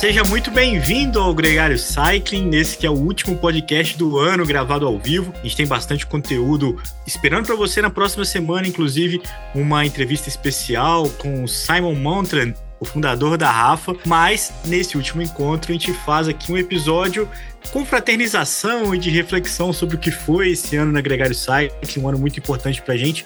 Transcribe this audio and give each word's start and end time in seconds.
Seja 0.00 0.24
muito 0.24 0.50
bem-vindo 0.50 1.20
ao 1.20 1.34
Gregário 1.34 1.78
Cycling, 1.78 2.46
nesse 2.46 2.78
que 2.78 2.86
é 2.86 2.90
o 2.90 2.94
último 2.94 3.36
podcast 3.36 3.98
do 3.98 4.18
ano 4.18 4.46
gravado 4.46 4.86
ao 4.86 4.98
vivo. 4.98 5.30
A 5.38 5.42
gente 5.42 5.54
tem 5.54 5.66
bastante 5.66 6.06
conteúdo 6.06 6.80
esperando 7.06 7.44
para 7.44 7.54
você 7.54 7.82
na 7.82 7.90
próxima 7.90 8.24
semana, 8.24 8.66
inclusive 8.66 9.20
uma 9.54 9.84
entrevista 9.84 10.26
especial 10.26 11.06
com 11.18 11.44
o 11.44 11.46
Simon 11.46 11.96
Montran, 11.96 12.54
o 12.80 12.84
fundador 12.86 13.36
da 13.36 13.50
Rafa, 13.50 13.94
mas 14.06 14.50
nesse 14.64 14.96
último 14.96 15.20
encontro 15.20 15.70
a 15.70 15.74
gente 15.74 15.92
faz 15.92 16.28
aqui 16.28 16.50
um 16.50 16.56
episódio 16.56 17.28
com 17.72 17.84
fraternização 17.84 18.94
e 18.94 18.98
de 18.98 19.10
reflexão 19.10 19.72
sobre 19.72 19.96
o 19.96 19.98
que 19.98 20.10
foi 20.10 20.50
esse 20.50 20.76
ano 20.76 20.90
na 20.90 21.00
Gregário 21.00 21.34
Cycling, 21.34 22.02
um 22.02 22.08
ano 22.08 22.18
muito 22.18 22.38
importante 22.38 22.82
pra 22.82 22.96
gente. 22.96 23.24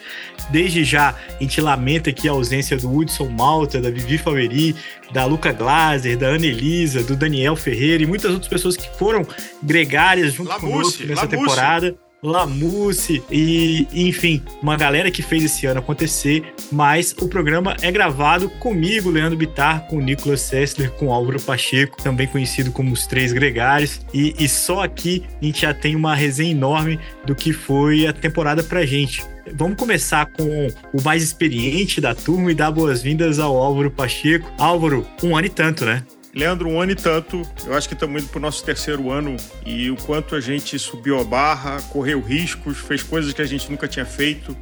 Desde 0.51 0.85
já, 0.85 1.11
a 1.11 1.43
gente 1.43 1.61
lamenta 1.61 2.11
aqui 2.11 2.29
a 2.29 2.33
ausência 2.33 2.77
do 2.77 2.95
Hudson 2.95 3.29
Malta, 3.29 3.81
da 3.81 3.91
Vivi 3.91 4.19
Faveri, 4.19 4.77
da 5.13 5.25
Luca 5.25 5.53
Glaser, 5.53 6.19
da 6.19 6.27
Ana 6.27 6.47
Elisa, 6.47 7.03
do 7.03 7.17
Daniel 7.17 7.57
Ferreira 7.57 8.03
e 8.03 8.07
muitas 8.07 8.31
outras 8.31 8.49
pessoas 8.49 8.77
que 8.77 8.89
foram 8.99 9.27
gregárias 9.63 10.35
junto 10.35 10.49
Lamusse, 10.49 10.71
conosco 10.71 11.07
nessa 11.07 11.23
Lamusse. 11.23 11.37
temporada. 11.37 12.04
Lamusse 12.25 13.23
e, 13.31 13.87
enfim, 13.93 14.43
uma 14.63 14.77
galera 14.77 15.11
que 15.11 15.23
fez 15.23 15.45
esse 15.45 15.67
ano 15.67 15.81
acontecer. 15.81 16.55
Mas 16.73 17.15
o 17.21 17.29
programa 17.29 17.77
é 17.83 17.93
gravado 17.93 18.49
comigo, 18.49 19.11
Leandro 19.11 19.37
Bitar, 19.37 19.87
com 19.87 19.99
o 19.99 20.01
Nicolas 20.01 20.41
Sessler, 20.41 20.91
com 20.93 21.13
Álvaro 21.13 21.41
Pacheco, 21.41 22.03
também 22.03 22.27
conhecido 22.27 22.73
como 22.73 22.93
os 22.93 23.07
Três 23.07 23.33
Gregários. 23.33 24.01
E, 24.13 24.35
e 24.39 24.49
só 24.49 24.83
aqui 24.83 25.23
a 25.41 25.45
gente 25.45 25.61
já 25.61 25.75
tem 25.75 25.95
uma 25.95 26.15
resenha 26.15 26.53
enorme 26.53 26.99
do 27.27 27.35
que 27.35 27.53
foi 27.53 28.07
a 28.07 28.13
temporada 28.13 28.63
pra 28.63 28.87
gente. 28.87 29.23
Vamos 29.53 29.77
começar 29.77 30.27
com 30.27 30.69
o 30.93 31.03
mais 31.03 31.23
experiente 31.23 32.01
da 32.01 32.15
turma 32.15 32.51
e 32.51 32.55
dar 32.55 32.71
boas-vindas 32.71 33.39
ao 33.39 33.57
Álvaro 33.57 33.91
Pacheco. 33.91 34.51
Álvaro, 34.59 35.07
um 35.23 35.37
ano 35.37 35.47
e 35.47 35.51
tanto, 35.51 35.85
né? 35.85 36.03
Leandro, 36.35 36.69
um 36.69 36.81
ano 36.81 36.93
e 36.93 36.97
tanto. 36.97 37.43
Eu 37.65 37.75
acho 37.75 37.89
que 37.89 37.95
estamos 37.95 38.23
indo 38.23 38.29
para 38.29 38.39
o 38.39 38.43
nosso 38.43 38.65
terceiro 38.65 39.11
ano 39.11 39.37
e 39.65 39.91
o 39.91 39.97
quanto 39.97 40.35
a 40.35 40.41
gente 40.41 40.79
subiu 40.79 41.21
a 41.21 41.25
barra, 41.25 41.81
correu 41.83 42.21
riscos, 42.21 42.79
fez 42.79 43.03
coisas 43.03 43.33
que 43.33 43.41
a 43.41 43.47
gente 43.47 43.71
nunca 43.71 43.87
tinha 43.87 44.05
feito. 44.05 44.57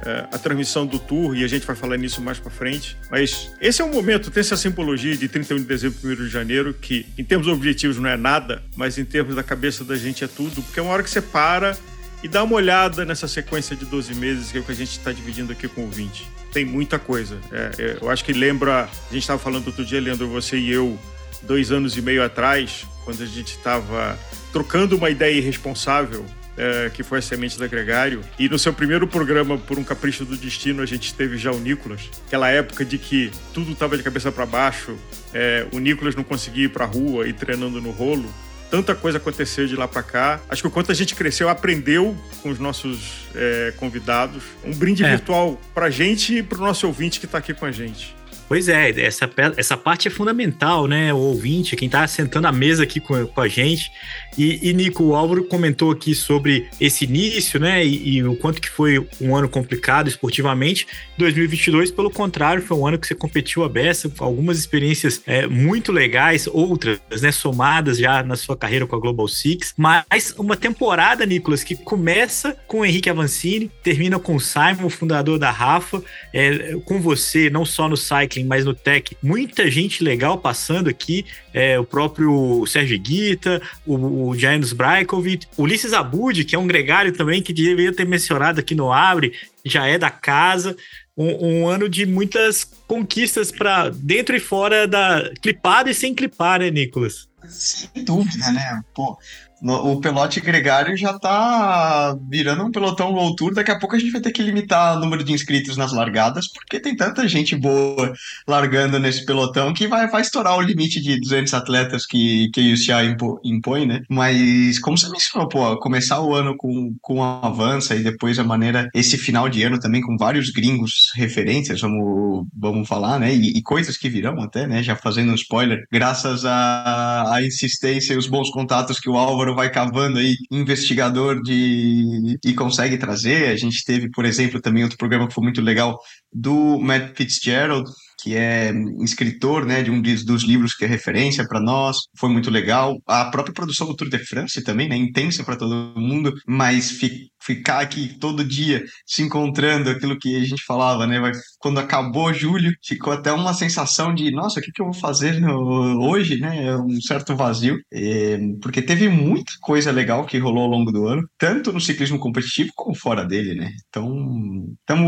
É, 0.00 0.28
a 0.32 0.38
transmissão 0.38 0.86
do 0.86 0.96
tour, 0.96 1.36
e 1.36 1.42
a 1.42 1.48
gente 1.48 1.66
vai 1.66 1.74
falar 1.74 1.96
nisso 1.96 2.22
mais 2.22 2.38
para 2.38 2.52
frente. 2.52 2.96
Mas 3.10 3.50
esse 3.60 3.82
é 3.82 3.84
um 3.84 3.92
momento, 3.92 4.30
tem 4.30 4.40
essa 4.40 4.56
simbologia 4.56 5.16
de 5.16 5.28
31 5.28 5.56
de 5.56 5.64
dezembro 5.64 5.98
e 6.04 6.12
1 6.12 6.14
de 6.14 6.28
janeiro, 6.28 6.72
que 6.72 7.04
em 7.18 7.24
termos 7.24 7.48
objetivos 7.48 7.98
não 7.98 8.08
é 8.08 8.16
nada, 8.16 8.62
mas 8.76 8.96
em 8.96 9.04
termos 9.04 9.34
da 9.34 9.42
cabeça 9.42 9.82
da 9.82 9.96
gente 9.96 10.22
é 10.22 10.28
tudo, 10.28 10.62
porque 10.62 10.78
é 10.78 10.82
uma 10.84 10.92
hora 10.92 11.02
que 11.02 11.10
você 11.10 11.20
para 11.20 11.76
e 12.22 12.28
dá 12.28 12.44
uma 12.44 12.54
olhada 12.54 13.04
nessa 13.04 13.26
sequência 13.26 13.74
de 13.74 13.84
12 13.84 14.14
meses, 14.14 14.52
que 14.52 14.58
é 14.58 14.60
o 14.60 14.64
que 14.64 14.72
a 14.72 14.74
gente 14.74 14.92
está 14.92 15.10
dividindo 15.10 15.52
aqui 15.52 15.66
com 15.66 15.84
o 15.84 15.88
20. 15.88 16.26
Tem 16.52 16.64
muita 16.64 16.98
coisa. 16.98 17.36
É, 17.50 17.70
é, 17.78 17.98
eu 18.00 18.08
acho 18.08 18.24
que 18.24 18.32
lembra, 18.32 18.84
a 18.84 19.12
gente 19.12 19.22
estava 19.22 19.38
falando 19.38 19.66
outro 19.66 19.84
dia, 19.84 20.00
Leandro, 20.00 20.28
você 20.28 20.56
e 20.56 20.70
eu, 20.70 20.98
dois 21.42 21.70
anos 21.70 21.96
e 21.96 22.02
meio 22.02 22.22
atrás, 22.22 22.86
quando 23.04 23.22
a 23.22 23.26
gente 23.26 23.56
estava 23.56 24.18
trocando 24.52 24.96
uma 24.96 25.10
ideia 25.10 25.34
irresponsável, 25.34 26.24
é, 26.58 26.90
que 26.92 27.02
foi 27.02 27.20
a 27.20 27.22
Semente 27.22 27.58
da 27.58 27.66
Gregário. 27.66 28.22
E 28.38 28.48
no 28.48 28.58
seu 28.58 28.72
primeiro 28.72 29.06
programa, 29.06 29.56
por 29.56 29.78
um 29.78 29.84
capricho 29.84 30.24
do 30.24 30.36
destino, 30.36 30.82
a 30.82 30.86
gente 30.86 31.14
teve 31.14 31.38
já 31.38 31.52
o 31.52 31.58
Nicolas. 31.58 32.10
Aquela 32.26 32.50
época 32.50 32.84
de 32.84 32.98
que 32.98 33.30
tudo 33.54 33.72
estava 33.72 33.96
de 33.96 34.02
cabeça 34.02 34.32
para 34.32 34.44
baixo, 34.44 34.96
é, 35.32 35.66
o 35.72 35.78
Nicolas 35.78 36.16
não 36.16 36.24
conseguia 36.24 36.64
ir 36.64 36.70
para 36.70 36.84
a 36.84 36.88
rua 36.88 37.28
e 37.28 37.32
treinando 37.32 37.80
no 37.80 37.90
rolo. 37.90 38.28
Tanta 38.70 38.94
coisa 38.94 39.16
aconteceu 39.16 39.66
de 39.66 39.76
lá 39.76 39.88
para 39.88 40.02
cá. 40.02 40.40
Acho 40.48 40.62
que 40.62 40.68
o 40.68 40.70
quanto 40.70 40.92
a 40.92 40.94
gente 40.94 41.14
cresceu, 41.14 41.48
aprendeu 41.48 42.14
com 42.42 42.50
os 42.50 42.58
nossos 42.58 43.26
é, 43.34 43.72
convidados. 43.76 44.42
Um 44.62 44.74
brinde 44.74 45.04
é. 45.04 45.10
virtual 45.10 45.58
para 45.72 45.88
gente 45.88 46.38
e 46.38 46.42
para 46.42 46.58
o 46.58 46.60
nosso 46.60 46.86
ouvinte 46.86 47.18
que 47.18 47.24
está 47.24 47.38
aqui 47.38 47.54
com 47.54 47.64
a 47.64 47.72
gente. 47.72 48.17
Pois 48.48 48.66
é, 48.66 48.88
essa, 49.02 49.30
essa 49.58 49.76
parte 49.76 50.08
é 50.08 50.10
fundamental, 50.10 50.86
né? 50.86 51.12
O 51.12 51.18
ouvinte, 51.18 51.76
quem 51.76 51.84
está 51.84 52.06
sentando 52.06 52.48
à 52.48 52.52
mesa 52.52 52.82
aqui 52.82 52.98
com, 52.98 53.26
com 53.26 53.40
a 53.42 53.46
gente. 53.46 53.92
E, 54.38 54.70
e, 54.70 54.72
Nico, 54.72 55.04
o 55.04 55.14
Álvaro 55.14 55.44
comentou 55.44 55.90
aqui 55.90 56.14
sobre 56.14 56.66
esse 56.80 57.04
início, 57.04 57.60
né? 57.60 57.84
E, 57.84 58.16
e, 58.16 58.24
o 58.24 58.34
quanto 58.34 58.58
que 58.58 58.70
foi 58.70 59.06
um 59.20 59.36
ano 59.36 59.50
complicado 59.50 60.08
esportivamente. 60.08 60.86
2022, 61.18 61.90
pelo 61.90 62.10
contrário, 62.10 62.62
foi 62.62 62.74
um 62.74 62.86
ano 62.86 62.98
que 62.98 63.06
você 63.06 63.14
competiu 63.14 63.64
a 63.64 63.68
beça, 63.68 64.10
algumas 64.18 64.58
experiências 64.58 65.20
é, 65.26 65.46
muito 65.46 65.92
legais, 65.92 66.48
outras, 66.50 67.00
né? 67.20 67.30
Somadas 67.30 67.98
já 67.98 68.22
na 68.22 68.36
sua 68.36 68.56
carreira 68.56 68.86
com 68.86 68.96
a 68.96 68.98
Global 68.98 69.28
Six. 69.28 69.74
Mas 69.76 70.34
uma 70.38 70.56
temporada, 70.56 71.26
Nicolas, 71.26 71.62
que 71.62 71.76
começa 71.76 72.56
com 72.66 72.80
o 72.80 72.84
Henrique 72.84 73.10
Avancini, 73.10 73.70
termina 73.82 74.18
com 74.18 74.36
o 74.36 74.40
Simon, 74.40 74.88
fundador 74.88 75.38
da 75.38 75.50
Rafa, 75.50 76.02
é, 76.32 76.78
com 76.86 76.98
você, 76.98 77.50
não 77.50 77.66
só 77.66 77.86
no 77.86 77.96
cycling 77.96 78.37
Cycling, 78.38 78.44
mas 78.44 78.64
no 78.64 78.74
Tech, 78.74 79.16
muita 79.22 79.70
gente 79.70 80.02
legal 80.02 80.38
passando 80.38 80.88
aqui. 80.88 81.24
É, 81.52 81.78
o 81.78 81.84
próprio 81.84 82.64
Sérgio 82.66 82.98
Guita, 82.98 83.60
o, 83.86 84.28
o 84.28 84.38
James 84.38 84.72
Brajkovic, 84.72 85.46
Ulisses 85.56 85.92
Abud, 85.92 86.44
que 86.44 86.54
é 86.54 86.58
um 86.58 86.66
gregário 86.66 87.12
também, 87.12 87.42
que 87.42 87.52
devia 87.52 87.92
ter 87.92 88.06
mencionado 88.06 88.60
aqui 88.60 88.74
no 88.74 88.92
Abre, 88.92 89.32
já 89.64 89.86
é 89.86 89.98
da 89.98 90.10
casa. 90.10 90.76
Um, 91.16 91.62
um 91.64 91.68
ano 91.68 91.88
de 91.88 92.06
muitas 92.06 92.64
conquistas 92.86 93.50
para 93.50 93.90
dentro 93.90 94.36
e 94.36 94.40
fora 94.40 94.86
da 94.86 95.32
clipada 95.42 95.90
e 95.90 95.94
sem 95.94 96.14
clipar, 96.14 96.60
né, 96.60 96.70
Nicolas? 96.70 97.28
Sem 97.48 98.04
dúvida, 98.04 98.52
né? 98.52 98.80
Pô, 98.94 99.18
o 99.62 100.00
pelote 100.00 100.40
gregário 100.40 100.96
já 100.96 101.18
tá 101.18 102.16
virando 102.28 102.64
um 102.64 102.70
pelotão 102.70 103.10
low 103.10 103.34
tour. 103.34 103.54
Daqui 103.54 103.70
a 103.70 103.78
pouco 103.78 103.96
a 103.96 103.98
gente 103.98 104.12
vai 104.12 104.20
ter 104.20 104.32
que 104.32 104.42
limitar 104.42 104.96
o 104.96 105.00
número 105.00 105.24
de 105.24 105.32
inscritos 105.32 105.76
nas 105.76 105.92
largadas, 105.92 106.48
porque 106.48 106.80
tem 106.80 106.96
tanta 106.96 107.26
gente 107.26 107.56
boa 107.56 108.12
largando 108.46 108.98
nesse 108.98 109.24
pelotão 109.24 109.72
que 109.72 109.86
vai, 109.86 110.06
vai 110.08 110.22
estourar 110.22 110.56
o 110.56 110.62
limite 110.62 111.00
de 111.00 111.20
200 111.20 111.54
atletas 111.54 112.06
que, 112.06 112.50
que 112.52 112.70
a 112.70 112.74
UCI 112.74 113.16
impõe, 113.44 113.86
né? 113.86 114.00
Mas, 114.08 114.78
como 114.78 114.96
você 114.96 115.08
mencionou, 115.08 115.48
pô, 115.48 115.76
começar 115.78 116.20
o 116.20 116.34
ano 116.34 116.56
com, 116.56 116.94
com 117.00 117.22
avança 117.22 117.94
e 117.94 118.02
depois 118.02 118.38
a 118.38 118.44
maneira, 118.44 118.88
esse 118.94 119.18
final 119.18 119.48
de 119.48 119.62
ano 119.62 119.78
também 119.80 120.00
com 120.00 120.16
vários 120.16 120.50
gringos 120.50 121.10
referências, 121.16 121.80
vamos, 121.80 122.46
vamos 122.56 122.88
falar, 122.88 123.18
né? 123.18 123.34
E, 123.34 123.58
e 123.58 123.62
coisas 123.62 123.96
que 123.96 124.08
virão 124.08 124.40
até, 124.40 124.66
né? 124.66 124.82
Já 124.82 124.94
fazendo 124.94 125.32
um 125.32 125.34
spoiler, 125.34 125.84
graças 125.90 126.44
à 126.44 127.38
insistência 127.42 128.14
e 128.14 128.16
os 128.16 128.28
bons 128.28 128.50
contatos 128.50 129.00
que 129.00 129.10
o 129.10 129.16
Álvaro 129.16 129.47
vai 129.54 129.70
cavando 129.70 130.18
aí 130.18 130.34
investigador 130.50 131.42
de 131.42 132.38
e 132.44 132.54
consegue 132.54 132.96
trazer. 132.98 133.50
A 133.50 133.56
gente 133.56 133.84
teve, 133.84 134.10
por 134.10 134.24
exemplo, 134.24 134.60
também 134.60 134.82
outro 134.82 134.98
programa 134.98 135.28
que 135.28 135.34
foi 135.34 135.44
muito 135.44 135.60
legal 135.60 135.98
do 136.32 136.78
Matt 136.78 137.16
Fitzgerald, 137.16 137.88
que 138.20 138.34
é 138.34 138.72
escritor 139.02 139.64
né, 139.64 139.82
de 139.82 139.90
um 139.90 140.02
dos 140.02 140.42
livros 140.42 140.74
que 140.74 140.84
é 140.84 140.88
referência 140.88 141.46
para 141.46 141.60
nós, 141.60 141.96
foi 142.18 142.28
muito 142.28 142.50
legal. 142.50 143.00
A 143.06 143.26
própria 143.26 143.54
produção 143.54 143.86
do 143.86 143.94
Tour 143.94 144.08
de 144.08 144.18
France 144.18 144.62
também, 144.62 144.88
né, 144.88 144.96
intensa 144.96 145.44
para 145.44 145.56
todo 145.56 145.98
mundo, 145.98 146.34
mas 146.46 146.90
fi 146.90 147.28
ficar 147.48 147.80
aqui 147.80 148.18
todo 148.18 148.44
dia 148.44 148.84
se 149.06 149.22
encontrando, 149.22 149.88
aquilo 149.88 150.18
que 150.18 150.36
a 150.36 150.44
gente 150.44 150.62
falava, 150.66 151.06
né? 151.06 151.18
Quando 151.58 151.80
acabou 151.80 152.32
julho, 152.34 152.70
ficou 152.84 153.10
até 153.10 153.32
uma 153.32 153.54
sensação 153.54 154.14
de, 154.14 154.30
nossa, 154.30 154.60
o 154.60 154.62
que, 154.62 154.70
que 154.70 154.82
eu 154.82 154.86
vou 154.86 154.94
fazer 154.94 155.40
no, 155.40 156.06
hoje, 156.06 156.38
né? 156.38 156.66
É 156.66 156.76
um 156.76 157.00
certo 157.00 157.34
vazio, 157.34 157.80
é, 157.90 158.38
porque 158.60 158.82
teve 158.82 159.08
muita 159.08 159.52
coisa 159.62 159.90
legal 159.90 160.26
que 160.26 160.36
rolou 160.36 160.64
ao 160.64 160.68
longo 160.68 160.92
do 160.92 161.06
ano, 161.08 161.22
tanto 161.38 161.72
no 161.72 161.80
ciclismo 161.80 162.18
competitivo 162.18 162.70
como 162.76 162.94
fora 162.94 163.24
dele, 163.24 163.54
né? 163.54 163.70
Então, 163.88 164.66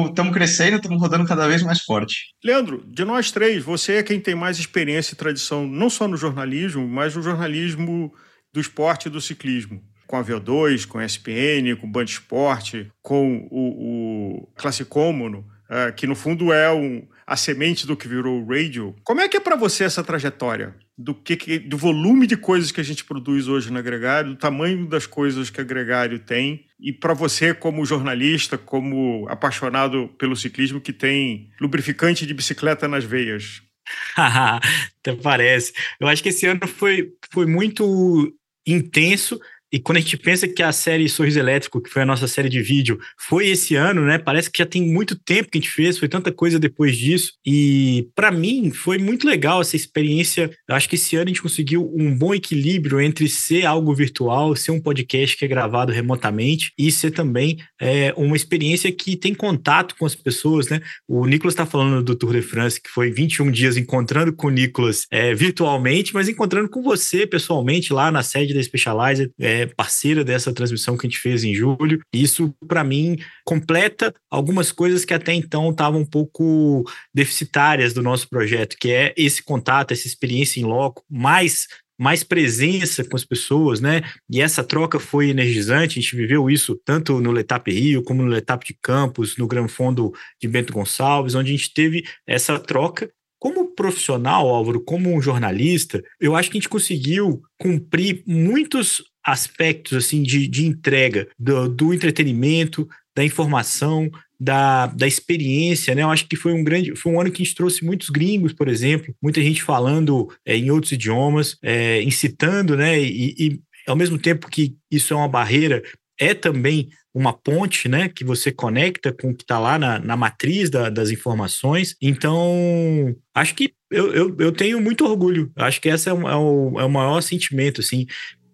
estamos 0.08 0.32
crescendo, 0.32 0.76
estamos 0.76 1.00
rodando 1.00 1.26
cada 1.26 1.46
vez 1.46 1.62
mais 1.62 1.82
forte. 1.82 2.32
Leandro, 2.42 2.82
de 2.86 3.04
nós 3.04 3.30
três, 3.30 3.62
você 3.62 3.96
é 3.96 4.02
quem 4.02 4.18
tem 4.18 4.34
mais 4.34 4.58
experiência 4.58 5.12
e 5.12 5.18
tradição, 5.18 5.66
não 5.66 5.90
só 5.90 6.08
no 6.08 6.16
jornalismo, 6.16 6.88
mas 6.88 7.14
no 7.14 7.22
jornalismo 7.22 8.10
do 8.52 8.60
esporte 8.60 9.06
e 9.06 9.10
do 9.10 9.20
ciclismo 9.20 9.89
com 10.10 10.16
a 10.16 10.24
VO2, 10.24 10.88
com 10.88 10.98
a 10.98 11.04
SPN, 11.04 11.76
com 11.76 11.86
o 11.86 11.90
Band 11.90 12.02
Esporte, 12.02 12.90
com 13.00 13.46
o, 13.48 14.40
o 14.40 14.46
Classicômono, 14.56 15.46
uh, 15.70 15.94
que 15.94 16.04
no 16.04 16.16
fundo 16.16 16.52
é 16.52 16.68
um, 16.72 17.06
a 17.24 17.36
semente 17.36 17.86
do 17.86 17.96
que 17.96 18.08
virou 18.08 18.42
o 18.42 18.44
radio. 18.44 18.96
Como 19.04 19.20
é 19.20 19.28
que 19.28 19.36
é 19.36 19.40
para 19.40 19.54
você 19.54 19.84
essa 19.84 20.02
trajetória? 20.02 20.74
Do, 20.98 21.14
que, 21.14 21.60
do 21.60 21.78
volume 21.78 22.26
de 22.26 22.36
coisas 22.36 22.72
que 22.72 22.80
a 22.80 22.84
gente 22.84 23.04
produz 23.04 23.46
hoje 23.46 23.70
no 23.70 23.78
Agregário, 23.78 24.30
do 24.30 24.36
tamanho 24.36 24.84
das 24.84 25.06
coisas 25.06 25.48
que 25.48 25.60
o 25.60 25.62
Agregário 25.62 26.18
tem, 26.18 26.66
e 26.80 26.92
para 26.92 27.14
você, 27.14 27.54
como 27.54 27.86
jornalista, 27.86 28.58
como 28.58 29.28
apaixonado 29.28 30.08
pelo 30.18 30.34
ciclismo, 30.34 30.80
que 30.80 30.92
tem 30.92 31.50
lubrificante 31.60 32.26
de 32.26 32.34
bicicleta 32.34 32.88
nas 32.88 33.04
veias. 33.04 33.62
Até 34.16 35.14
parece. 35.22 35.72
Eu 36.00 36.08
acho 36.08 36.20
que 36.20 36.30
esse 36.30 36.46
ano 36.46 36.66
foi, 36.66 37.12
foi 37.32 37.46
muito 37.46 38.34
intenso 38.66 39.40
e 39.72 39.78
quando 39.78 39.98
a 39.98 40.00
gente 40.00 40.16
pensa 40.16 40.48
que 40.48 40.62
a 40.62 40.72
série 40.72 41.08
Sorriso 41.08 41.38
Elétrico, 41.38 41.80
que 41.80 41.90
foi 41.90 42.02
a 42.02 42.06
nossa 42.06 42.26
série 42.26 42.48
de 42.48 42.60
vídeo, 42.60 42.98
foi 43.16 43.48
esse 43.48 43.76
ano, 43.76 44.04
né? 44.04 44.18
Parece 44.18 44.50
que 44.50 44.58
já 44.58 44.66
tem 44.66 44.82
muito 44.82 45.14
tempo 45.16 45.48
que 45.50 45.58
a 45.58 45.60
gente 45.60 45.70
fez, 45.70 45.98
foi 45.98 46.08
tanta 46.08 46.32
coisa 46.32 46.58
depois 46.58 46.96
disso. 46.96 47.34
E 47.46 48.08
para 48.14 48.30
mim 48.30 48.70
foi 48.70 48.98
muito 48.98 49.26
legal 49.26 49.60
essa 49.60 49.76
experiência. 49.76 50.50
Eu 50.68 50.74
acho 50.74 50.88
que 50.88 50.96
esse 50.96 51.14
ano 51.14 51.26
a 51.26 51.28
gente 51.28 51.42
conseguiu 51.42 51.88
um 51.94 52.12
bom 52.16 52.34
equilíbrio 52.34 53.00
entre 53.00 53.28
ser 53.28 53.64
algo 53.64 53.94
virtual, 53.94 54.56
ser 54.56 54.72
um 54.72 54.80
podcast 54.80 55.36
que 55.36 55.44
é 55.44 55.48
gravado 55.48 55.92
remotamente 55.92 56.72
e 56.76 56.90
ser 56.90 57.12
também 57.12 57.58
é, 57.80 58.12
uma 58.16 58.36
experiência 58.36 58.90
que 58.90 59.16
tem 59.16 59.34
contato 59.34 59.94
com 59.96 60.04
as 60.04 60.14
pessoas, 60.14 60.68
né? 60.68 60.80
O 61.06 61.26
Nicolas 61.26 61.54
está 61.54 61.64
falando 61.64 62.02
do 62.02 62.16
Tour 62.16 62.32
de 62.32 62.42
France, 62.42 62.80
que 62.80 62.90
foi 62.90 63.10
21 63.10 63.50
dias 63.50 63.76
encontrando 63.76 64.32
com 64.32 64.48
o 64.48 64.50
Nicolas 64.50 65.06
é, 65.10 65.34
virtualmente, 65.34 66.12
mas 66.12 66.28
encontrando 66.28 66.68
com 66.68 66.82
você 66.82 67.26
pessoalmente 67.26 67.92
lá 67.92 68.10
na 68.10 68.22
sede 68.22 68.52
da 68.52 68.62
Specializer. 68.62 69.30
É, 69.38 69.59
parceira 69.66 70.24
dessa 70.24 70.52
transmissão 70.52 70.96
que 70.96 71.06
a 71.06 71.10
gente 71.10 71.20
fez 71.20 71.44
em 71.44 71.54
julho. 71.54 72.00
Isso, 72.12 72.54
para 72.66 72.84
mim, 72.84 73.18
completa 73.44 74.14
algumas 74.30 74.72
coisas 74.72 75.04
que 75.04 75.14
até 75.14 75.32
então 75.32 75.70
estavam 75.70 76.00
um 76.00 76.06
pouco 76.06 76.84
deficitárias 77.14 77.92
do 77.92 78.02
nosso 78.02 78.28
projeto, 78.28 78.76
que 78.78 78.90
é 78.90 79.14
esse 79.16 79.42
contato, 79.42 79.92
essa 79.92 80.06
experiência 80.06 80.60
em 80.60 80.64
loco, 80.64 81.04
mais 81.08 81.66
mais 82.00 82.24
presença 82.24 83.04
com 83.04 83.14
as 83.14 83.26
pessoas, 83.26 83.78
né? 83.78 84.00
E 84.30 84.40
essa 84.40 84.64
troca 84.64 84.98
foi 84.98 85.28
energizante. 85.28 85.98
A 85.98 86.02
gente 86.02 86.16
viveu 86.16 86.48
isso 86.48 86.80
tanto 86.82 87.20
no 87.20 87.30
Letap 87.30 87.70
Rio, 87.70 88.02
como 88.02 88.22
no 88.22 88.28
Letap 88.30 88.64
de 88.66 88.74
Campos, 88.80 89.36
no 89.36 89.46
Gran 89.46 89.68
Fundo 89.68 90.10
de 90.40 90.48
Bento 90.48 90.72
Gonçalves, 90.72 91.34
onde 91.34 91.52
a 91.52 91.56
gente 91.56 91.74
teve 91.74 92.02
essa 92.26 92.58
troca 92.58 93.10
como 93.40 93.74
profissional, 93.74 94.46
Álvaro, 94.48 94.84
como 94.84 95.10
um 95.10 95.20
jornalista, 95.20 96.02
eu 96.20 96.36
acho 96.36 96.50
que 96.50 96.58
a 96.58 96.60
gente 96.60 96.68
conseguiu 96.68 97.40
cumprir 97.58 98.22
muitos 98.26 99.02
aspectos 99.24 99.96
assim 99.96 100.22
de, 100.22 100.46
de 100.48 100.66
entrega 100.66 101.28
do, 101.38 101.68
do 101.68 101.94
entretenimento, 101.94 102.88
da 103.14 103.24
informação, 103.24 104.10
da, 104.40 104.86
da 104.86 105.06
experiência, 105.06 105.94
né? 105.94 106.02
Eu 106.02 106.10
acho 106.10 106.26
que 106.26 106.36
foi 106.36 106.52
um 106.52 106.64
grande, 106.64 106.96
foi 106.96 107.12
um 107.12 107.20
ano 107.20 107.30
que 107.30 107.42
a 107.42 107.44
gente 107.44 107.54
trouxe 107.54 107.84
muitos 107.84 108.08
gringos, 108.08 108.54
por 108.54 108.68
exemplo, 108.68 109.14
muita 109.22 109.42
gente 109.42 109.62
falando 109.62 110.28
é, 110.46 110.56
em 110.56 110.70
outros 110.70 110.92
idiomas, 110.92 111.58
é, 111.62 112.02
incitando, 112.02 112.74
né? 112.76 112.98
E, 112.98 113.34
e, 113.38 113.60
ao 113.86 113.96
mesmo 113.96 114.18
tempo 114.18 114.48
que 114.48 114.74
isso 114.90 115.12
é 115.12 115.16
uma 115.16 115.28
barreira, 115.28 115.82
é 116.18 116.32
também 116.32 116.88
uma 117.12 117.32
ponte, 117.32 117.88
né? 117.88 118.08
Que 118.08 118.24
você 118.24 118.50
conecta 118.50 119.12
com 119.12 119.30
o 119.30 119.34
que 119.34 119.42
está 119.42 119.58
lá 119.58 119.78
na, 119.78 119.98
na 119.98 120.16
matriz 120.16 120.70
da, 120.70 120.88
das 120.88 121.10
informações. 121.10 121.96
Então, 122.00 123.14
acho 123.34 123.54
que 123.54 123.72
eu, 123.90 124.14
eu, 124.14 124.36
eu, 124.38 124.52
tenho 124.52 124.80
muito 124.80 125.04
orgulho. 125.04 125.50
Acho 125.56 125.80
que 125.80 125.88
esse 125.88 126.08
é, 126.08 126.12
o, 126.12 126.28
é 126.28 126.36
o, 126.36 126.80
é 126.80 126.84
o 126.84 126.90
maior 126.90 127.20
sentimento, 127.20 127.80
assim. 127.80 128.06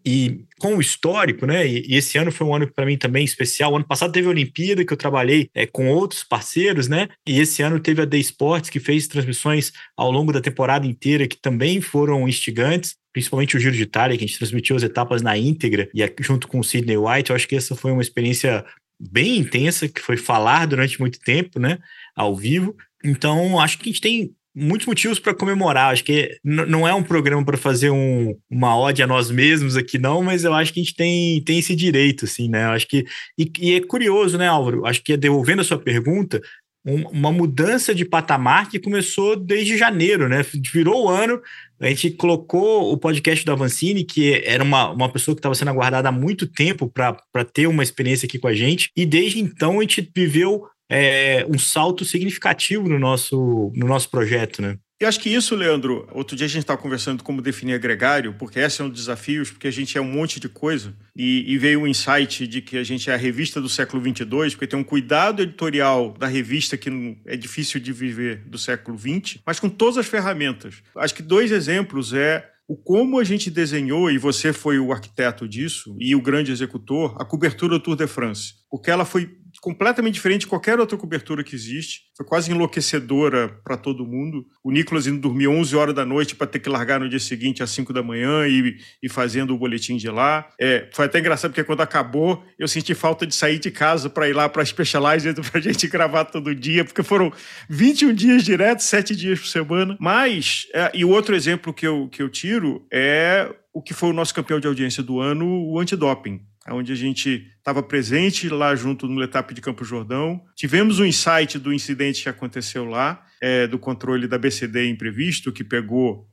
E 0.07 0.45
com 0.61 0.77
o 0.77 0.81
histórico, 0.81 1.45
né? 1.45 1.67
E, 1.67 1.85
e 1.89 1.97
esse 1.97 2.17
ano 2.17 2.31
foi 2.31 2.47
um 2.47 2.55
ano 2.55 2.71
para 2.73 2.87
mim 2.87 2.97
também 2.97 3.25
especial. 3.25 3.73
O 3.73 3.77
ano 3.77 3.87
passado 3.87 4.13
teve 4.13 4.29
a 4.29 4.31
Olimpíada, 4.31 4.85
que 4.85 4.93
eu 4.93 4.97
trabalhei 4.97 5.51
é, 5.53 5.67
com 5.67 5.89
outros 5.89 6.23
parceiros, 6.23 6.87
né? 6.87 7.09
E 7.27 7.41
esse 7.41 7.61
ano 7.63 7.81
teve 7.81 8.01
a 8.01 8.07
The 8.07 8.19
Sports, 8.19 8.71
que 8.71 8.79
fez 8.79 9.09
transmissões 9.09 9.73
ao 9.97 10.11
longo 10.11 10.33
da 10.33 10.41
temporada 10.41 10.87
inteira, 10.87 11.27
que 11.27 11.37
também 11.37 11.81
foram 11.81 12.29
instigantes 12.29 12.95
principalmente 13.17 13.57
o 13.57 13.59
Giro 13.59 13.75
de 13.75 13.83
Itália, 13.83 14.15
que 14.19 14.25
a 14.25 14.27
gente 14.27 14.37
transmitiu 14.37 14.77
as 14.77 14.83
etapas 14.83 15.23
na 15.23 15.39
íntegra, 15.39 15.89
e 15.95 16.07
junto 16.21 16.47
com 16.47 16.61
o 16.61 16.63
Sidney 16.63 16.99
White, 16.99 17.31
eu 17.31 17.37
acho 17.37 17.49
que 17.49 17.57
essa 17.57 17.75
foi 17.75 17.91
uma 17.91 18.03
experiência 18.03 18.63
bem 19.01 19.39
intensa, 19.39 19.89
que 19.89 20.03
foi 20.03 20.19
falar 20.19 20.67
durante 20.67 21.01
muito 21.01 21.19
tempo, 21.21 21.59
né, 21.59 21.79
ao 22.15 22.37
vivo. 22.37 22.77
Então, 23.03 23.59
acho 23.59 23.79
que 23.79 23.89
a 23.89 23.93
gente 23.93 24.03
tem 24.03 24.35
muitos 24.57 24.87
motivos 24.87 25.19
para 25.19 25.35
comemorar. 25.35 25.93
Acho 25.93 26.03
que 26.03 26.39
não 26.43 26.89
é 26.89 26.95
um 26.95 27.03
programa 27.03 27.45
para 27.45 27.59
fazer 27.59 27.91
um, 27.91 28.35
uma 28.51 28.77
ode 28.79 29.03
a 29.03 29.07
nós 29.07 29.31
mesmos 29.31 29.77
aqui, 29.77 29.99
não, 29.99 30.23
mas 30.23 30.45
eu 30.45 30.55
acho 30.55 30.73
que 30.73 30.81
a 30.81 30.83
gente 30.83 30.97
tem, 30.97 31.43
tem 31.45 31.59
esse 31.59 31.77
direito, 31.77 32.25
assim, 32.25 32.49
né? 32.49 32.65
Eu 32.65 32.71
acho 32.71 32.89
que. 32.89 33.05
E, 33.39 33.53
e, 33.61 33.75
é 33.75 33.81
curioso, 33.81 34.39
né, 34.39 34.49
Álvaro? 34.49 34.87
Acho 34.87 35.03
que 35.03 35.15
devolvendo 35.17 35.61
a 35.61 35.65
sua 35.65 35.79
pergunta, 35.79 36.41
um, 36.87 37.03
uma 37.09 37.31
mudança 37.31 37.95
de 37.95 38.05
patamar 38.07 38.71
que 38.71 38.79
começou 38.79 39.37
desde 39.37 39.77
janeiro, 39.77 40.27
né? 40.27 40.43
Virou 40.73 41.05
o 41.05 41.09
ano. 41.11 41.41
A 41.79 41.89
gente 41.89 42.13
colocou 42.13 42.91
o 42.91 42.97
podcast 42.97 43.45
do 43.45 43.53
Avancini, 43.53 44.05
que 44.05 44.43
era 44.43 44.65
uma, 44.65 44.91
uma 44.91 45.13
pessoa 45.13 45.35
que 45.35 45.41
estava 45.41 45.55
sendo 45.55 45.71
aguardada 45.71 46.09
há 46.09 46.13
muito 46.13 46.47
tempo 46.47 46.89
para 46.89 47.45
ter 47.53 47.67
uma 47.67 47.83
experiência 47.83 48.25
aqui 48.25 48.39
com 48.39 48.49
a 48.49 48.55
gente, 48.55 48.91
e 48.97 49.05
desde 49.05 49.39
então 49.39 49.79
a 49.79 49.83
gente 49.83 50.11
viveu 50.17 50.63
é, 50.89 51.47
um 51.49 51.59
salto 51.59 52.05
significativo 52.05 52.89
no 52.89 52.99
nosso, 52.99 53.73
no 53.75 53.87
nosso 53.87 54.11
projeto, 54.11 54.63
né? 54.63 54.79
Eu 54.99 55.09
acho 55.09 55.21
que 55.21 55.29
isso, 55.29 55.55
Leandro, 55.55 56.09
outro 56.11 56.35
dia 56.35 56.47
a 56.47 56.49
gente 56.49 56.63
estava 56.63 56.81
conversando 56.81 57.23
como 57.23 57.43
definir 57.43 57.75
agregário, 57.75 58.35
porque 58.39 58.59
esse 58.59 58.81
é 58.81 58.85
um 58.85 58.89
dos 58.89 59.01
desafios, 59.01 59.51
porque 59.51 59.69
a 59.69 59.71
gente 59.71 59.99
é 59.99 60.01
um 60.01 60.11
monte 60.11 60.41
de 60.41 60.49
coisa, 60.49 60.97
e, 61.15 61.45
e 61.53 61.59
veio 61.59 61.83
um 61.83 61.87
insight 61.87 62.47
de 62.47 62.63
que 62.63 62.79
a 62.79 62.83
gente 62.83 63.11
é 63.11 63.13
a 63.13 63.17
revista 63.19 63.61
do 63.61 63.69
século 63.69 64.03
22, 64.03 64.55
porque 64.55 64.67
tem 64.67 64.79
um 64.79 64.85
cuidado 64.85 65.43
editorial 65.43 66.15
da 66.19 66.27
revista 66.27 66.79
que 66.79 67.19
é 67.27 67.37
difícil 67.37 67.79
de 67.79 67.93
viver 67.93 68.43
do 68.47 68.57
século 68.57 68.97
20, 68.97 69.43
mas 69.45 69.61
com 69.61 69.69
todas 69.69 69.99
as 69.99 70.07
ferramentas. 70.07 70.77
Acho 70.97 71.15
que 71.15 71.23
dois 71.23 71.53
exemplos 71.53 72.15
é 72.15 72.49
o 72.67 72.75
como 72.75 73.21
a 73.21 73.25
gente 73.25 73.51
desenhou, 73.51 74.11
e 74.11 74.17
você 74.17 74.51
foi 74.51 74.79
o 74.79 74.93
arquiteto 74.93 75.47
disso, 75.47 75.95
e 76.01 76.17
o 76.17 76.23
grande 76.23 76.51
executor, 76.51 77.15
a 77.21 77.25
cobertura 77.25 77.79
do 77.79 77.81
Tour 77.81 77.97
de 77.97 78.07
France. 78.07 78.55
Porque 78.71 78.91
ela 78.91 79.05
foi 79.05 79.31
completamente 79.67 80.15
diferente 80.15 80.43
de 80.43 80.47
qualquer 80.47 80.79
outra 80.79 80.97
cobertura 80.97 81.43
que 81.43 81.53
existe. 81.53 82.03
Foi 82.17 82.25
quase 82.25 82.53
enlouquecedora 82.53 83.49
para 83.65 83.77
todo 83.77 84.07
mundo. 84.07 84.47
O 84.63 84.71
Nicolas 84.71 85.09
indo 85.09 85.19
dormir 85.19 85.49
11 85.49 85.75
horas 85.75 85.93
da 85.93 86.07
noite 86.07 86.37
para 86.37 86.47
ter 86.47 86.61
que 86.61 86.69
largar 86.69 87.01
no 87.01 87.09
dia 87.09 87.19
seguinte 87.19 87.65
às 87.65 87.71
5 87.71 87.93
da 87.93 88.01
manhã 88.01 88.47
e, 88.47 88.77
e 89.03 89.09
fazendo 89.09 89.53
o 89.53 89.59
boletim 89.59 89.97
de 89.97 90.09
lá. 90.09 90.49
É, 90.61 90.89
foi 90.93 91.07
até 91.07 91.19
engraçado 91.19 91.51
porque 91.51 91.65
quando 91.65 91.81
acabou, 91.81 92.45
eu 92.57 92.69
senti 92.69 92.95
falta 92.95 93.27
de 93.27 93.35
sair 93.35 93.59
de 93.59 93.73
casa 93.73 94.09
para 94.09 94.29
ir 94.29 94.35
lá 94.35 94.49
para 94.49 94.65
Specialized 94.65 95.35
para 95.51 95.59
a 95.59 95.61
gente 95.61 95.89
gravar 95.89 96.27
todo 96.27 96.55
dia, 96.55 96.85
porque 96.85 97.03
foram 97.03 97.33
21 97.69 98.15
dias 98.15 98.45
direto, 98.45 98.85
7 98.85 99.17
dias 99.17 99.41
por 99.41 99.49
semana. 99.49 99.97
Mas, 99.99 100.69
é, 100.73 100.93
e 100.95 101.05
o 101.05 101.11
outro 101.11 101.35
exemplo 101.35 101.75
que 101.75 101.89
eu, 101.89 102.09
que 102.09 102.23
eu 102.23 102.29
tiro 102.29 102.87
é 102.89 103.53
o 103.75 103.83
que 103.83 103.93
foi 103.93 104.11
o 104.11 104.13
nosso 104.13 104.33
campeão 104.33 104.61
de 104.61 104.69
audiência 104.69 105.03
do 105.03 105.19
ano, 105.19 105.45
o 105.45 105.81
antidoping 105.81 106.41
onde 106.71 106.93
a 106.93 106.97
gente 106.97 107.47
estava 107.59 107.83
presente 107.83 108.49
lá 108.49 108.75
junto 108.75 109.09
no 109.09 109.19
Letap 109.19 109.53
de 109.53 109.61
Campo 109.61 109.85
Jordão. 109.85 110.41
Tivemos 110.55 110.99
um 110.99 111.05
insight 111.05 111.59
do 111.59 111.73
incidente 111.73 112.23
que 112.23 112.29
aconteceu 112.29 112.85
lá, 112.85 113.25
é, 113.41 113.67
do 113.67 113.79
controle 113.79 114.27
da 114.27 114.39
BCD 114.39 114.89
imprevisto, 114.89 115.53
que 115.53 115.65
pegou, 115.65 116.29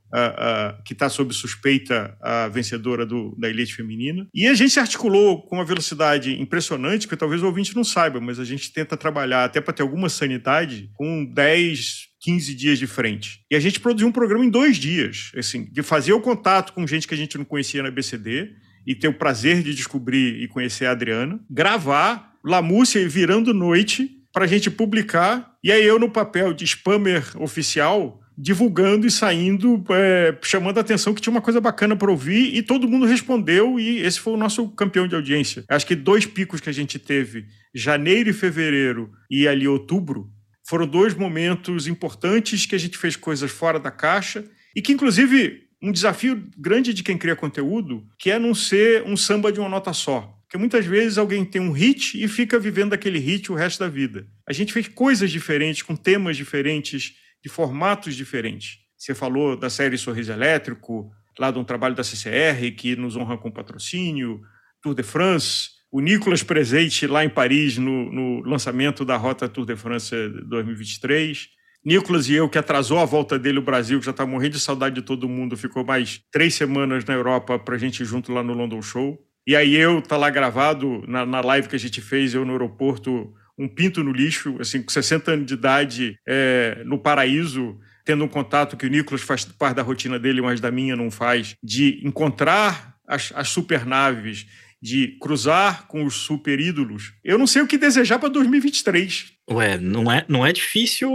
que 0.85 0.93
está 0.93 1.09
sob 1.09 1.33
suspeita 1.33 2.15
a 2.21 2.47
vencedora 2.47 3.05
do, 3.05 3.35
da 3.35 3.49
elite 3.49 3.73
feminina. 3.73 4.27
E 4.33 4.47
a 4.47 4.53
gente 4.53 4.71
se 4.71 4.79
articulou 4.79 5.41
com 5.47 5.55
uma 5.55 5.65
velocidade 5.65 6.39
impressionante, 6.39 7.07
que 7.07 7.17
talvez 7.17 7.41
o 7.41 7.47
ouvinte 7.47 7.75
não 7.75 7.83
saiba, 7.83 8.21
mas 8.21 8.39
a 8.39 8.45
gente 8.45 8.71
tenta 8.71 8.95
trabalhar 8.95 9.45
até 9.45 9.59
para 9.59 9.73
ter 9.73 9.81
alguma 9.81 10.09
sanidade 10.09 10.89
com 10.93 11.25
10, 11.25 12.09
15 12.21 12.55
dias 12.55 12.77
de 12.77 12.85
frente. 12.85 13.39
E 13.49 13.55
a 13.55 13.59
gente 13.59 13.79
produziu 13.79 14.07
um 14.07 14.11
programa 14.11 14.45
em 14.45 14.49
dois 14.49 14.77
dias, 14.77 15.31
assim, 15.35 15.65
de 15.71 15.81
fazer 15.81 16.13
o 16.13 16.21
contato 16.21 16.73
com 16.73 16.85
gente 16.85 17.07
que 17.07 17.13
a 17.15 17.17
gente 17.17 17.37
não 17.37 17.45
conhecia 17.45 17.81
na 17.81 17.89
BCD, 17.89 18.51
e 18.85 18.95
ter 18.95 19.07
o 19.07 19.13
prazer 19.13 19.61
de 19.63 19.73
descobrir 19.73 20.41
e 20.41 20.47
conhecer 20.47 20.85
a 20.85 20.91
Adriana, 20.91 21.39
gravar 21.49 22.33
Lamúcia 22.43 22.99
e 22.99 23.07
Virando 23.07 23.53
Noite 23.53 24.19
para 24.33 24.45
a 24.45 24.47
gente 24.47 24.69
publicar, 24.69 25.53
e 25.63 25.71
aí 25.71 25.83
eu 25.83 25.99
no 25.99 26.09
papel 26.09 26.53
de 26.53 26.65
spammer 26.65 27.23
oficial, 27.39 28.19
divulgando 28.35 29.05
e 29.05 29.11
saindo, 29.11 29.83
é, 29.91 30.35
chamando 30.41 30.79
a 30.79 30.81
atenção 30.81 31.13
que 31.13 31.21
tinha 31.21 31.31
uma 31.31 31.41
coisa 31.41 31.61
bacana 31.61 31.95
para 31.95 32.09
ouvir, 32.09 32.55
e 32.55 32.63
todo 32.63 32.87
mundo 32.87 33.05
respondeu, 33.05 33.79
e 33.79 33.99
esse 33.99 34.19
foi 34.19 34.33
o 34.33 34.37
nosso 34.37 34.67
campeão 34.69 35.07
de 35.07 35.13
audiência. 35.13 35.63
Acho 35.69 35.85
que 35.85 35.95
dois 35.95 36.25
picos 36.25 36.59
que 36.59 36.69
a 36.69 36.73
gente 36.73 36.97
teve, 36.97 37.45
janeiro 37.75 38.31
e 38.31 38.33
fevereiro, 38.33 39.11
e 39.29 39.47
ali 39.47 39.67
outubro, 39.67 40.29
foram 40.67 40.87
dois 40.87 41.13
momentos 41.13 41.87
importantes 41.87 42.65
que 42.65 42.73
a 42.73 42.79
gente 42.79 42.97
fez 42.97 43.15
coisas 43.15 43.51
fora 43.51 43.79
da 43.79 43.91
caixa, 43.91 44.43
e 44.75 44.81
que 44.81 44.91
inclusive 44.91 45.61
um 45.83 45.91
desafio 45.91 46.49
grande 46.57 46.93
de 46.93 47.03
quem 47.03 47.17
cria 47.17 47.35
conteúdo, 47.35 48.07
que 48.17 48.31
é 48.31 48.39
não 48.39 48.55
ser 48.55 49.03
um 49.03 49.17
samba 49.17 49.51
de 49.51 49.59
uma 49.59 49.67
nota 49.67 49.91
só. 49.91 50.33
Porque 50.43 50.57
muitas 50.57 50.85
vezes 50.85 51.17
alguém 51.17 51.43
tem 51.43 51.61
um 51.61 51.73
hit 51.73 52.23
e 52.23 52.25
fica 52.29 52.57
vivendo 52.57 52.93
aquele 52.93 53.19
hit 53.19 53.51
o 53.51 53.55
resto 53.55 53.81
da 53.81 53.89
vida. 53.89 54.25
A 54.47 54.53
gente 54.53 54.71
fez 54.71 54.87
coisas 54.87 55.29
diferentes, 55.29 55.81
com 55.81 55.93
temas 55.93 56.37
diferentes, 56.37 57.15
de 57.43 57.49
formatos 57.49 58.15
diferentes. 58.15 58.77
Você 58.97 59.13
falou 59.13 59.57
da 59.57 59.69
série 59.69 59.97
Sorriso 59.97 60.31
Elétrico, 60.31 61.11
lá 61.37 61.51
de 61.51 61.59
um 61.59 61.65
trabalho 61.65 61.95
da 61.95 62.03
CCR, 62.03 62.71
que 62.77 62.95
nos 62.95 63.17
honra 63.17 63.37
com 63.37 63.51
patrocínio, 63.51 64.41
Tour 64.81 64.95
de 64.95 65.03
France, 65.03 65.71
o 65.91 65.99
Nicolas 65.99 66.43
presente 66.43 67.05
lá 67.07 67.25
em 67.25 67.29
Paris 67.29 67.77
no, 67.77 68.09
no 68.11 68.41
lançamento 68.47 69.03
da 69.03 69.17
Rota 69.17 69.49
Tour 69.49 69.65
de 69.65 69.75
France 69.75 70.15
2023. 70.45 71.49
Nicolas 71.85 72.29
e 72.29 72.33
eu, 72.33 72.47
que 72.47 72.57
atrasou 72.57 72.99
a 72.99 73.05
volta 73.05 73.37
dele 73.37 73.57
ao 73.57 73.63
Brasil, 73.63 73.99
que 73.99 74.05
já 74.05 74.11
está 74.11 74.25
morrendo 74.25 74.53
de 74.53 74.59
saudade 74.59 74.95
de 74.95 75.01
todo 75.01 75.27
mundo, 75.27 75.57
ficou 75.57 75.83
mais 75.83 76.21
três 76.31 76.53
semanas 76.55 77.03
na 77.03 77.13
Europa 77.13 77.59
para 77.59 77.75
a 77.75 77.77
gente 77.77 78.01
ir 78.01 78.05
junto 78.05 78.31
lá 78.31 78.41
no 78.41 78.53
London 78.53 78.81
Show. 78.81 79.19
E 79.45 79.55
aí 79.55 79.75
eu, 79.75 80.01
tá 80.01 80.15
lá 80.15 80.29
gravado, 80.29 81.03
na, 81.07 81.25
na 81.25 81.41
live 81.41 81.67
que 81.67 81.75
a 81.75 81.79
gente 81.79 81.99
fez, 81.99 82.33
eu 82.33 82.45
no 82.45 82.53
aeroporto, 82.53 83.33
um 83.57 83.67
pinto 83.67 84.01
no 84.01 84.13
lixo, 84.13 84.55
assim, 84.59 84.81
com 84.81 84.89
60 84.89 85.31
anos 85.31 85.45
de 85.45 85.53
idade, 85.53 86.15
é, 86.25 86.81
no 86.85 86.97
paraíso, 86.97 87.77
tendo 88.05 88.23
um 88.23 88.27
contato 88.29 88.77
que 88.77 88.85
o 88.85 88.89
Nicolas 88.89 89.21
faz 89.21 89.43
parte 89.43 89.75
da 89.75 89.81
rotina 89.81 90.17
dele, 90.17 90.41
mas 90.41 90.61
da 90.61 90.71
minha 90.71 90.95
não 90.95 91.11
faz, 91.11 91.55
de 91.61 92.01
encontrar 92.05 92.95
as, 93.07 93.33
as 93.35 93.49
supernaves, 93.49 94.47
de 94.83 95.15
cruzar 95.17 95.87
com 95.87 96.03
os 96.03 96.13
super 96.13 96.59
ídolos. 96.59 97.13
Eu 97.23 97.37
não 97.37 97.47
sei 97.47 97.61
o 97.61 97.67
que 97.67 97.77
desejar 97.77 98.19
para 98.19 98.27
2023. 98.27 99.31
Ué, 99.49 99.77
não 99.77 100.11
é, 100.11 100.25
não 100.27 100.45
é 100.45 100.51
difícil 100.51 101.09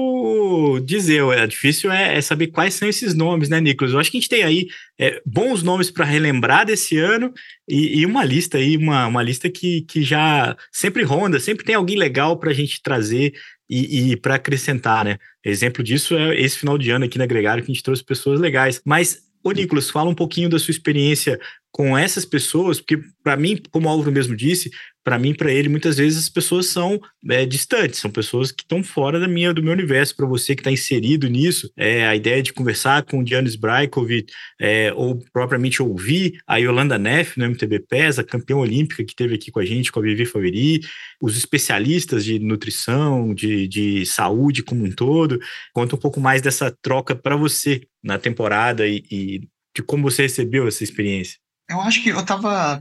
dizer, 0.82 1.22
é 1.34 1.46
difícil 1.46 1.92
é, 1.92 2.16
é, 2.16 2.20
saber 2.22 2.46
quais 2.46 2.72
são 2.72 2.88
esses 2.88 3.12
nomes, 3.12 3.50
né, 3.50 3.60
Nicolas? 3.60 3.92
Eu 3.92 4.00
acho 4.00 4.10
que 4.10 4.16
a 4.16 4.20
gente 4.20 4.30
tem 4.30 4.42
aí 4.42 4.68
é, 4.98 5.20
bons 5.24 5.62
nomes 5.62 5.90
para 5.90 6.06
relembrar 6.06 6.64
desse 6.64 6.96
ano 6.96 7.30
e, 7.68 8.00
e, 8.00 8.06
uma 8.06 8.24
lista 8.24 8.56
aí, 8.56 8.74
uma, 8.74 9.06
uma 9.06 9.22
lista 9.22 9.50
que, 9.50 9.82
que 9.82 10.02
já 10.02 10.56
sempre 10.72 11.02
ronda, 11.02 11.38
sempre 11.38 11.62
tem 11.62 11.74
alguém 11.74 11.98
legal 11.98 12.38
para 12.38 12.50
a 12.50 12.54
gente 12.54 12.82
trazer 12.82 13.34
e, 13.68 14.12
e 14.12 14.16
para 14.16 14.36
acrescentar, 14.36 15.04
né? 15.04 15.18
Exemplo 15.44 15.84
disso 15.84 16.16
é 16.16 16.40
esse 16.40 16.58
final 16.58 16.78
de 16.78 16.90
ano 16.90 17.04
aqui 17.04 17.18
na 17.18 17.26
Gregário 17.26 17.62
que 17.62 17.70
a 17.70 17.74
gente 17.74 17.84
trouxe 17.84 18.02
pessoas 18.02 18.40
legais. 18.40 18.80
Mas, 18.82 19.18
ô 19.44 19.52
Nicolas, 19.52 19.90
fala 19.90 20.08
um 20.08 20.14
pouquinho 20.14 20.48
da 20.48 20.58
sua 20.58 20.72
experiência 20.72 21.38
com 21.70 21.96
essas 21.96 22.24
pessoas, 22.24 22.80
porque 22.80 22.98
para 23.22 23.36
mim, 23.36 23.60
como 23.70 23.86
o 23.86 23.90
Álvaro 23.90 24.10
mesmo 24.10 24.34
disse, 24.34 24.70
para 25.08 25.18
mim, 25.18 25.32
para 25.32 25.50
ele, 25.50 25.70
muitas 25.70 25.96
vezes 25.96 26.18
as 26.18 26.28
pessoas 26.28 26.66
são 26.66 27.00
é, 27.30 27.46
distantes, 27.46 27.98
são 27.98 28.10
pessoas 28.10 28.52
que 28.52 28.62
estão 28.62 28.84
fora 28.84 29.18
da 29.18 29.26
minha, 29.26 29.54
do 29.54 29.62
meu 29.62 29.72
universo. 29.72 30.14
Para 30.14 30.26
você 30.26 30.54
que 30.54 30.60
está 30.60 30.70
inserido 30.70 31.28
nisso, 31.28 31.72
é, 31.76 32.06
a 32.06 32.14
ideia 32.14 32.42
de 32.42 32.52
conversar 32.52 33.04
com 33.04 33.20
o 33.20 33.26
Giannis 33.26 33.56
Brajkovic, 33.56 34.30
é, 34.60 34.92
ou 34.94 35.18
propriamente 35.32 35.82
ouvir 35.82 36.38
a 36.46 36.56
Yolanda 36.56 36.98
Neff 36.98 37.38
no 37.38 37.46
MTB 37.46 37.86
PES, 37.88 38.18
a 38.18 38.24
campeã 38.24 38.56
olímpica 38.56 39.02
que 39.02 39.14
teve 39.14 39.34
aqui 39.36 39.50
com 39.50 39.60
a 39.60 39.64
gente, 39.64 39.90
com 39.90 39.98
a 40.00 40.02
Vivi 40.02 40.26
Faveri, 40.26 40.80
os 41.22 41.38
especialistas 41.38 42.22
de 42.22 42.38
nutrição, 42.38 43.32
de, 43.34 43.66
de 43.66 44.04
saúde 44.04 44.62
como 44.62 44.84
um 44.84 44.90
todo. 44.90 45.38
Conta 45.72 45.96
um 45.96 45.98
pouco 45.98 46.20
mais 46.20 46.42
dessa 46.42 46.70
troca 46.82 47.16
para 47.16 47.34
você 47.34 47.80
na 48.02 48.18
temporada 48.18 48.86
e, 48.86 49.02
e 49.10 49.48
de 49.74 49.82
como 49.82 50.02
você 50.02 50.22
recebeu 50.22 50.68
essa 50.68 50.84
experiência. 50.84 51.38
Eu 51.68 51.80
acho 51.80 52.02
que 52.02 52.08
eu 52.08 52.20
estava 52.20 52.80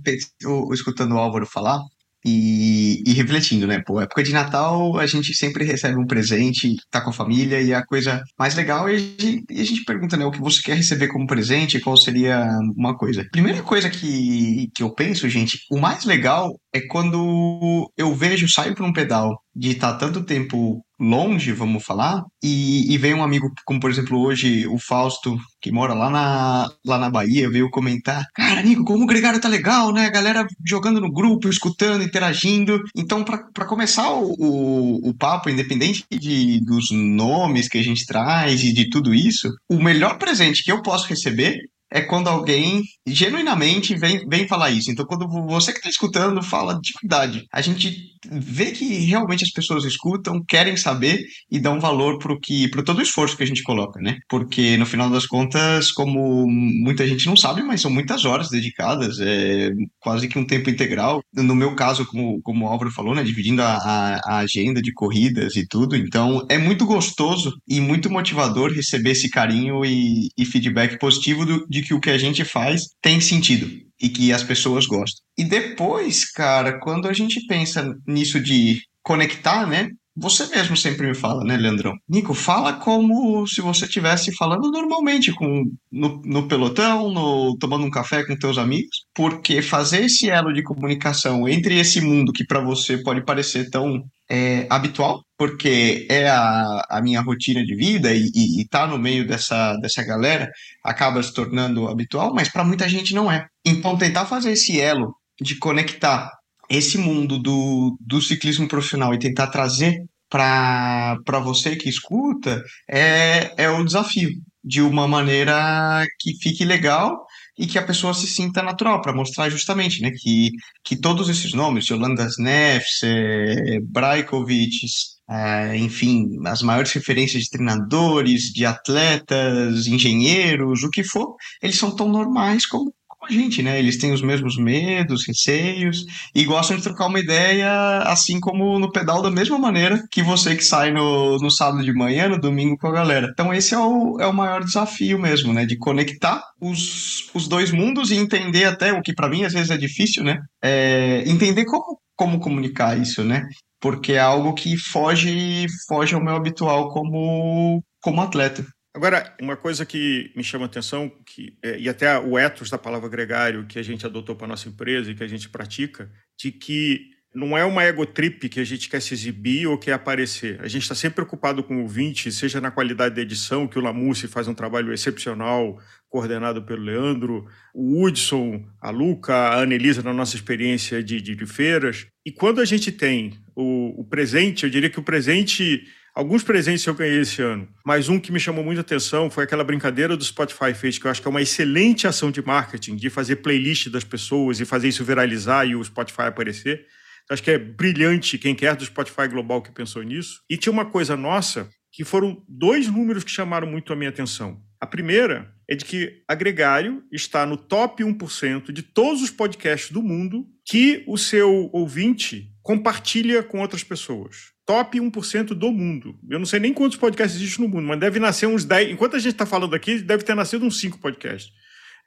escutando 0.72 1.14
o 1.14 1.18
Álvaro 1.18 1.46
falar 1.46 1.80
e, 2.26 3.04
e, 3.06 3.14
refletindo, 3.14 3.68
né? 3.68 3.82
Pô, 3.86 4.02
época 4.02 4.24
de 4.24 4.34
Natal 4.34 4.98
a 4.98 5.06
gente 5.06 5.34
sempre 5.34 5.64
recebe 5.64 5.98
um 5.98 6.06
presente, 6.06 6.76
tá 6.90 7.00
com 7.02 7.10
a 7.10 7.14
família 7.14 7.62
e 7.62 7.74
a 7.74 7.86
coisa 7.86 8.22
mais 8.38 8.56
legal 8.56 8.90
e 8.90 8.96
a 8.96 8.98
gente, 8.98 9.46
e 9.50 9.62
a 9.62 9.64
gente 9.64 9.84
pergunta, 9.84 10.18
né? 10.18 10.26
O 10.26 10.32
que 10.32 10.42
você 10.42 10.62
quer 10.62 10.76
receber 10.76 11.08
como 11.08 11.28
presente, 11.28 11.80
qual 11.80 11.96
seria 11.96 12.48
uma 12.76 12.98
coisa. 12.98 13.26
Primeira 13.32 13.62
coisa 13.62 13.90
que, 13.90 14.70
que 14.74 14.84
eu 14.84 14.90
penso, 14.90 15.30
gente, 15.30 15.60
o 15.72 15.80
mais 15.80 16.06
legal 16.06 16.60
é 16.74 16.82
quando 16.82 17.92
eu 17.98 18.14
vejo, 18.14 18.48
saio 18.50 18.76
para 18.76 18.86
um 18.86 18.94
pedal 18.94 19.42
de 19.56 19.72
estar 19.72 19.94
tá 19.94 19.98
tanto 19.98 20.24
tempo 20.24 20.84
longe, 21.00 21.52
vamos 21.52 21.84
falar, 21.84 22.24
e, 22.44 22.92
e 22.92 22.98
vem 22.98 23.14
um 23.14 23.24
amigo, 23.24 23.52
como 23.66 23.80
por 23.80 23.90
exemplo 23.90 24.20
hoje 24.20 24.68
o 24.68 24.78
Fausto, 24.80 25.38
que 25.62 25.72
mora 25.72 25.94
lá 25.94 26.10
na, 26.10 26.70
lá 26.86 26.98
na 26.98 27.10
Bahia, 27.10 27.50
veio 27.50 27.70
comentar: 27.70 28.26
Cara, 28.36 28.62
Nico, 28.62 28.84
como 28.84 29.04
o 29.04 29.08
Gregário 29.08 29.40
tá 29.40 29.48
legal, 29.48 29.92
né? 29.92 30.06
A 30.06 30.12
galera 30.12 30.46
jogando 30.66 31.00
no 31.00 31.12
grupo, 31.12 31.50
escutando, 31.50 32.04
interagindo. 32.04 32.82
Então, 32.96 33.24
para 33.24 33.66
começar 33.66 34.12
o, 34.12 34.34
o, 34.38 35.10
o, 35.10 35.14
papo, 35.16 35.50
independente 35.50 36.04
de, 36.12 36.60
dos 36.64 36.92
nomes 36.92 37.68
que 37.68 37.78
a 37.78 37.84
gente 37.84 38.06
traz 38.06 38.64
e 38.64 38.74
de 38.74 38.90
tudo 38.90 39.14
isso, 39.14 39.50
o 39.70 39.82
melhor 39.82 40.18
presente 40.18 40.64
que 40.64 40.72
eu 40.72 40.82
posso 40.82 41.08
receber 41.08 41.58
é 41.92 42.02
quando 42.02 42.28
alguém 42.28 42.82
genuinamente 43.08 43.96
vem, 43.96 44.28
vem 44.28 44.48
falar 44.48 44.72
isso. 44.72 44.92
Então, 44.92 45.06
quando 45.06 45.28
você 45.28 45.72
que 45.72 45.80
está 45.80 45.90
escutando 45.90 46.42
fala 46.44 46.80
de 46.82 46.94
verdade, 47.02 47.46
a 47.52 47.62
gente 47.62 48.18
vê 48.30 48.72
que 48.72 48.86
realmente 49.06 49.44
as 49.44 49.52
pessoas 49.52 49.86
escutam, 49.86 50.44
querem 50.48 50.76
saber 50.76 51.24
e 51.50 51.60
dão 51.60 51.80
valor 51.80 52.20
para 52.20 52.38
que 52.42 52.70
todo 52.84 53.00
o 53.00 53.02
esforço 53.02 53.38
que 53.38 53.44
a 53.44 53.48
gente 53.48 53.64
coloca, 53.64 54.00
né? 54.02 54.18
Porque 54.30 54.78
no 54.78 54.86
final 54.86 55.10
das 55.10 55.26
contas, 55.26 55.92
como 55.92 56.46
muita 56.48 57.08
gente 57.08 57.26
não 57.26 57.36
sabe, 57.36 57.62
mas 57.62 57.82
são 57.82 57.92
muitas 57.92 58.26
horas 58.26 58.50
dedicadas, 58.50 59.20
é 59.20 59.72
quase 60.00 60.28
que 60.28 60.38
um 60.38 60.46
tempo 60.46 60.70
integral. 60.70 61.22
No 61.34 61.56
meu 61.56 61.76
caso, 61.76 62.06
como, 62.06 62.42
como 62.42 62.66
o 62.66 62.68
Álvaro 62.68 62.92
falou, 62.92 63.16
né, 63.16 63.24
dividindo 63.24 63.62
a, 63.62 63.76
a, 63.76 64.22
a 64.26 64.38
agenda 64.40 64.82
de 64.82 64.94
corridas 64.94 65.56
e 65.56 65.66
tudo, 65.68 65.96
então 65.96 66.46
é 66.50 66.58
muito 66.58 66.86
gostoso 66.86 67.54
e 67.68 67.80
muito 67.80 68.10
motivador 68.10 68.72
receber 68.72 69.12
esse 69.12 69.30
carinho 69.30 69.86
e, 69.86 70.30
e 70.38 70.46
feedback 70.46 71.00
positivo 71.00 71.46
do, 71.46 71.66
de 71.68 71.77
que 71.82 71.94
o 71.94 72.00
que 72.00 72.10
a 72.10 72.18
gente 72.18 72.44
faz 72.44 72.84
tem 73.02 73.20
sentido 73.20 73.70
e 74.00 74.10
que 74.10 74.32
as 74.32 74.44
pessoas 74.44 74.86
gostam. 74.86 75.24
E 75.38 75.44
depois, 75.44 76.30
cara, 76.32 76.80
quando 76.80 77.08
a 77.08 77.14
gente 77.14 77.46
pensa 77.48 77.96
nisso 78.08 78.40
de 78.40 78.82
conectar, 79.04 79.66
né? 79.66 79.90
Você 80.20 80.48
mesmo 80.48 80.76
sempre 80.76 81.08
me 81.08 81.14
fala, 81.14 81.44
né, 81.44 81.56
Leandrão? 81.56 81.94
Nico, 82.10 82.34
fala 82.34 82.74
como 82.74 83.46
se 83.46 83.62
você 83.62 83.86
estivesse 83.86 84.36
falando 84.36 84.72
normalmente 84.72 85.32
com, 85.32 85.66
no, 85.92 86.20
no 86.26 86.48
pelotão, 86.48 87.12
no, 87.12 87.56
tomando 87.60 87.86
um 87.86 87.92
café 87.92 88.26
com 88.26 88.36
teus 88.36 88.58
amigos, 88.58 89.06
porque 89.14 89.62
fazer 89.62 90.06
esse 90.06 90.28
elo 90.28 90.52
de 90.52 90.64
comunicação 90.64 91.48
entre 91.48 91.78
esse 91.78 92.02
mundo 92.02 92.34
que 92.34 92.44
para 92.44 92.60
você 92.60 92.98
pode 92.98 93.24
parecer 93.24 93.70
tão 93.70 94.04
é, 94.28 94.66
habitual, 94.72 95.24
porque 95.38 96.08
é 96.10 96.28
a, 96.28 96.84
a 96.90 97.00
minha 97.00 97.22
rotina 97.22 97.64
de 97.64 97.76
vida 97.76 98.12
e, 98.12 98.32
e, 98.34 98.62
e 98.62 98.68
tá 98.68 98.88
no 98.88 98.98
meio 98.98 99.28
dessa, 99.28 99.76
dessa 99.78 100.04
galera 100.04 100.50
acaba 100.84 101.22
se 101.22 101.32
tornando 101.32 101.88
habitual, 101.88 102.34
mas 102.34 102.50
para 102.50 102.64
muita 102.64 102.90
gente 102.90 103.14
não 103.14 103.32
é. 103.32 103.46
Então, 103.64 103.96
tentar 103.96 104.26
fazer 104.26 104.54
esse 104.54 104.82
elo 104.82 105.16
de 105.40 105.56
conectar 105.60 106.32
esse 106.70 106.98
mundo 106.98 107.38
do, 107.40 107.98
do 108.00 108.22
ciclismo 108.22 108.68
profissional 108.68 109.14
e 109.14 109.20
tentar 109.20 109.48
trazer 109.48 110.04
para 110.30 111.40
você 111.42 111.76
que 111.76 111.88
escuta 111.88 112.62
é, 112.90 113.54
é 113.58 113.70
o 113.70 113.84
desafio 113.84 114.30
de 114.64 114.82
uma 114.82 115.08
maneira 115.08 116.06
que 116.20 116.34
fique 116.42 116.66
legal 116.66 117.26
e 117.58 117.66
que 117.66 117.80
a 117.80 117.86
pessoa 117.86 118.14
se 118.14 118.28
sinta 118.28 118.62
natural 118.62 119.02
para 119.02 119.14
mostrar 119.14 119.50
justamente 119.50 120.02
né, 120.02 120.12
que, 120.12 120.52
que 120.84 120.96
todos 120.96 121.30
esses 121.30 121.54
nomes, 121.54 121.88
Yolanda 121.88 122.28
Nefs, 122.38 123.02
é, 123.04 123.80
Brajkovic, 123.82 124.86
é, 125.30 125.78
enfim, 125.78 126.28
as 126.46 126.62
maiores 126.62 126.92
referências 126.92 127.44
de 127.44 127.50
treinadores, 127.50 128.44
de 128.54 128.66
atletas, 128.66 129.88
engenheiros, 129.88 130.84
o 130.84 130.90
que 130.90 131.04
for, 131.04 131.36
eles 131.62 131.78
são 131.78 131.96
tão 131.96 132.10
normais 132.10 132.66
como 132.66 132.94
a 133.28 133.32
gente, 133.32 133.62
né? 133.62 133.80
Eles 133.80 133.98
têm 133.98 134.12
os 134.12 134.22
mesmos 134.22 134.58
medos, 134.58 135.26
receios 135.28 136.06
e 136.34 136.44
gostam 136.46 136.78
de 136.78 136.84
trocar 136.84 137.08
uma 137.08 137.20
ideia, 137.20 138.00
assim 138.04 138.40
como 138.40 138.80
no 138.80 138.92
pedal, 138.92 139.22
da 139.22 139.30
mesma 139.30 139.58
maneira 139.58 140.02
que 140.12 140.24
você 140.24 140.56
que 140.56 140.64
sai 140.64 140.92
no, 140.92 141.38
no 141.38 141.52
sábado 141.52 141.84
de 141.84 141.94
manhã, 141.94 142.28
no 142.28 142.40
domingo 142.40 142.78
com 142.78 142.88
a 142.88 142.92
galera. 142.92 143.30
Então, 143.32 143.54
esse 143.54 143.74
é 143.74 143.80
o, 143.80 144.18
é 144.20 144.28
o 144.28 144.34
maior 144.34 144.64
desafio 144.64 145.20
mesmo, 145.20 145.54
né? 145.54 145.66
De 145.66 145.78
conectar 145.78 146.42
os, 146.62 147.30
os 147.34 147.48
dois 147.48 147.72
mundos 147.72 148.12
e 148.12 148.16
entender 148.16 148.66
até 148.66 148.94
o 148.94 149.02
que 149.02 149.14
para 149.14 149.30
mim 149.30 149.44
às 149.44 149.54
vezes 149.54 149.70
é 149.70 149.78
difícil, 149.78 150.24
né? 150.24 150.40
É 150.62 151.24
entender 151.28 151.66
como, 151.66 152.00
como 152.16 152.40
comunicar 152.40 152.98
isso, 153.00 153.24
né? 153.24 153.44
Porque 153.80 154.14
é 154.14 154.20
algo 154.20 154.54
que 154.54 154.76
foge, 154.78 155.68
foge 155.88 156.16
ao 156.16 156.24
meu 156.24 156.36
habitual 156.36 156.90
como, 156.90 157.84
como 158.02 158.22
atleta. 158.22 158.66
Agora, 158.98 159.32
uma 159.40 159.56
coisa 159.56 159.86
que 159.86 160.32
me 160.36 160.44
chama 160.44 160.66
a 160.66 160.68
atenção, 160.68 161.08
que, 161.24 161.56
é, 161.62 161.78
e 161.78 161.88
até 161.88 162.18
o 162.18 162.36
ethos 162.36 162.72
da 162.72 162.80
palavra 162.80 163.08
gregário 163.08 163.68
que 163.68 163.78
a 163.78 163.84
gente 163.84 164.04
adotou 164.08 164.36
para 164.36 164.48
nossa 164.48 164.68
empresa 164.68 165.12
e 165.12 165.14
que 165.14 165.24
a 165.24 165.28
gente 165.28 165.48
pratica, 165.50 166.12
de 166.36 166.52
que 166.52 167.12
não 167.32 167.56
é 167.56 167.64
uma 167.64 167.84
ego 167.84 168.08
trip 168.08 168.50
que 168.50 168.60
a 168.60 168.64
gente 168.64 168.90
quer 168.90 169.00
se 169.00 169.14
exibir 169.14 169.68
ou 169.68 169.78
quer 169.78 169.94
aparecer. 169.94 170.60
A 170.62 170.68
gente 170.68 170.82
está 170.82 170.96
sempre 170.96 171.18
preocupado 171.18 171.64
com 171.64 171.78
o 171.78 171.82
ouvinte, 171.84 172.32
seja 172.32 172.60
na 172.60 172.72
qualidade 172.72 173.14
da 173.14 173.22
edição, 173.22 173.68
que 173.68 173.78
o 173.78 173.82
Lamusse 173.84 174.28
faz 174.28 174.48
um 174.48 174.56
trabalho 174.56 174.92
excepcional, 174.92 175.80
coordenado 176.10 176.64
pelo 176.64 176.82
Leandro, 176.82 177.46
o 177.76 178.04
Hudson, 178.04 178.66
a 178.82 178.90
Luca, 178.90 179.36
a 179.36 179.62
Anelisa, 179.62 180.02
na 180.02 180.12
nossa 180.12 180.36
experiência 180.36 181.04
de, 181.04 181.22
de, 181.22 181.36
de 181.36 181.46
feiras. 181.46 182.08
E 182.26 182.32
quando 182.32 182.62
a 182.62 182.66
gente 182.66 182.92
tem 182.92 183.38
o, 183.56 184.02
o 184.02 184.04
presente, 184.04 184.64
eu 184.64 184.72
diria 184.72 184.90
que 184.90 185.00
o 185.00 185.04
presente 185.04 185.86
alguns 186.18 186.42
presentes 186.42 186.84
eu 186.84 186.96
ganhei 186.96 187.22
esse 187.22 187.44
ano, 187.44 187.68
mas 187.86 188.10
um 188.10 188.20
que 188.20 188.32
me 188.32 188.40
chamou 188.40 188.64
muita 188.64 188.82
atenção 188.82 189.30
foi 189.30 189.44
aquela 189.44 189.64
brincadeira 189.64 190.18
do 190.18 190.24
Spotify 190.24 190.74
fez, 190.74 190.98
que 190.98 191.06
eu 191.06 191.12
acho 191.12 191.22
que 191.22 191.28
é 191.28 191.30
uma 191.30 191.44
excelente 191.44 192.08
ação 192.08 192.32
de 192.32 192.42
marketing, 192.42 192.96
de 192.96 193.08
fazer 193.08 193.36
playlist 193.36 193.90
das 193.90 194.04
pessoas 194.04 194.60
e 194.60 194.66
fazer 194.66 194.88
isso 194.88 195.06
viralizar 195.06 195.66
e 195.66 195.76
o 195.76 195.84
Spotify 195.84 196.24
aparecer. 196.24 196.88
Então, 197.24 197.36
acho 197.36 197.44
que 197.44 197.52
é 197.52 197.60
brilhante 197.60 198.40
quem 198.40 198.56
quer 198.56 198.76
do 198.76 198.84
Spotify 198.84 199.28
Global 199.28 199.62
que 199.62 199.72
pensou 199.72 200.02
nisso. 200.02 200.42
E 200.50 200.58
tinha 200.58 200.74
uma 200.74 200.86
coisa 200.86 201.16
nossa 201.16 201.70
que 201.92 202.04
foram 202.04 202.44
dois 202.50 202.88
números 202.88 203.24
que 203.24 203.30
chamaram 203.30 203.68
muito 203.68 203.94
a 203.94 203.96
minha 203.96 204.10
atenção. 204.10 204.60
A 204.82 204.88
primeira 204.88 205.54
é 205.70 205.76
de 205.76 205.86
que 205.86 206.24
a 206.28 206.34
Gregário 206.34 207.04
está 207.12 207.46
no 207.46 207.58
top 207.58 208.04
1% 208.04 208.72
de 208.72 208.82
todos 208.82 209.22
os 209.22 209.30
podcasts 209.30 209.92
do 209.92 210.02
mundo 210.02 210.48
que 210.66 211.04
o 211.08 211.16
seu 211.16 211.70
ouvinte 211.72 212.52
compartilha 212.64 213.44
com 213.44 213.60
outras 213.60 213.84
pessoas 213.84 214.57
top 214.68 215.00
1% 215.00 215.48
do 215.54 215.72
mundo. 215.72 216.14
Eu 216.30 216.38
não 216.38 216.46
sei 216.46 216.60
nem 216.60 216.74
quantos 216.74 216.98
podcasts 216.98 217.40
existem 217.40 217.66
no 217.66 217.74
mundo, 217.74 217.88
mas 217.88 218.00
deve 218.00 218.20
nascer 218.20 218.48
uns 218.48 218.66
10. 218.66 218.92
Enquanto 218.92 219.16
a 219.16 219.20
gente 219.20 219.32
está 219.32 219.46
falando 219.46 219.74
aqui, 219.74 220.00
deve 220.00 220.24
ter 220.24 220.36
nascido 220.36 220.66
uns 220.66 220.80
5 220.82 221.00
podcasts. 221.00 221.54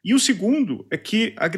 E 0.04 0.14
o 0.14 0.20
segundo 0.20 0.86
é 0.90 0.98
que 0.98 1.34
a 1.38 1.48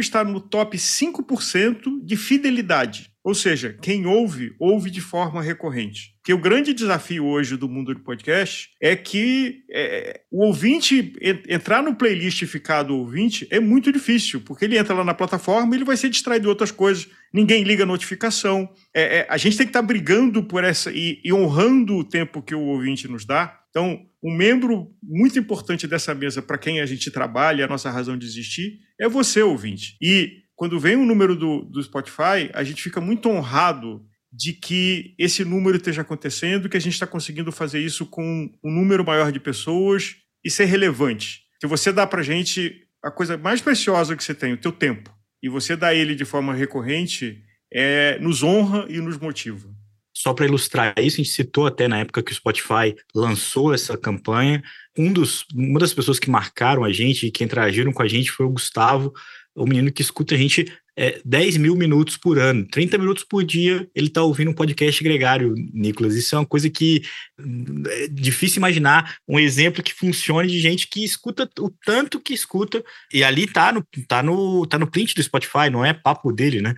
está 0.00 0.24
no 0.24 0.40
top 0.40 0.76
5% 0.78 2.02
de 2.02 2.16
fidelidade. 2.16 3.10
Ou 3.26 3.34
seja, 3.34 3.76
quem 3.82 4.06
ouve, 4.06 4.54
ouve 4.56 4.88
de 4.88 5.00
forma 5.00 5.42
recorrente. 5.42 6.14
Porque 6.18 6.32
o 6.32 6.38
grande 6.38 6.72
desafio 6.72 7.26
hoje 7.26 7.56
do 7.56 7.68
mundo 7.68 7.92
do 7.92 7.98
podcast 7.98 8.68
é 8.80 8.94
que 8.94 9.64
é, 9.68 10.20
o 10.30 10.46
ouvinte 10.46 11.12
entrar 11.48 11.82
no 11.82 11.96
playlist 11.96 12.42
e 12.42 12.46
ficar 12.46 12.84
do 12.84 12.96
ouvinte 12.96 13.44
é 13.50 13.58
muito 13.58 13.90
difícil, 13.90 14.42
porque 14.42 14.64
ele 14.64 14.78
entra 14.78 14.94
lá 14.94 15.02
na 15.02 15.12
plataforma 15.12 15.74
e 15.74 15.78
ele 15.78 15.84
vai 15.84 15.96
ser 15.96 16.08
distraído 16.08 16.44
de 16.44 16.48
outras 16.48 16.70
coisas. 16.70 17.08
Ninguém 17.34 17.64
liga 17.64 17.82
a 17.82 17.86
notificação. 17.86 18.68
É, 18.94 19.18
é, 19.18 19.26
a 19.28 19.36
gente 19.36 19.56
tem 19.56 19.66
que 19.66 19.70
estar 19.70 19.82
tá 19.82 19.86
brigando 19.86 20.44
por 20.44 20.62
essa 20.62 20.92
e, 20.92 21.20
e 21.24 21.32
honrando 21.32 21.96
o 21.96 22.04
tempo 22.04 22.40
que 22.40 22.54
o 22.54 22.62
ouvinte 22.62 23.08
nos 23.08 23.24
dá. 23.24 23.58
Então, 23.70 24.06
um 24.22 24.32
membro 24.32 24.92
muito 25.02 25.36
importante 25.36 25.88
dessa 25.88 26.14
mesa 26.14 26.40
para 26.40 26.58
quem 26.58 26.80
a 26.80 26.86
gente 26.86 27.10
trabalha, 27.10 27.64
a 27.64 27.68
nossa 27.68 27.90
razão 27.90 28.16
de 28.16 28.24
existir, 28.24 28.78
é 29.00 29.08
você, 29.08 29.42
ouvinte. 29.42 29.96
E 30.00 30.45
quando 30.56 30.80
vem 30.80 30.96
o 30.96 31.00
um 31.00 31.06
número 31.06 31.36
do, 31.36 31.60
do 31.64 31.82
Spotify, 31.82 32.50
a 32.54 32.64
gente 32.64 32.82
fica 32.82 33.00
muito 33.00 33.28
honrado 33.28 34.02
de 34.32 34.54
que 34.54 35.14
esse 35.18 35.44
número 35.44 35.76
esteja 35.76 36.02
acontecendo, 36.02 36.68
que 36.68 36.76
a 36.76 36.80
gente 36.80 36.94
está 36.94 37.06
conseguindo 37.06 37.52
fazer 37.52 37.80
isso 37.80 38.06
com 38.06 38.50
um 38.64 38.70
número 38.70 39.04
maior 39.04 39.30
de 39.30 39.38
pessoas 39.38 40.16
e 40.44 40.50
ser 40.50 40.64
relevante. 40.64 41.42
Que 41.60 41.66
você 41.66 41.92
dá 41.92 42.06
para 42.06 42.20
a 42.20 42.24
gente 42.24 42.86
a 43.02 43.10
coisa 43.10 43.36
mais 43.36 43.60
preciosa 43.60 44.16
que 44.16 44.24
você 44.24 44.34
tem, 44.34 44.54
o 44.54 44.58
teu 44.58 44.72
tempo. 44.72 45.14
E 45.42 45.48
você 45.48 45.76
dá 45.76 45.94
ele 45.94 46.14
de 46.14 46.24
forma 46.24 46.54
recorrente, 46.54 47.42
é, 47.72 48.18
nos 48.18 48.42
honra 48.42 48.86
e 48.88 49.00
nos 49.00 49.18
motiva. 49.18 49.68
Só 50.14 50.32
para 50.32 50.46
ilustrar 50.46 50.94
isso, 50.98 51.20
a 51.20 51.24
gente 51.24 51.34
citou 51.34 51.66
até 51.66 51.86
na 51.86 51.98
época 51.98 52.22
que 52.22 52.32
o 52.32 52.34
Spotify 52.34 52.96
lançou 53.14 53.74
essa 53.74 53.98
campanha. 53.98 54.62
Um 54.98 55.12
dos, 55.12 55.44
uma 55.54 55.78
das 55.78 55.92
pessoas 55.92 56.18
que 56.18 56.30
marcaram 56.30 56.84
a 56.84 56.92
gente 56.92 57.26
e 57.26 57.30
que 57.30 57.44
interagiram 57.44 57.92
com 57.92 58.02
a 58.02 58.08
gente 58.08 58.30
foi 58.30 58.46
o 58.46 58.50
Gustavo, 58.50 59.12
o 59.56 59.66
menino 59.66 59.90
que 59.90 60.02
escuta 60.02 60.34
a 60.34 60.38
gente 60.38 60.70
é, 60.98 61.20
10 61.24 61.56
mil 61.58 61.74
minutos 61.74 62.16
por 62.16 62.38
ano, 62.38 62.66
30 62.66 62.96
minutos 62.98 63.24
por 63.24 63.44
dia, 63.44 63.88
ele 63.94 64.06
está 64.08 64.22
ouvindo 64.22 64.50
um 64.50 64.54
podcast 64.54 65.02
gregário, 65.02 65.54
Nicolas. 65.72 66.14
Isso 66.14 66.34
é 66.34 66.38
uma 66.38 66.46
coisa 66.46 66.70
que 66.70 67.02
é 67.88 68.08
difícil 68.08 68.58
imaginar 68.58 69.16
um 69.28 69.38
exemplo 69.38 69.82
que 69.82 69.92
funcione 69.92 70.48
de 70.48 70.58
gente 70.58 70.88
que 70.88 71.04
escuta 71.04 71.48
o 71.58 71.70
tanto 71.84 72.20
que 72.20 72.32
escuta, 72.32 72.82
e 73.12 73.24
ali 73.24 73.46
tá 73.46 73.72
no, 73.72 73.84
tá 74.06 74.22
no, 74.22 74.66
tá 74.66 74.78
no 74.78 74.90
print 74.90 75.14
do 75.14 75.22
Spotify, 75.22 75.70
não 75.70 75.84
é 75.84 75.92
papo 75.92 76.32
dele, 76.32 76.60
né? 76.62 76.74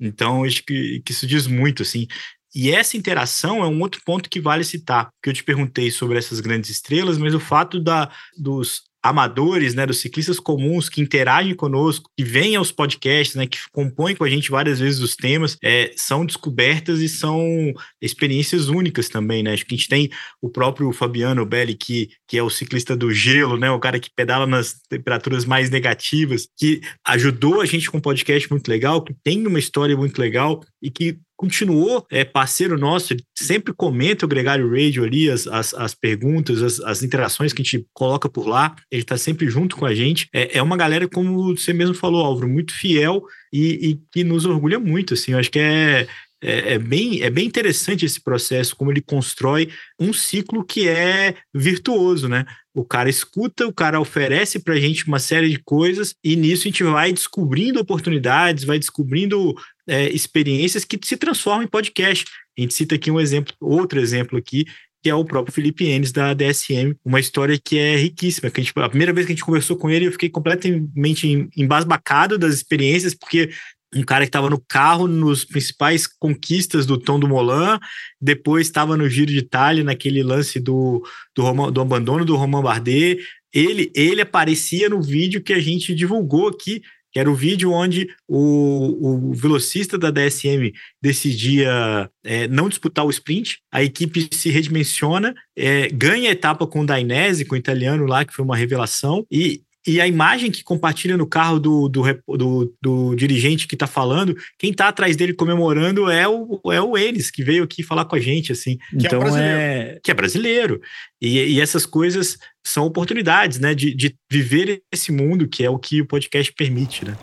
Então, 0.00 0.44
acho 0.44 0.62
que, 0.64 1.02
que 1.04 1.12
isso 1.12 1.26
diz 1.26 1.46
muito, 1.46 1.82
assim. 1.82 2.06
E 2.54 2.70
essa 2.70 2.96
interação 2.96 3.62
é 3.62 3.66
um 3.66 3.80
outro 3.80 4.00
ponto 4.04 4.30
que 4.30 4.40
vale 4.40 4.64
citar, 4.64 5.10
que 5.22 5.28
eu 5.28 5.34
te 5.34 5.44
perguntei 5.44 5.90
sobre 5.90 6.16
essas 6.16 6.40
grandes 6.40 6.70
estrelas, 6.70 7.18
mas 7.18 7.34
o 7.34 7.40
fato 7.40 7.78
da, 7.78 8.10
dos 8.36 8.87
amadores, 9.02 9.74
né, 9.74 9.86
dos 9.86 9.98
ciclistas 9.98 10.40
comuns 10.40 10.88
que 10.88 11.00
interagem 11.00 11.54
conosco, 11.54 12.10
que 12.16 12.24
vêm 12.24 12.56
aos 12.56 12.72
podcasts, 12.72 13.36
né, 13.36 13.46
que 13.46 13.58
compõem 13.72 14.14
com 14.14 14.24
a 14.24 14.28
gente 14.28 14.50
várias 14.50 14.80
vezes 14.80 15.00
os 15.00 15.14
temas, 15.14 15.56
é, 15.62 15.92
são 15.96 16.26
descobertas 16.26 17.00
e 17.00 17.08
são 17.08 17.72
experiências 18.00 18.68
únicas 18.68 19.08
também, 19.08 19.42
né? 19.42 19.52
Acho 19.52 19.64
que 19.64 19.74
a 19.74 19.78
gente 19.78 19.88
tem 19.88 20.10
o 20.42 20.48
próprio 20.48 20.92
Fabiano 20.92 21.46
Belli, 21.46 21.74
que, 21.74 22.10
que 22.26 22.36
é 22.36 22.42
o 22.42 22.50
ciclista 22.50 22.96
do 22.96 23.12
gelo, 23.12 23.56
né, 23.56 23.70
o 23.70 23.78
cara 23.78 24.00
que 24.00 24.10
pedala 24.14 24.46
nas 24.46 24.74
temperaturas 24.88 25.44
mais 25.44 25.70
negativas, 25.70 26.48
que 26.56 26.80
ajudou 27.06 27.60
a 27.60 27.66
gente 27.66 27.90
com 27.90 27.98
um 27.98 28.00
podcast 28.00 28.50
muito 28.50 28.68
legal, 28.68 29.02
que 29.02 29.14
tem 29.22 29.46
uma 29.46 29.58
história 29.58 29.96
muito 29.96 30.18
legal 30.18 30.62
e 30.82 30.90
que 30.90 31.18
continuou 31.38 32.04
é, 32.10 32.24
parceiro 32.24 32.76
nosso, 32.76 33.14
sempre 33.32 33.72
comenta 33.72 34.26
o 34.26 34.28
Gregário 34.28 34.68
Radio 34.68 35.04
ali, 35.04 35.30
as, 35.30 35.46
as, 35.46 35.72
as 35.72 35.94
perguntas, 35.94 36.60
as, 36.60 36.80
as, 36.80 37.02
interações 37.04 37.52
que 37.52 37.62
a 37.62 37.64
gente 37.64 37.86
coloca 37.94 38.28
por 38.28 38.48
lá, 38.48 38.74
ele 38.90 39.02
está 39.02 39.16
sempre 39.16 39.48
junto 39.48 39.76
com 39.76 39.86
a 39.86 39.94
gente. 39.94 40.28
É, 40.34 40.58
é 40.58 40.62
uma 40.62 40.76
galera, 40.76 41.08
como 41.08 41.56
você 41.56 41.72
mesmo 41.72 41.94
falou, 41.94 42.24
Álvaro, 42.24 42.48
muito 42.48 42.74
fiel 42.74 43.22
e, 43.52 43.90
e 43.90 44.00
que 44.10 44.24
nos 44.24 44.44
orgulha 44.44 44.80
muito, 44.80 45.14
assim, 45.14 45.32
eu 45.32 45.38
acho 45.38 45.50
que 45.50 45.60
é, 45.60 46.08
é, 46.42 46.74
é, 46.74 46.78
bem, 46.78 47.22
é 47.22 47.30
bem 47.30 47.46
interessante 47.46 48.04
esse 48.04 48.20
processo, 48.20 48.76
como 48.76 48.90
ele 48.90 49.00
constrói 49.00 49.70
um 49.98 50.12
ciclo 50.12 50.64
que 50.64 50.88
é 50.88 51.34
virtuoso, 51.52 52.28
né? 52.28 52.44
O 52.72 52.84
cara 52.84 53.10
escuta, 53.10 53.66
o 53.66 53.72
cara 53.72 54.00
oferece 54.00 54.60
para 54.60 54.74
a 54.74 54.80
gente 54.80 55.06
uma 55.06 55.18
série 55.18 55.48
de 55.48 55.58
coisas, 55.58 56.14
e 56.22 56.36
nisso 56.36 56.62
a 56.62 56.70
gente 56.70 56.84
vai 56.84 57.12
descobrindo 57.12 57.80
oportunidades, 57.80 58.64
vai 58.64 58.78
descobrindo 58.78 59.54
é, 59.88 60.08
experiências 60.10 60.84
que 60.84 60.98
se 61.02 61.16
transformam 61.16 61.64
em 61.64 61.68
podcast. 61.68 62.24
A 62.56 62.60
gente 62.60 62.74
cita 62.74 62.94
aqui 62.94 63.10
um 63.10 63.20
exemplo, 63.20 63.52
outro 63.60 63.98
exemplo 63.98 64.38
aqui, 64.38 64.64
que 65.02 65.10
é 65.10 65.14
o 65.14 65.24
próprio 65.24 65.54
Felipe 65.54 65.86
Enes 65.86 66.12
da 66.12 66.34
DSM, 66.34 66.94
uma 67.04 67.20
história 67.20 67.58
que 67.58 67.78
é 67.78 67.96
riquíssima. 67.96 68.50
Que 68.50 68.60
a, 68.60 68.64
gente, 68.64 68.72
a 68.76 68.88
primeira 68.88 69.12
vez 69.12 69.26
que 69.26 69.32
a 69.32 69.34
gente 69.34 69.44
conversou 69.44 69.76
com 69.76 69.88
ele, 69.88 70.06
eu 70.06 70.12
fiquei 70.12 70.28
completamente 70.28 71.48
embasbacado 71.56 72.36
das 72.36 72.54
experiências, 72.54 73.14
porque 73.14 73.50
um 73.94 74.02
cara 74.02 74.24
que 74.24 74.28
estava 74.28 74.50
no 74.50 74.60
carro 74.60 75.06
nos 75.06 75.44
principais 75.44 76.06
conquistas 76.06 76.84
do 76.84 76.98
Tom 76.98 77.18
do 77.18 77.28
Molan, 77.28 77.78
depois 78.20 78.66
estava 78.66 78.96
no 78.96 79.08
Giro 79.08 79.30
de 79.30 79.38
Itália, 79.38 79.82
naquele 79.82 80.22
lance 80.22 80.60
do, 80.60 81.02
do, 81.34 81.42
Roman, 81.42 81.72
do 81.72 81.80
abandono 81.80 82.24
do 82.24 82.36
Romain 82.36 82.62
Bardet. 82.62 83.18
Ele, 83.52 83.90
ele 83.94 84.20
aparecia 84.20 84.88
no 84.88 85.00
vídeo 85.00 85.42
que 85.42 85.54
a 85.54 85.60
gente 85.60 85.94
divulgou 85.94 86.48
aqui, 86.48 86.82
que 87.10 87.18
era 87.18 87.30
o 87.30 87.34
vídeo 87.34 87.72
onde 87.72 88.06
o, 88.26 89.30
o 89.30 89.32
velocista 89.32 89.96
da 89.96 90.10
DSM 90.10 90.70
decidia 91.00 92.10
é, 92.22 92.46
não 92.48 92.68
disputar 92.68 93.06
o 93.06 93.10
sprint, 93.10 93.60
a 93.72 93.82
equipe 93.82 94.28
se 94.30 94.50
redimensiona, 94.50 95.34
é, 95.56 95.88
ganha 95.88 96.28
a 96.28 96.32
etapa 96.32 96.66
com 96.66 96.82
o 96.82 96.86
Dainese, 96.86 97.46
com 97.46 97.54
o 97.54 97.58
italiano 97.58 98.04
lá, 98.04 98.26
que 98.26 98.34
foi 98.34 98.44
uma 98.44 98.56
revelação, 98.56 99.26
e 99.30 99.62
e 99.88 100.02
a 100.02 100.06
imagem 100.06 100.50
que 100.50 100.62
compartilha 100.62 101.16
no 101.16 101.26
carro 101.26 101.58
do, 101.58 101.88
do, 101.88 102.02
do, 102.36 102.74
do 102.78 103.14
dirigente 103.14 103.66
que 103.66 103.74
está 103.74 103.86
falando, 103.86 104.36
quem 104.58 104.70
está 104.70 104.88
atrás 104.88 105.16
dele 105.16 105.32
comemorando 105.32 106.10
é 106.10 106.28
o, 106.28 106.60
é 106.66 106.78
o 106.78 106.94
Enes, 106.96 107.30
que 107.30 107.42
veio 107.42 107.64
aqui 107.64 107.82
falar 107.82 108.04
com 108.04 108.14
a 108.14 108.20
gente, 108.20 108.52
assim. 108.52 108.76
Que 108.90 109.06
é 109.06 109.08
então 109.08 109.38
é, 109.38 109.42
é, 109.42 110.00
que 110.04 110.10
é 110.10 110.14
brasileiro. 110.14 110.78
E, 111.22 111.54
e, 111.54 111.60
essas 111.60 111.86
coisas 111.86 112.36
são 112.62 112.84
oportunidades, 112.84 113.58
né, 113.58 113.74
de, 113.74 113.94
de 113.94 114.14
viver 114.30 114.82
esse 114.92 115.10
mundo 115.10 115.48
que 115.48 115.64
é 115.64 115.70
o 115.70 115.78
que 115.78 116.02
o 116.02 116.06
podcast 116.06 116.52
permite, 116.52 117.06
né? 117.06 117.16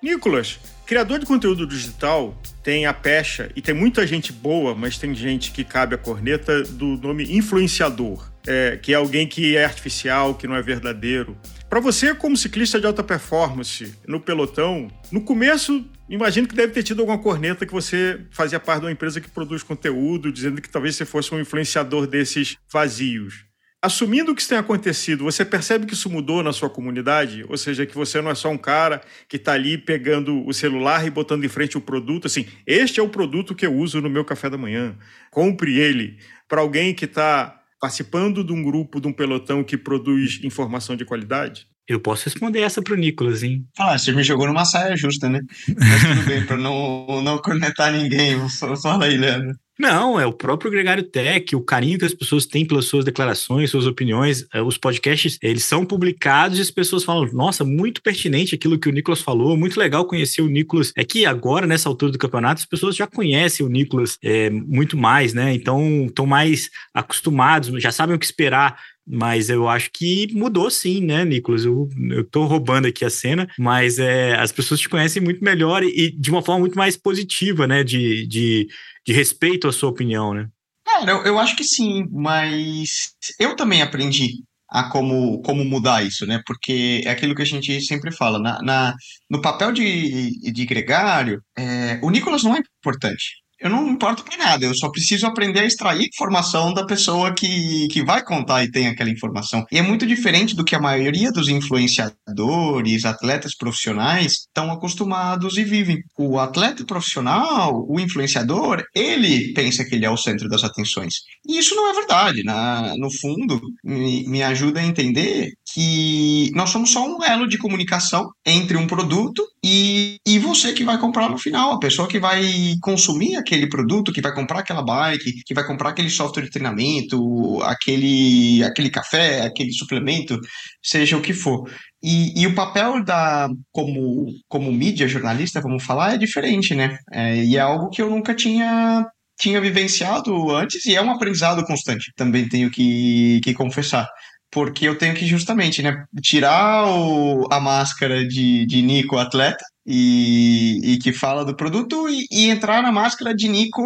Nicolas, 0.00 0.60
criador 0.86 1.18
de 1.18 1.26
conteúdo 1.26 1.66
digital, 1.66 2.40
tem 2.62 2.86
a 2.86 2.94
pecha, 2.94 3.50
e 3.56 3.60
tem 3.60 3.74
muita 3.74 4.06
gente 4.06 4.32
boa, 4.32 4.72
mas 4.72 4.98
tem 4.98 5.12
gente 5.16 5.50
que 5.50 5.64
cabe 5.64 5.96
a 5.96 5.98
corneta 5.98 6.62
do 6.62 6.96
nome 6.96 7.36
influenciador 7.36 8.35
é, 8.46 8.76
que 8.76 8.92
é 8.92 8.96
alguém 8.96 9.26
que 9.26 9.56
é 9.56 9.64
artificial, 9.64 10.34
que 10.34 10.46
não 10.46 10.54
é 10.54 10.62
verdadeiro. 10.62 11.36
Para 11.68 11.80
você, 11.80 12.14
como 12.14 12.36
ciclista 12.36 12.78
de 12.78 12.86
alta 12.86 13.02
performance 13.02 13.92
no 14.06 14.20
pelotão, 14.20 14.88
no 15.10 15.20
começo, 15.20 15.84
imagino 16.08 16.46
que 16.46 16.54
deve 16.54 16.72
ter 16.72 16.82
tido 16.82 17.00
alguma 17.00 17.18
corneta 17.18 17.66
que 17.66 17.72
você 17.72 18.20
fazia 18.30 18.60
parte 18.60 18.80
de 18.80 18.86
uma 18.86 18.92
empresa 18.92 19.20
que 19.20 19.28
produz 19.28 19.62
conteúdo, 19.62 20.30
dizendo 20.32 20.62
que 20.62 20.70
talvez 20.70 20.94
você 20.94 21.04
fosse 21.04 21.34
um 21.34 21.40
influenciador 21.40 22.06
desses 22.06 22.56
vazios. 22.72 23.44
Assumindo 23.82 24.34
que 24.34 24.40
isso 24.40 24.48
tem 24.48 24.58
acontecido, 24.58 25.24
você 25.24 25.44
percebe 25.44 25.86
que 25.86 25.94
isso 25.94 26.08
mudou 26.08 26.42
na 26.42 26.52
sua 26.52 26.70
comunidade? 26.70 27.44
Ou 27.48 27.56
seja, 27.56 27.84
que 27.84 27.94
você 27.94 28.20
não 28.22 28.30
é 28.30 28.34
só 28.34 28.48
um 28.50 28.58
cara 28.58 29.02
que 29.28 29.36
está 29.36 29.52
ali 29.52 29.76
pegando 29.76 30.44
o 30.46 30.52
celular 30.52 31.06
e 31.06 31.10
botando 31.10 31.44
em 31.44 31.48
frente 31.48 31.76
o 31.76 31.80
produto, 31.80 32.26
assim, 32.26 32.46
este 32.66 33.00
é 33.00 33.02
o 33.02 33.08
produto 33.08 33.54
que 33.54 33.66
eu 33.66 33.74
uso 33.74 34.00
no 34.00 34.08
meu 34.08 34.24
café 34.24 34.48
da 34.48 34.56
manhã, 34.56 34.96
compre 35.30 35.78
ele. 35.78 36.18
Para 36.48 36.62
alguém 36.62 36.94
que 36.94 37.04
está 37.04 37.60
participando 37.86 38.42
de 38.42 38.52
um 38.52 38.64
grupo, 38.64 39.00
de 39.00 39.06
um 39.06 39.12
pelotão 39.12 39.62
que 39.62 39.78
produz 39.78 40.40
informação 40.42 40.96
de 40.96 41.04
qualidade? 41.04 41.68
Eu 41.88 42.00
posso 42.00 42.24
responder 42.24 42.60
essa 42.60 42.82
para 42.82 42.94
o 42.94 42.96
Nicolas, 42.96 43.42
hein? 43.42 43.64
Ah, 43.78 43.96
você 43.96 44.12
me 44.12 44.22
jogou 44.24 44.46
numa 44.46 44.64
saia 44.64 44.96
justa, 44.96 45.28
né? 45.28 45.40
Mas 45.68 46.02
tudo 46.02 46.26
bem, 46.26 46.44
para 46.44 46.56
não, 46.56 47.22
não 47.22 47.38
cornetar 47.38 47.92
ninguém. 47.92 48.36
Fala 48.48 49.04
aí, 49.04 49.16
Leandro. 49.16 49.56
Não, 49.78 50.18
é 50.18 50.24
o 50.24 50.32
próprio 50.32 50.70
Gregário 50.70 51.02
Tech, 51.02 51.54
o 51.54 51.60
carinho 51.60 51.98
que 51.98 52.04
as 52.06 52.14
pessoas 52.14 52.46
têm 52.46 52.66
pelas 52.66 52.86
suas 52.86 53.04
declarações, 53.04 53.70
suas 53.70 53.86
opiniões. 53.86 54.46
É, 54.52 54.62
os 54.62 54.78
podcasts, 54.78 55.38
eles 55.42 55.64
são 55.64 55.84
publicados 55.84 56.58
e 56.58 56.62
as 56.62 56.70
pessoas 56.70 57.04
falam, 57.04 57.30
nossa, 57.32 57.62
muito 57.62 58.00
pertinente 58.00 58.54
aquilo 58.54 58.78
que 58.78 58.88
o 58.88 58.92
Nicolas 58.92 59.20
falou, 59.20 59.54
muito 59.54 59.78
legal 59.78 60.06
conhecer 60.06 60.40
o 60.40 60.48
Nicolas. 60.48 60.92
É 60.96 61.04
que 61.04 61.26
agora, 61.26 61.66
nessa 61.66 61.90
altura 61.90 62.10
do 62.10 62.18
campeonato, 62.18 62.60
as 62.60 62.66
pessoas 62.66 62.96
já 62.96 63.06
conhecem 63.06 63.66
o 63.66 63.68
Nicolas 63.68 64.16
é, 64.24 64.48
muito 64.48 64.96
mais, 64.96 65.34
né? 65.34 65.52
Então, 65.52 66.06
estão 66.06 66.24
mais 66.24 66.70
acostumados, 66.94 67.82
já 67.82 67.92
sabem 67.92 68.16
o 68.16 68.18
que 68.18 68.24
esperar 68.24 68.78
mas 69.06 69.48
eu 69.48 69.68
acho 69.68 69.90
que 69.92 70.28
mudou 70.32 70.70
sim, 70.70 71.00
né, 71.00 71.24
Nicolas? 71.24 71.64
Eu, 71.64 71.88
eu 72.10 72.24
tô 72.24 72.44
roubando 72.44 72.86
aqui 72.86 73.04
a 73.04 73.10
cena, 73.10 73.48
mas 73.58 73.98
é, 73.98 74.34
as 74.36 74.50
pessoas 74.50 74.80
te 74.80 74.88
conhecem 74.88 75.22
muito 75.22 75.44
melhor 75.44 75.84
e, 75.84 76.06
e 76.06 76.10
de 76.10 76.30
uma 76.30 76.42
forma 76.42 76.60
muito 76.60 76.76
mais 76.76 76.96
positiva, 76.96 77.66
né? 77.66 77.84
De, 77.84 78.26
de, 78.26 78.68
de 79.06 79.12
respeito 79.12 79.68
à 79.68 79.72
sua 79.72 79.90
opinião, 79.90 80.34
né? 80.34 80.48
Cara, 80.84 81.10
eu, 81.10 81.24
eu 81.24 81.38
acho 81.38 81.56
que 81.56 81.64
sim, 81.64 82.06
mas 82.10 83.14
eu 83.38 83.54
também 83.54 83.82
aprendi 83.82 84.42
a 84.68 84.88
como, 84.90 85.40
como 85.42 85.64
mudar 85.64 86.04
isso, 86.04 86.26
né? 86.26 86.42
Porque 86.44 87.02
é 87.04 87.10
aquilo 87.10 87.34
que 87.34 87.42
a 87.42 87.46
gente 87.46 87.80
sempre 87.82 88.12
fala, 88.12 88.38
na, 88.38 88.60
na 88.62 88.94
no 89.30 89.40
papel 89.40 89.72
de, 89.72 90.52
de 90.52 90.66
gregário, 90.66 91.42
é, 91.56 92.00
o 92.02 92.10
Nicolas 92.10 92.42
não 92.42 92.56
é 92.56 92.58
importante. 92.58 93.42
Eu 93.58 93.70
não 93.70 93.88
importo 93.88 94.22
para 94.22 94.36
nada, 94.36 94.66
eu 94.66 94.74
só 94.74 94.90
preciso 94.90 95.26
aprender 95.26 95.60
a 95.60 95.64
extrair 95.64 96.06
informação 96.06 96.74
da 96.74 96.84
pessoa 96.84 97.32
que, 97.32 97.88
que 97.88 98.04
vai 98.04 98.22
contar 98.22 98.62
e 98.64 98.70
tem 98.70 98.86
aquela 98.86 99.10
informação. 99.10 99.64
E 99.72 99.78
é 99.78 99.82
muito 99.82 100.06
diferente 100.06 100.54
do 100.54 100.64
que 100.64 100.74
a 100.74 100.80
maioria 100.80 101.32
dos 101.32 101.48
influenciadores, 101.48 103.04
atletas 103.04 103.56
profissionais 103.56 104.46
estão 104.46 104.70
acostumados 104.70 105.56
e 105.56 105.64
vivem. 105.64 105.98
O 106.18 106.38
atleta 106.38 106.84
profissional, 106.84 107.86
o 107.88 107.98
influenciador, 107.98 108.84
ele 108.94 109.52
pensa 109.54 109.84
que 109.84 109.94
ele 109.94 110.04
é 110.04 110.10
o 110.10 110.16
centro 110.16 110.48
das 110.48 110.62
atenções. 110.62 111.14
E 111.46 111.58
isso 111.58 111.74
não 111.74 111.90
é 111.90 111.94
verdade. 111.94 112.42
Na, 112.44 112.94
no 112.96 113.10
fundo, 113.10 113.60
me, 113.82 114.28
me 114.28 114.42
ajuda 114.42 114.80
a 114.80 114.84
entender 114.84 115.52
que 115.76 116.50
nós 116.54 116.70
somos 116.70 116.90
só 116.90 117.06
um 117.06 117.22
elo 117.22 117.46
de 117.46 117.58
comunicação 117.58 118.30
entre 118.46 118.78
um 118.78 118.86
produto 118.86 119.46
e, 119.62 120.16
e 120.26 120.38
você 120.38 120.72
que 120.72 120.82
vai 120.82 120.98
comprar 120.98 121.28
no 121.28 121.36
final, 121.36 121.74
a 121.74 121.78
pessoa 121.78 122.08
que 122.08 122.18
vai 122.18 122.42
consumir 122.80 123.36
aquele 123.36 123.68
produto, 123.68 124.10
que 124.10 124.22
vai 124.22 124.34
comprar 124.34 124.60
aquela 124.60 124.82
bike, 124.82 125.42
que 125.44 125.52
vai 125.52 125.66
comprar 125.66 125.90
aquele 125.90 126.08
software 126.08 126.44
de 126.44 126.50
treinamento, 126.50 127.60
aquele, 127.62 128.64
aquele 128.64 128.88
café, 128.88 129.42
aquele 129.42 129.70
suplemento, 129.70 130.40
seja 130.82 131.14
o 131.14 131.20
que 131.20 131.34
for. 131.34 131.70
E, 132.02 132.40
e 132.40 132.46
o 132.46 132.54
papel 132.54 133.04
da 133.04 133.46
como, 133.70 134.28
como 134.48 134.72
mídia, 134.72 135.06
jornalista, 135.06 135.60
vamos 135.60 135.84
falar, 135.84 136.14
é 136.14 136.18
diferente, 136.18 136.74
né? 136.74 136.96
É, 137.12 137.44
e 137.44 137.54
é 137.54 137.60
algo 137.60 137.90
que 137.90 138.00
eu 138.00 138.08
nunca 138.08 138.34
tinha 138.34 139.04
tinha 139.38 139.60
vivenciado 139.60 140.50
antes 140.56 140.86
e 140.86 140.96
é 140.96 141.02
um 141.02 141.10
aprendizado 141.10 141.62
constante, 141.66 142.10
também 142.16 142.48
tenho 142.48 142.70
que, 142.70 143.38
que 143.44 143.52
confessar 143.52 144.08
porque 144.56 144.88
eu 144.88 144.96
tenho 144.96 145.12
que 145.12 145.26
justamente 145.26 145.82
né, 145.82 146.06
tirar 146.22 146.88
o, 146.88 147.46
a 147.52 147.60
máscara 147.60 148.26
de, 148.26 148.64
de 148.64 148.80
Nico 148.80 149.18
atleta 149.18 149.62
e, 149.86 150.80
e 150.82 150.98
que 150.98 151.12
fala 151.12 151.44
do 151.44 151.54
produto 151.54 152.08
e, 152.08 152.26
e, 152.32 152.48
entrar 152.48 152.82
na 152.82 152.90
máscara 152.90 153.34
de 153.34 153.48
Nico 153.48 153.84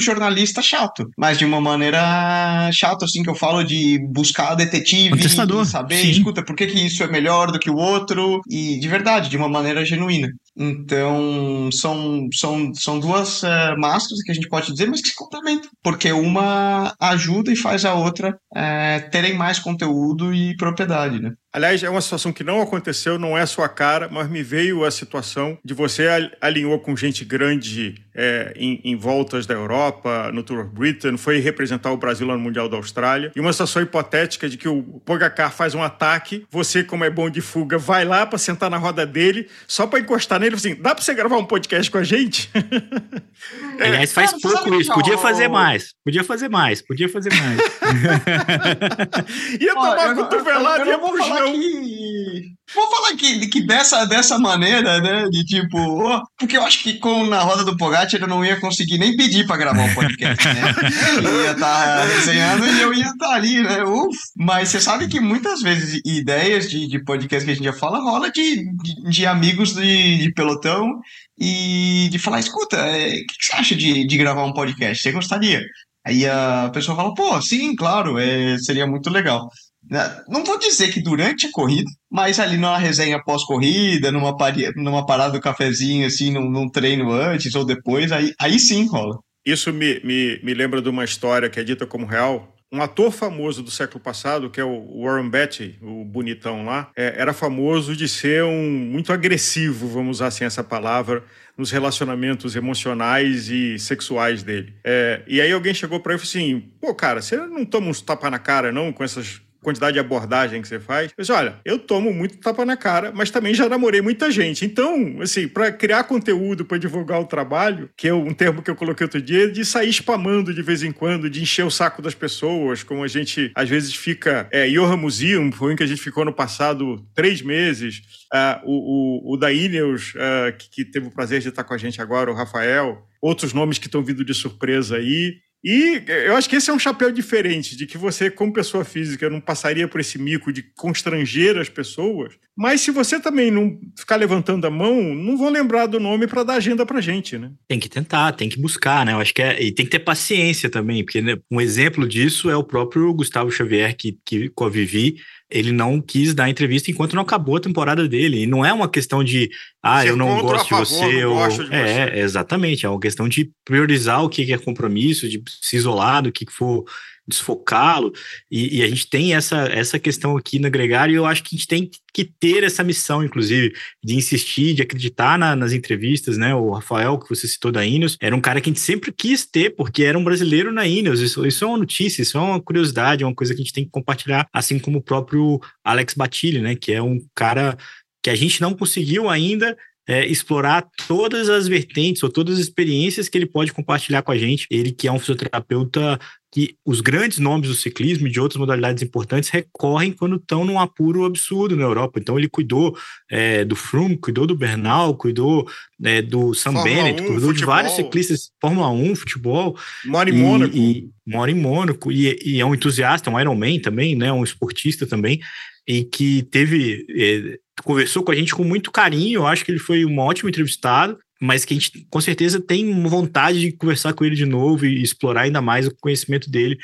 jornalista 0.00 0.62
chato, 0.62 1.04
mas 1.16 1.36
de 1.36 1.44
uma 1.44 1.60
maneira 1.60 2.70
chata, 2.72 3.04
assim, 3.04 3.22
que 3.22 3.28
eu 3.28 3.34
falo 3.34 3.62
de 3.62 3.98
buscar 4.10 4.54
detetive, 4.54 5.10
Contestador, 5.10 5.66
saber, 5.66 6.00
sim. 6.00 6.10
escuta, 6.10 6.42
por 6.42 6.56
que, 6.56 6.66
que 6.66 6.86
isso 6.86 7.04
é 7.04 7.06
melhor 7.06 7.52
do 7.52 7.58
que 7.58 7.70
o 7.70 7.76
outro, 7.76 8.40
e 8.48 8.80
de 8.80 8.88
verdade, 8.88 9.28
de 9.28 9.36
uma 9.36 9.48
maneira 9.48 9.84
genuína. 9.84 10.28
Então, 10.58 11.70
são, 11.72 12.28
são, 12.32 12.74
são 12.74 12.98
duas 12.98 13.42
uh, 13.44 13.78
máscaras 13.78 14.22
que 14.24 14.32
a 14.32 14.34
gente 14.34 14.48
pode 14.48 14.72
dizer, 14.72 14.88
mas 14.88 15.00
que 15.00 15.08
se 15.08 15.14
complementam, 15.14 15.70
porque 15.82 16.10
uma 16.10 16.92
ajuda 17.00 17.52
e 17.52 17.56
faz 17.56 17.84
a 17.84 17.94
outra 17.94 18.30
uh, 18.30 19.10
terem 19.10 19.34
mais 19.34 19.60
conteúdo 19.60 20.34
e 20.34 20.56
propriedade, 20.56 21.20
né? 21.20 21.32
Aliás, 21.50 21.82
é 21.82 21.88
uma 21.88 22.00
situação 22.00 22.30
que 22.30 22.44
não 22.44 22.60
aconteceu, 22.60 23.18
não 23.18 23.36
é 23.36 23.46
sua 23.46 23.68
cara, 23.68 24.08
mas 24.10 24.28
me 24.28 24.42
veio 24.42 24.84
a 24.84 24.90
situação 24.90 25.58
de 25.64 25.72
você 25.72 26.06
alinhou 26.42 26.78
com 26.78 26.94
gente 26.94 27.24
grande 27.24 27.94
é, 28.14 28.52
em, 28.54 28.80
em, 28.84 28.96
voltas 28.96 29.46
da 29.46 29.54
Europa, 29.54 30.30
no 30.32 30.42
Tour 30.42 30.60
of 30.60 30.70
Britain, 30.74 31.16
foi 31.16 31.38
representar 31.38 31.90
o 31.90 31.96
Brasil 31.96 32.26
lá 32.26 32.34
no 32.34 32.40
Mundial 32.40 32.68
da 32.68 32.76
Austrália. 32.76 33.32
E 33.34 33.40
uma 33.40 33.52
situação 33.52 33.80
hipotética 33.80 34.48
de 34.48 34.58
que 34.58 34.68
o 34.68 34.82
Pogacar 35.06 35.50
faz 35.50 35.74
um 35.74 35.82
ataque, 35.82 36.44
você, 36.50 36.84
como 36.84 37.04
é 37.04 37.10
bom 37.10 37.30
de 37.30 37.40
fuga, 37.40 37.78
vai 37.78 38.04
lá 38.04 38.26
para 38.26 38.38
sentar 38.38 38.68
na 38.68 38.76
roda 38.76 39.06
dele, 39.06 39.48
só 39.66 39.86
para 39.86 40.00
encostar 40.00 40.38
nele, 40.38 40.47
assim, 40.56 40.74
dá 40.74 40.94
para 40.94 41.04
você 41.04 41.14
gravar 41.14 41.36
um 41.36 41.44
podcast 41.44 41.90
com 41.90 41.98
a 41.98 42.02
gente? 42.02 42.50
Aliás, 43.80 44.12
faz 44.12 44.30
cara, 44.30 44.42
pouco 44.42 44.80
isso, 44.80 44.92
podia 44.92 45.18
fazer 45.18 45.48
mais, 45.48 45.94
podia 46.04 46.24
fazer 46.24 46.48
mais, 46.48 46.82
podia 46.82 47.08
fazer 47.08 47.32
mais. 47.34 47.60
ia 49.60 49.74
tomar 49.74 49.96
uma 49.96 50.14
cotovelada 50.14 50.84
e 50.84 50.88
ia. 50.88 51.52
Que... 51.52 52.57
Vou 52.74 52.86
falar 52.88 53.16
que, 53.16 53.46
que 53.48 53.62
dessa, 53.62 54.04
dessa 54.04 54.38
maneira, 54.38 55.00
né, 55.00 55.28
de 55.30 55.44
tipo, 55.44 55.78
oh, 55.78 56.22
porque 56.38 56.56
eu 56.56 56.62
acho 56.62 56.82
que 56.82 56.98
com 56.98 57.26
na 57.26 57.40
roda 57.40 57.64
do 57.64 57.76
Pogacar 57.76 58.20
eu 58.20 58.28
não 58.28 58.44
ia 58.44 58.60
conseguir 58.60 58.98
nem 58.98 59.16
pedir 59.16 59.46
para 59.46 59.56
gravar 59.56 59.82
um 59.82 59.94
podcast, 59.94 60.46
né? 60.46 60.74
Eu 61.22 61.44
ia 61.44 61.52
estar 61.52 61.84
tá 61.84 62.04
resenhando 62.04 62.66
e 62.66 62.80
eu 62.80 62.94
ia 62.94 63.06
estar 63.06 63.28
tá 63.28 63.34
ali, 63.34 63.60
né? 63.62 63.82
Uf. 63.82 64.16
Mas 64.36 64.68
você 64.68 64.80
sabe 64.80 65.08
que 65.08 65.20
muitas 65.20 65.60
vezes 65.62 66.00
ideias 66.04 66.70
de, 66.70 66.86
de 66.86 67.02
podcast 67.04 67.44
que 67.44 67.50
a 67.50 67.54
gente 67.54 67.64
já 67.64 67.72
fala 67.72 68.00
rola 68.00 68.30
de, 68.30 68.64
de, 68.82 69.10
de 69.10 69.26
amigos 69.26 69.74
de, 69.74 70.18
de 70.18 70.32
pelotão 70.32 71.00
e 71.38 72.08
de 72.10 72.18
falar, 72.18 72.40
escuta, 72.40 72.76
é, 72.76 73.08
o 73.08 73.10
que, 73.10 73.38
que 73.38 73.44
você 73.44 73.56
acha 73.56 73.76
de, 73.76 74.06
de 74.06 74.16
gravar 74.16 74.44
um 74.44 74.52
podcast? 74.52 75.02
Você 75.02 75.12
gostaria? 75.12 75.62
Aí 76.06 76.26
a 76.26 76.70
pessoa 76.72 76.96
fala, 76.96 77.14
pô, 77.14 77.40
sim, 77.42 77.76
claro, 77.76 78.18
é, 78.18 78.56
seria 78.58 78.86
muito 78.86 79.10
legal. 79.10 79.48
Né? 79.90 80.22
Não 80.28 80.44
vou 80.44 80.58
dizer 80.58 80.92
que 80.92 81.00
durante 81.00 81.46
a 81.46 81.52
corrida, 81.52 81.90
mas 82.10 82.38
ali 82.38 82.56
numa 82.56 82.78
resenha 82.78 83.22
pós-corrida, 83.22 84.12
numa, 84.12 84.36
numa 84.76 85.06
parada 85.06 85.32
do 85.32 85.40
cafezinho, 85.40 86.06
assim, 86.06 86.30
num, 86.30 86.50
num, 86.50 86.68
treino 86.68 87.10
antes 87.10 87.54
ou 87.54 87.64
depois, 87.64 88.12
aí, 88.12 88.32
aí 88.40 88.58
sim 88.58 88.86
rola. 88.86 89.18
Isso 89.44 89.72
me, 89.72 90.00
me, 90.04 90.40
me 90.42 90.52
lembra 90.52 90.82
de 90.82 90.88
uma 90.88 91.04
história 91.04 91.48
que 91.48 91.58
é 91.58 91.64
dita 91.64 91.86
como 91.86 92.06
real. 92.06 92.54
Um 92.70 92.82
ator 92.82 93.10
famoso 93.10 93.62
do 93.62 93.70
século 93.70 93.98
passado, 93.98 94.50
que 94.50 94.60
é 94.60 94.64
o 94.64 95.02
Warren 95.02 95.30
Beatty, 95.30 95.78
o 95.80 96.04
bonitão 96.04 96.66
lá, 96.66 96.90
é, 96.94 97.14
era 97.16 97.32
famoso 97.32 97.96
de 97.96 98.06
ser 98.06 98.44
um 98.44 98.68
muito 98.68 99.10
agressivo, 99.10 99.88
vamos 99.88 100.18
usar 100.18 100.26
assim 100.26 100.44
essa 100.44 100.62
palavra, 100.62 101.24
nos 101.56 101.70
relacionamentos 101.70 102.54
emocionais 102.54 103.48
e 103.48 103.78
sexuais 103.78 104.42
dele. 104.42 104.74
É, 104.84 105.22
e 105.26 105.40
aí 105.40 105.50
alguém 105.50 105.72
chegou 105.72 105.98
para 105.98 106.12
ele 106.12 106.22
e 106.22 106.26
falou 106.26 106.44
assim: 106.44 106.60
pô, 106.78 106.94
cara, 106.94 107.22
você 107.22 107.38
não 107.38 107.64
toma 107.64 107.88
uns 107.88 108.02
tapa 108.02 108.28
na 108.28 108.38
cara, 108.38 108.70
não, 108.70 108.92
com 108.92 109.02
essas 109.02 109.40
quantidade 109.68 109.92
de 109.92 109.98
abordagem 109.98 110.62
que 110.62 110.68
você 110.68 110.80
faz. 110.80 111.12
Mas 111.16 111.28
olha, 111.28 111.56
eu 111.62 111.78
tomo 111.78 112.12
muito 112.12 112.38
tapa 112.38 112.64
na 112.64 112.76
cara, 112.76 113.12
mas 113.14 113.30
também 113.30 113.52
já 113.52 113.68
namorei 113.68 114.00
muita 114.00 114.30
gente. 114.30 114.64
Então, 114.64 115.18
assim, 115.20 115.46
para 115.46 115.70
criar 115.70 116.04
conteúdo, 116.04 116.64
para 116.64 116.78
divulgar 116.78 117.20
o 117.20 117.26
trabalho, 117.26 117.90
que 117.94 118.08
é 118.08 118.14
um 118.14 118.32
termo 118.32 118.62
que 118.62 118.70
eu 118.70 118.74
coloquei 118.74 119.04
outro 119.04 119.20
dia, 119.20 119.50
de 119.50 119.64
sair 119.64 119.90
spamando 119.90 120.54
de 120.54 120.62
vez 120.62 120.82
em 120.82 120.90
quando, 120.90 121.28
de 121.28 121.42
encher 121.42 121.66
o 121.66 121.70
saco 121.70 122.00
das 122.00 122.14
pessoas, 122.14 122.82
como 122.82 123.04
a 123.04 123.08
gente 123.08 123.52
às 123.54 123.68
vezes 123.68 123.94
fica. 123.94 124.48
É, 124.50 124.66
Museum, 124.96 125.52
foi 125.52 125.72
um 125.72 125.76
que 125.76 125.82
a 125.82 125.86
gente 125.86 126.00
ficou 126.00 126.24
no 126.24 126.32
passado 126.32 127.04
três 127.14 127.42
meses. 127.42 128.02
Uh, 128.32 128.60
o, 128.64 129.32
o, 129.32 129.34
o 129.34 129.36
da 129.36 129.52
Ineos, 129.52 130.14
uh, 130.14 130.56
que, 130.56 130.70
que 130.70 130.84
teve 130.84 131.08
o 131.08 131.10
prazer 131.10 131.40
de 131.40 131.48
estar 131.48 131.64
com 131.64 131.74
a 131.74 131.78
gente 131.78 132.00
agora, 132.00 132.30
o 132.30 132.34
Rafael. 132.34 133.06
Outros 133.20 133.52
nomes 133.52 133.78
que 133.78 133.86
estão 133.86 134.02
vindo 134.02 134.24
de 134.24 134.32
surpresa 134.32 134.96
aí. 134.96 135.36
E 135.62 136.04
eu 136.06 136.36
acho 136.36 136.48
que 136.48 136.56
esse 136.56 136.70
é 136.70 136.72
um 136.72 136.78
chapéu 136.78 137.10
diferente, 137.10 137.76
de 137.76 137.86
que 137.86 137.98
você, 137.98 138.30
como 138.30 138.52
pessoa 138.52 138.84
física, 138.84 139.28
não 139.28 139.40
passaria 139.40 139.88
por 139.88 140.00
esse 140.00 140.16
mico 140.18 140.52
de 140.52 140.62
constranger 140.62 141.58
as 141.58 141.68
pessoas. 141.68 142.38
Mas 142.58 142.80
se 142.80 142.90
você 142.90 143.20
também 143.20 143.52
não 143.52 143.78
ficar 143.96 144.16
levantando 144.16 144.66
a 144.66 144.70
mão, 144.70 145.14
não 145.14 145.38
vão 145.38 145.48
lembrar 145.48 145.86
do 145.86 146.00
nome 146.00 146.26
para 146.26 146.42
dar 146.42 146.54
agenda 146.54 146.84
pra 146.84 147.00
gente, 147.00 147.38
né? 147.38 147.52
Tem 147.68 147.78
que 147.78 147.88
tentar, 147.88 148.32
tem 148.32 148.48
que 148.48 148.60
buscar, 148.60 149.06
né? 149.06 149.12
Eu 149.12 149.20
acho 149.20 149.32
que 149.32 149.40
é. 149.40 149.62
E 149.62 149.70
tem 149.70 149.86
que 149.86 149.92
ter 149.92 150.00
paciência 150.00 150.68
também, 150.68 151.04
porque 151.04 151.22
né, 151.22 151.36
um 151.48 151.60
exemplo 151.60 152.08
disso 152.08 152.50
é 152.50 152.56
o 152.56 152.64
próprio 152.64 153.14
Gustavo 153.14 153.48
Xavier, 153.48 153.96
que, 153.96 154.18
que 154.24 154.48
com 154.48 154.64
a 154.64 154.68
Vivi 154.68 155.18
ele 155.48 155.70
não 155.70 156.00
quis 156.00 156.34
dar 156.34 156.50
entrevista 156.50 156.90
enquanto 156.90 157.14
não 157.14 157.22
acabou 157.22 157.56
a 157.56 157.60
temporada 157.60 158.08
dele. 158.08 158.42
E 158.42 158.46
não 158.46 158.66
é 158.66 158.72
uma 158.72 158.88
questão 158.88 159.22
de, 159.22 159.48
ah, 159.80 160.04
eu 160.04 160.16
não 160.16 160.42
gosto 160.42 160.68
de 160.68 160.74
você. 160.74 161.24
Ou... 161.24 161.36
Gosto 161.36 161.64
de 161.64 161.72
é, 161.72 162.10
você. 162.10 162.18
exatamente. 162.18 162.84
É 162.84 162.88
uma 162.88 162.98
questão 162.98 163.28
de 163.28 163.52
priorizar 163.64 164.24
o 164.24 164.28
que 164.28 164.52
é 164.52 164.58
compromisso, 164.58 165.28
de 165.28 165.40
se 165.62 165.76
isolar 165.76 166.24
do 166.24 166.32
que 166.32 166.44
for 166.50 166.84
desfocá-lo. 167.28 168.12
E, 168.50 168.78
e, 168.78 168.82
a 168.82 168.88
gente 168.88 169.08
tem 169.08 169.34
essa, 169.34 169.66
essa 169.66 169.98
questão 169.98 170.36
aqui 170.36 170.58
no 170.58 170.70
Gregário, 170.70 171.12
e 171.12 171.16
eu 171.16 171.26
acho 171.26 171.42
que 171.44 171.54
a 171.54 171.58
gente 171.58 171.68
tem 171.68 171.90
que 172.12 172.24
ter 172.24 172.64
essa 172.64 172.82
missão, 172.82 173.22
inclusive, 173.22 173.72
de 174.02 174.14
insistir, 174.14 174.74
de 174.74 174.82
acreditar 174.82 175.38
na, 175.38 175.54
nas 175.54 175.72
entrevistas, 175.72 176.38
né? 176.38 176.54
O 176.54 176.70
Rafael, 176.70 177.18
que 177.18 177.28
você 177.28 177.46
citou 177.46 177.70
da 177.70 177.84
Ineos, 177.84 178.16
era 178.20 178.34
um 178.34 178.40
cara 178.40 178.60
que 178.60 178.70
a 178.70 178.72
gente 178.72 178.80
sempre 178.80 179.12
quis 179.12 179.44
ter, 179.44 179.76
porque 179.76 180.02
era 180.04 180.18
um 180.18 180.24
brasileiro 180.24 180.72
na 180.72 180.86
Ineos. 180.86 181.20
Isso, 181.20 181.46
isso 181.46 181.64
é 181.64 181.66
uma 181.68 181.78
notícia, 181.78 182.22
isso 182.22 182.38
é 182.38 182.40
uma 182.40 182.60
curiosidade, 182.60 183.22
é 183.22 183.26
uma 183.26 183.34
coisa 183.34 183.54
que 183.54 183.60
a 183.60 183.64
gente 183.64 183.74
tem 183.74 183.84
que 183.84 183.90
compartilhar, 183.90 184.48
assim 184.52 184.78
como 184.78 184.98
o 184.98 185.02
próprio 185.02 185.60
Alex 185.84 186.14
Batilli, 186.14 186.60
né? 186.60 186.74
Que 186.74 186.92
é 186.92 187.02
um 187.02 187.20
cara 187.34 187.76
que 188.22 188.30
a 188.30 188.34
gente 188.34 188.60
não 188.60 188.74
conseguiu 188.74 189.28
ainda 189.28 189.76
é, 190.08 190.26
explorar 190.26 190.88
todas 191.06 191.50
as 191.50 191.68
vertentes 191.68 192.22
ou 192.22 192.30
todas 192.30 192.54
as 192.54 192.60
experiências 192.60 193.28
que 193.28 193.36
ele 193.36 193.44
pode 193.44 193.72
compartilhar 193.72 194.22
com 194.22 194.32
a 194.32 194.38
gente. 194.38 194.66
Ele 194.70 194.90
que 194.90 195.06
é 195.06 195.12
um 195.12 195.18
fisioterapeuta 195.18 196.18
que 196.50 196.76
os 196.84 197.00
grandes 197.00 197.38
nomes 197.38 197.68
do 197.68 197.74
ciclismo 197.74 198.26
e 198.26 198.30
de 198.30 198.40
outras 198.40 198.58
modalidades 198.58 199.02
importantes 199.02 199.50
recorrem 199.50 200.12
quando 200.12 200.36
estão 200.36 200.64
num 200.64 200.80
apuro 200.80 201.24
absurdo 201.24 201.76
na 201.76 201.82
Europa. 201.82 202.18
Então 202.18 202.38
ele 202.38 202.48
cuidou 202.48 202.96
é, 203.30 203.64
do 203.64 203.76
Froome, 203.76 204.16
cuidou 204.16 204.46
do 204.46 204.56
Bernal, 204.56 205.14
cuidou 205.14 205.68
é, 206.02 206.22
do 206.22 206.54
Sam 206.54 206.72
Fórmula 206.72 206.84
Bennett, 206.84 207.22
1, 207.22 207.26
cuidou 207.26 207.34
futebol. 207.34 207.54
de 207.54 207.64
vários 207.64 207.92
ciclistas, 207.92 208.50
Fórmula 208.60 208.90
1, 208.90 209.16
futebol. 209.16 209.76
Mora 210.06 210.30
em 210.30 210.34
e, 210.34 210.36
Mônaco. 210.42 210.76
E, 210.76 211.10
mora 211.26 211.50
em 211.50 211.54
Mônaco 211.54 212.10
e, 212.10 212.38
e, 212.42 212.60
é 212.60 212.64
um 212.64 212.74
entusiasta, 212.74 213.30
um 213.30 213.38
Ironman 213.38 213.78
também, 213.80 214.16
né, 214.16 214.32
um 214.32 214.44
esportista 214.44 215.06
também, 215.06 215.40
e 215.86 216.04
que 216.04 216.42
teve... 216.44 217.06
É, 217.10 217.58
conversou 217.84 218.24
com 218.24 218.32
a 218.32 218.34
gente 218.34 218.52
com 218.52 218.64
muito 218.64 218.90
carinho, 218.90 219.38
eu 219.38 219.46
acho 219.46 219.64
que 219.64 219.70
ele 219.70 219.78
foi 219.78 220.04
um 220.04 220.18
ótimo 220.18 220.48
entrevistado, 220.48 221.16
mas 221.40 221.64
que 221.64 221.74
a 221.74 221.78
gente 221.78 222.06
com 222.10 222.20
certeza 222.20 222.60
tem 222.60 223.02
vontade 223.04 223.60
de 223.60 223.72
conversar 223.72 224.12
com 224.12 224.24
ele 224.24 224.34
de 224.34 224.44
novo 224.46 224.86
e 224.86 225.02
explorar 225.02 225.42
ainda 225.42 225.62
mais 225.62 225.86
o 225.86 225.94
conhecimento 225.94 226.50
dele, 226.50 226.78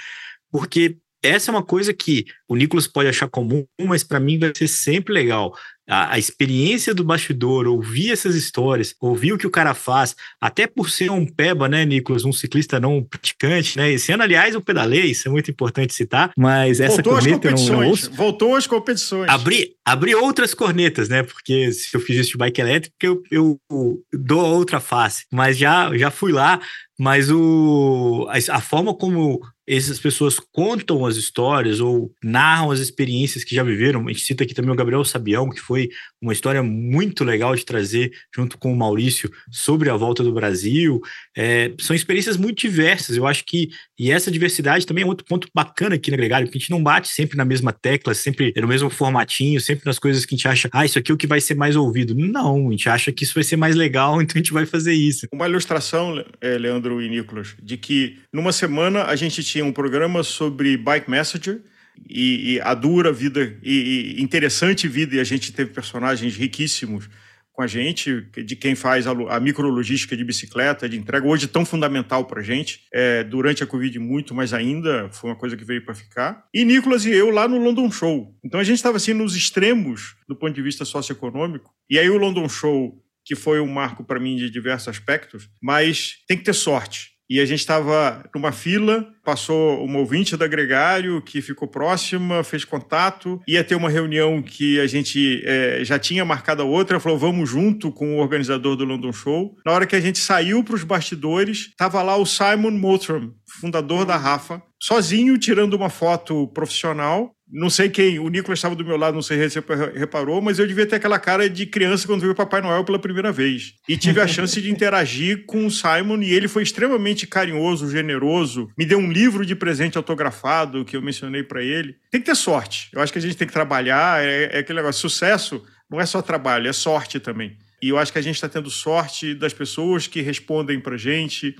porque 0.50 0.96
essa 1.22 1.50
é 1.50 1.52
uma 1.52 1.64
coisa 1.64 1.94
que 1.94 2.26
o 2.46 2.54
Nicolas 2.54 2.86
pode 2.86 3.08
achar 3.08 3.28
comum, 3.28 3.66
mas 3.80 4.04
para 4.04 4.20
mim 4.20 4.38
vai 4.38 4.52
ser 4.54 4.68
sempre 4.68 5.14
legal. 5.14 5.56
A, 5.88 6.14
a, 6.14 6.18
experiência 6.18 6.94
do 6.94 7.04
bastidor, 7.04 7.66
ouvir 7.66 8.10
essas 8.12 8.34
histórias, 8.34 8.94
ouvir 9.00 9.32
o 9.32 9.38
que 9.38 9.46
o 9.46 9.50
cara 9.50 9.74
faz, 9.74 10.14
até 10.40 10.66
por 10.66 10.90
ser 10.90 11.10
um 11.10 11.26
peba, 11.26 11.68
né, 11.68 11.84
Nicolas, 11.84 12.24
um 12.24 12.32
ciclista 12.32 12.80
não 12.80 13.02
praticante, 13.02 13.76
né? 13.76 13.92
Esse 13.92 14.12
ano, 14.12 14.22
aliás, 14.22 14.54
eu 14.54 14.60
pedalei, 14.60 15.06
isso 15.06 15.28
é 15.28 15.30
muito 15.30 15.50
importante 15.50 15.94
citar, 15.94 16.32
mas 16.36 16.80
essa 16.80 17.02
Voltou 17.02 17.12
corneta 17.14 17.50
não, 17.50 17.66
não 17.66 17.88
ouço. 17.88 18.10
Voltou 18.12 18.56
às 18.56 18.66
competições. 18.66 19.28
Abri, 19.28 19.74
abri 19.84 20.14
outras 20.14 20.54
cornetas, 20.54 21.08
né? 21.08 21.22
Porque 21.22 21.72
se 21.72 21.94
eu 21.94 22.00
fiz 22.00 22.16
isso 22.18 22.32
de 22.32 22.38
bike 22.38 22.60
elétrica, 22.60 22.94
eu, 23.02 23.22
eu, 23.30 23.60
eu 23.70 23.98
dou 24.12 24.40
a 24.40 24.48
outra 24.48 24.80
face. 24.80 25.24
Mas 25.32 25.58
já, 25.58 25.96
já 25.96 26.10
fui 26.10 26.32
lá, 26.32 26.60
mas 26.98 27.30
o, 27.30 28.26
a, 28.28 28.56
a 28.56 28.60
forma 28.60 28.94
como 28.94 29.40
essas 29.66 29.98
pessoas 29.98 30.38
contam 30.38 31.06
as 31.06 31.16
histórias 31.16 31.80
ou 31.80 32.12
narram 32.22 32.70
as 32.70 32.80
experiências 32.80 33.44
que 33.44 33.54
já 33.54 33.62
viveram. 33.62 34.06
A 34.06 34.12
gente 34.12 34.20
cita 34.20 34.44
aqui 34.44 34.52
também 34.52 34.70
o 34.70 34.76
Gabriel 34.76 35.04
Sabião, 35.04 35.48
que 35.48 35.60
foi 35.60 35.88
uma 36.20 36.32
história 36.32 36.62
muito 36.62 37.24
legal 37.24 37.56
de 37.56 37.64
trazer 37.64 38.12
junto 38.34 38.58
com 38.58 38.72
o 38.72 38.76
Maurício 38.76 39.30
sobre 39.50 39.88
a 39.88 39.96
volta 39.96 40.22
do 40.22 40.32
Brasil. 40.32 41.00
É, 41.36 41.72
são 41.78 41.96
experiências 41.96 42.36
muito 42.36 42.58
diversas. 42.58 43.16
Eu 43.16 43.26
acho 43.26 43.44
que, 43.44 43.70
e 43.98 44.10
essa 44.10 44.30
diversidade 44.30 44.86
também 44.86 45.04
é 45.04 45.06
outro 45.06 45.24
ponto 45.24 45.48
bacana 45.54 45.94
aqui 45.94 46.10
na 46.10 46.16
Gregário, 46.16 46.46
porque 46.46 46.58
a 46.58 46.60
gente 46.60 46.70
não 46.70 46.82
bate 46.82 47.08
sempre 47.08 47.36
na 47.36 47.44
mesma 47.44 47.72
tecla, 47.72 48.12
sempre 48.12 48.52
no 48.56 48.68
mesmo 48.68 48.90
formatinho, 48.90 49.60
sempre 49.60 49.86
nas 49.86 49.98
coisas 49.98 50.26
que 50.26 50.34
a 50.34 50.36
gente 50.36 50.48
acha, 50.48 50.68
ah, 50.72 50.84
isso 50.84 50.98
aqui 50.98 51.10
é 51.10 51.14
o 51.14 51.18
que 51.18 51.26
vai 51.26 51.40
ser 51.40 51.54
mais 51.54 51.74
ouvido. 51.74 52.14
Não, 52.14 52.68
a 52.68 52.70
gente 52.70 52.88
acha 52.88 53.10
que 53.10 53.24
isso 53.24 53.34
vai 53.34 53.44
ser 53.44 53.56
mais 53.56 53.74
legal, 53.74 54.20
então 54.22 54.34
a 54.34 54.38
gente 54.38 54.52
vai 54.52 54.66
fazer 54.66 54.92
isso. 54.92 55.26
Uma 55.32 55.48
ilustração, 55.48 56.22
é, 56.40 56.58
Leandro 56.84 57.02
e 57.02 57.08
Nicolas, 57.08 57.56
de 57.62 57.76
que 57.76 58.18
numa 58.32 58.52
semana 58.52 59.04
a 59.04 59.16
gente 59.16 59.42
tinha 59.42 59.64
um 59.64 59.72
programa 59.72 60.22
sobre 60.22 60.76
Bike 60.76 61.10
Messenger, 61.10 61.62
e, 62.08 62.54
e 62.54 62.60
a 62.60 62.74
dura 62.74 63.12
vida 63.12 63.56
e, 63.62 64.16
e, 64.18 64.22
interessante 64.22 64.88
vida, 64.88 65.14
e 65.14 65.20
a 65.20 65.24
gente 65.24 65.52
teve 65.52 65.70
personagens 65.70 66.36
riquíssimos 66.36 67.08
com 67.52 67.62
a 67.62 67.68
gente, 67.68 68.26
de 68.44 68.56
quem 68.56 68.74
faz 68.74 69.06
a, 69.06 69.12
a 69.12 69.38
micrologística 69.38 70.16
de 70.16 70.24
bicicleta, 70.24 70.88
de 70.88 70.98
entrega, 70.98 71.24
hoje 71.24 71.46
tão 71.46 71.64
fundamental 71.64 72.24
para 72.24 72.40
a 72.40 72.42
gente, 72.42 72.80
é, 72.92 73.22
durante 73.22 73.62
a 73.62 73.66
Covid 73.66 73.96
muito, 74.00 74.34
mas 74.34 74.52
ainda 74.52 75.08
foi 75.12 75.30
uma 75.30 75.36
coisa 75.36 75.56
que 75.56 75.64
veio 75.64 75.84
para 75.84 75.94
ficar. 75.94 76.44
E 76.52 76.64
Nicolas 76.64 77.04
e 77.04 77.12
eu 77.12 77.30
lá 77.30 77.46
no 77.46 77.58
London 77.58 77.88
Show. 77.92 78.36
Então 78.44 78.58
a 78.58 78.64
gente 78.64 78.78
estava 78.78 78.96
assim 78.96 79.12
nos 79.12 79.36
extremos 79.36 80.16
do 80.28 80.34
ponto 80.34 80.52
de 80.52 80.62
vista 80.62 80.84
socioeconômico, 80.84 81.72
e 81.88 81.96
aí 81.96 82.10
o 82.10 82.18
London 82.18 82.48
Show, 82.48 83.00
que 83.24 83.34
foi 83.34 83.60
um 83.60 83.66
marco 83.66 84.04
para 84.04 84.20
mim 84.20 84.36
de 84.36 84.50
diversos 84.50 84.88
aspectos, 84.88 85.48
mas 85.62 86.16
tem 86.26 86.36
que 86.36 86.44
ter 86.44 86.54
sorte 86.54 87.14
e 87.28 87.40
a 87.40 87.46
gente 87.46 87.60
estava 87.60 88.22
numa 88.34 88.52
fila, 88.52 89.06
passou 89.24 89.82
uma 89.82 89.98
ouvinte 89.98 90.36
da 90.36 90.46
Gregário 90.46 91.22
que 91.22 91.40
ficou 91.40 91.66
próxima, 91.66 92.44
fez 92.44 92.64
contato, 92.64 93.40
ia 93.48 93.64
ter 93.64 93.74
uma 93.74 93.88
reunião 93.88 94.42
que 94.42 94.78
a 94.78 94.86
gente 94.86 95.42
é, 95.44 95.80
já 95.82 95.98
tinha 95.98 96.24
marcado 96.24 96.62
a 96.62 96.66
outra, 96.66 97.00
falou 97.00 97.18
vamos 97.18 97.48
junto 97.48 97.90
com 97.90 98.16
o 98.16 98.20
organizador 98.20 98.76
do 98.76 98.84
London 98.84 99.12
Show. 99.12 99.56
Na 99.64 99.72
hora 99.72 99.86
que 99.86 99.96
a 99.96 100.00
gente 100.00 100.18
saiu 100.18 100.62
para 100.62 100.74
os 100.74 100.84
bastidores, 100.84 101.68
estava 101.70 102.02
lá 102.02 102.16
o 102.16 102.26
Simon 102.26 102.72
Moultram, 102.72 103.32
fundador 103.60 104.04
da 104.04 104.16
Rafa, 104.16 104.62
sozinho 104.80 105.38
tirando 105.38 105.74
uma 105.74 105.88
foto 105.88 106.46
profissional 106.48 107.34
não 107.54 107.70
sei 107.70 107.88
quem, 107.88 108.18
o 108.18 108.28
Nicolas 108.28 108.58
estava 108.58 108.74
do 108.74 108.84
meu 108.84 108.96
lado, 108.96 109.14
não 109.14 109.22
sei 109.22 109.48
se 109.48 109.62
reparou, 109.94 110.42
mas 110.42 110.58
eu 110.58 110.66
devia 110.66 110.84
ter 110.84 110.96
aquela 110.96 111.20
cara 111.20 111.48
de 111.48 111.64
criança 111.66 112.04
quando 112.04 112.22
viu 112.22 112.32
o 112.32 112.34
Papai 112.34 112.60
Noel 112.60 112.84
pela 112.84 112.98
primeira 112.98 113.30
vez. 113.30 113.74
E 113.88 113.96
tive 113.96 114.20
a 114.20 114.26
chance 114.26 114.60
de 114.60 114.68
interagir 114.72 115.46
com 115.46 115.64
o 115.64 115.70
Simon 115.70 116.20
e 116.20 116.34
ele 116.34 116.48
foi 116.48 116.64
extremamente 116.64 117.28
carinhoso, 117.28 117.88
generoso. 117.88 118.68
Me 118.76 118.84
deu 118.84 118.98
um 118.98 119.08
livro 119.08 119.46
de 119.46 119.54
presente 119.54 119.96
autografado 119.96 120.84
que 120.84 120.96
eu 120.96 121.02
mencionei 121.02 121.44
para 121.44 121.62
ele. 121.62 121.94
Tem 122.10 122.20
que 122.20 122.26
ter 122.26 122.34
sorte. 122.34 122.88
Eu 122.92 123.00
acho 123.00 123.12
que 123.12 123.20
a 123.20 123.22
gente 123.22 123.36
tem 123.36 123.46
que 123.46 123.54
trabalhar. 123.54 124.24
É, 124.24 124.56
é 124.56 124.58
aquele 124.58 124.80
negócio. 124.80 125.08
Sucesso 125.08 125.64
não 125.88 126.00
é 126.00 126.06
só 126.06 126.20
trabalho, 126.20 126.68
é 126.68 126.72
sorte 126.72 127.20
também. 127.20 127.56
E 127.80 127.90
eu 127.90 127.98
acho 127.98 128.12
que 128.12 128.18
a 128.18 128.22
gente 128.22 128.34
está 128.34 128.48
tendo 128.48 128.68
sorte 128.68 129.32
das 129.32 129.52
pessoas 129.52 130.08
que 130.08 130.20
respondem 130.20 130.80
para 130.80 130.96
gente 130.96 131.54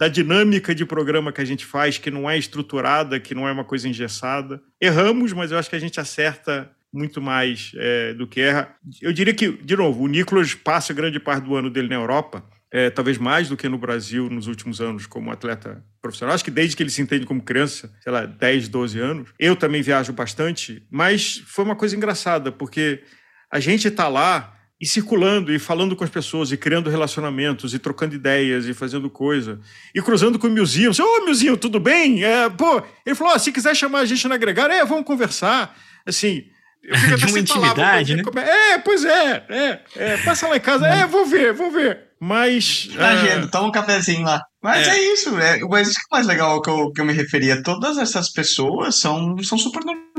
da 0.00 0.08
dinâmica 0.08 0.74
de 0.74 0.86
programa 0.86 1.30
que 1.30 1.42
a 1.42 1.44
gente 1.44 1.66
faz, 1.66 1.98
que 1.98 2.10
não 2.10 2.28
é 2.28 2.38
estruturada, 2.38 3.20
que 3.20 3.34
não 3.34 3.46
é 3.46 3.52
uma 3.52 3.64
coisa 3.64 3.86
engessada. 3.86 4.58
Erramos, 4.80 5.34
mas 5.34 5.52
eu 5.52 5.58
acho 5.58 5.68
que 5.68 5.76
a 5.76 5.78
gente 5.78 6.00
acerta 6.00 6.70
muito 6.90 7.20
mais 7.20 7.72
é, 7.76 8.14
do 8.14 8.26
que 8.26 8.40
erra. 8.40 8.74
Eu 9.02 9.12
diria 9.12 9.34
que, 9.34 9.52
de 9.52 9.76
novo, 9.76 10.02
o 10.02 10.08
Nicolas 10.08 10.54
passa 10.54 10.94
grande 10.94 11.20
parte 11.20 11.44
do 11.44 11.54
ano 11.54 11.68
dele 11.68 11.88
na 11.88 11.96
Europa, 11.96 12.42
é, 12.72 12.88
talvez 12.88 13.18
mais 13.18 13.50
do 13.50 13.58
que 13.58 13.68
no 13.68 13.76
Brasil 13.76 14.30
nos 14.30 14.46
últimos 14.46 14.80
anos 14.80 15.06
como 15.06 15.30
atleta 15.30 15.84
profissional. 16.00 16.34
Acho 16.34 16.44
que 16.44 16.50
desde 16.50 16.74
que 16.74 16.82
ele 16.82 16.88
se 16.88 17.02
entende 17.02 17.26
como 17.26 17.42
criança, 17.42 17.92
sei 18.00 18.10
lá, 18.10 18.24
10, 18.24 18.68
12 18.68 18.98
anos. 18.98 19.28
Eu 19.38 19.54
também 19.54 19.82
viajo 19.82 20.14
bastante, 20.14 20.82
mas 20.90 21.42
foi 21.46 21.62
uma 21.62 21.76
coisa 21.76 21.94
engraçada, 21.94 22.50
porque 22.50 23.02
a 23.50 23.60
gente 23.60 23.88
está 23.88 24.08
lá 24.08 24.59
e 24.80 24.86
circulando 24.86 25.52
e 25.52 25.58
falando 25.58 25.94
com 25.94 26.02
as 26.02 26.10
pessoas 26.10 26.50
e 26.50 26.56
criando 26.56 26.88
relacionamentos 26.88 27.74
e 27.74 27.78
trocando 27.78 28.14
ideias 28.14 28.64
e 28.66 28.72
fazendo 28.72 29.10
coisa 29.10 29.60
e 29.94 30.00
cruzando 30.00 30.38
com 30.38 30.46
o 30.46 30.50
Milzinho. 30.50 30.90
Ô, 30.90 31.04
oh, 31.04 31.24
Milzinho, 31.26 31.56
tudo 31.56 31.78
bem? 31.78 32.24
É, 32.24 32.48
pô, 32.48 32.82
ele 33.04 33.14
falou: 33.14 33.34
oh, 33.34 33.38
se 33.38 33.52
quiser 33.52 33.76
chamar 33.76 34.00
a 34.00 34.04
gente 34.06 34.26
na 34.26 34.36
agregar, 34.36 34.70
é, 34.70 34.84
vamos 34.84 35.04
conversar. 35.04 35.76
Assim, 36.06 36.44
de 37.18 37.26
uma 37.26 37.38
intimidade, 37.38 38.16
né? 38.16 38.22
É, 38.36 38.78
pois 38.78 39.04
é, 39.04 39.44
é, 39.50 39.80
é, 39.96 40.16
passa 40.18 40.48
lá 40.48 40.56
em 40.56 40.60
casa, 40.60 40.86
é, 40.86 41.06
vou 41.06 41.26
ver, 41.26 41.52
vou 41.52 41.70
ver. 41.70 42.10
Mas. 42.18 42.88
Imagina, 42.92 43.46
uh... 43.46 43.50
toma 43.50 43.68
um 43.68 43.72
cafezinho 43.72 44.24
lá. 44.24 44.42
Mas 44.62 44.86
é, 44.86 44.90
é 44.90 45.12
isso, 45.12 45.38
é, 45.38 45.58
mas 45.60 45.88
isso 45.88 45.98
que 45.98 46.14
é 46.14 46.16
mais 46.16 46.26
legal 46.26 46.60
que 46.60 46.68
eu, 46.68 46.92
que 46.92 47.00
eu 47.00 47.04
me 47.04 47.14
referia. 47.14 47.62
Todas 47.62 47.96
essas 47.96 48.30
pessoas 48.30 49.00
são, 49.00 49.38
são 49.42 49.56
super 49.56 49.82
normais. 49.82 50.09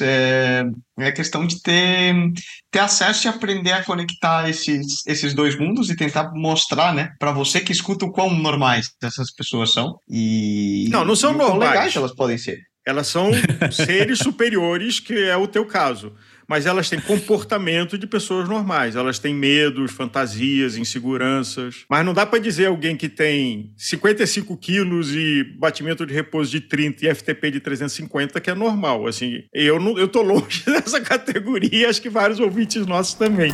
É, 0.00 0.64
é 0.98 1.12
questão 1.12 1.46
de 1.46 1.60
ter, 1.62 2.14
ter 2.70 2.78
acesso 2.78 3.26
e 3.26 3.28
aprender 3.28 3.72
a 3.72 3.84
conectar 3.84 4.48
esses, 4.48 5.06
esses 5.06 5.34
dois 5.34 5.58
mundos 5.58 5.90
e 5.90 5.96
tentar 5.96 6.30
mostrar, 6.34 6.94
né, 6.94 7.10
para 7.18 7.32
você 7.32 7.60
que 7.60 7.72
escuta 7.72 8.04
o 8.04 8.12
quão 8.12 8.34
normais 8.34 8.88
essas 9.02 9.32
pessoas 9.32 9.72
são. 9.72 9.98
E. 10.08 10.88
Não, 10.90 11.04
não 11.04 11.16
são 11.16 11.32
normais. 11.32 11.70
legais 11.70 11.96
elas 11.96 12.14
podem 12.14 12.38
ser. 12.38 12.58
Elas 12.86 13.06
são 13.06 13.30
seres 13.72 14.18
superiores, 14.22 15.00
que 15.00 15.14
é 15.14 15.36
o 15.36 15.48
teu 15.48 15.66
caso 15.66 16.12
mas 16.48 16.66
elas 16.66 16.88
têm 16.88 17.00
comportamento 17.00 17.96
de 17.96 18.06
pessoas 18.06 18.48
normais. 18.48 18.96
Elas 18.96 19.18
têm 19.18 19.34
medos, 19.34 19.92
fantasias, 19.92 20.76
inseguranças. 20.76 21.84
Mas 21.88 22.04
não 22.04 22.12
dá 22.12 22.26
para 22.26 22.38
dizer 22.38 22.66
alguém 22.66 22.96
que 22.96 23.08
tem 23.08 23.72
55 23.76 24.56
quilos 24.56 25.14
e 25.14 25.44
batimento 25.58 26.06
de 26.06 26.14
repouso 26.14 26.50
de 26.50 26.60
30 26.60 27.06
e 27.06 27.14
FTP 27.14 27.50
de 27.50 27.60
350 27.60 28.40
que 28.40 28.50
é 28.50 28.54
normal. 28.54 29.06
Assim, 29.06 29.42
eu 29.52 29.80
não, 29.80 29.98
eu 29.98 30.08
tô 30.08 30.22
longe 30.22 30.64
dessa 30.66 31.00
categoria, 31.00 31.88
acho 31.88 32.00
que 32.00 32.10
vários 32.10 32.40
ouvintes 32.40 32.86
nossos 32.86 33.14
também. 33.14 33.52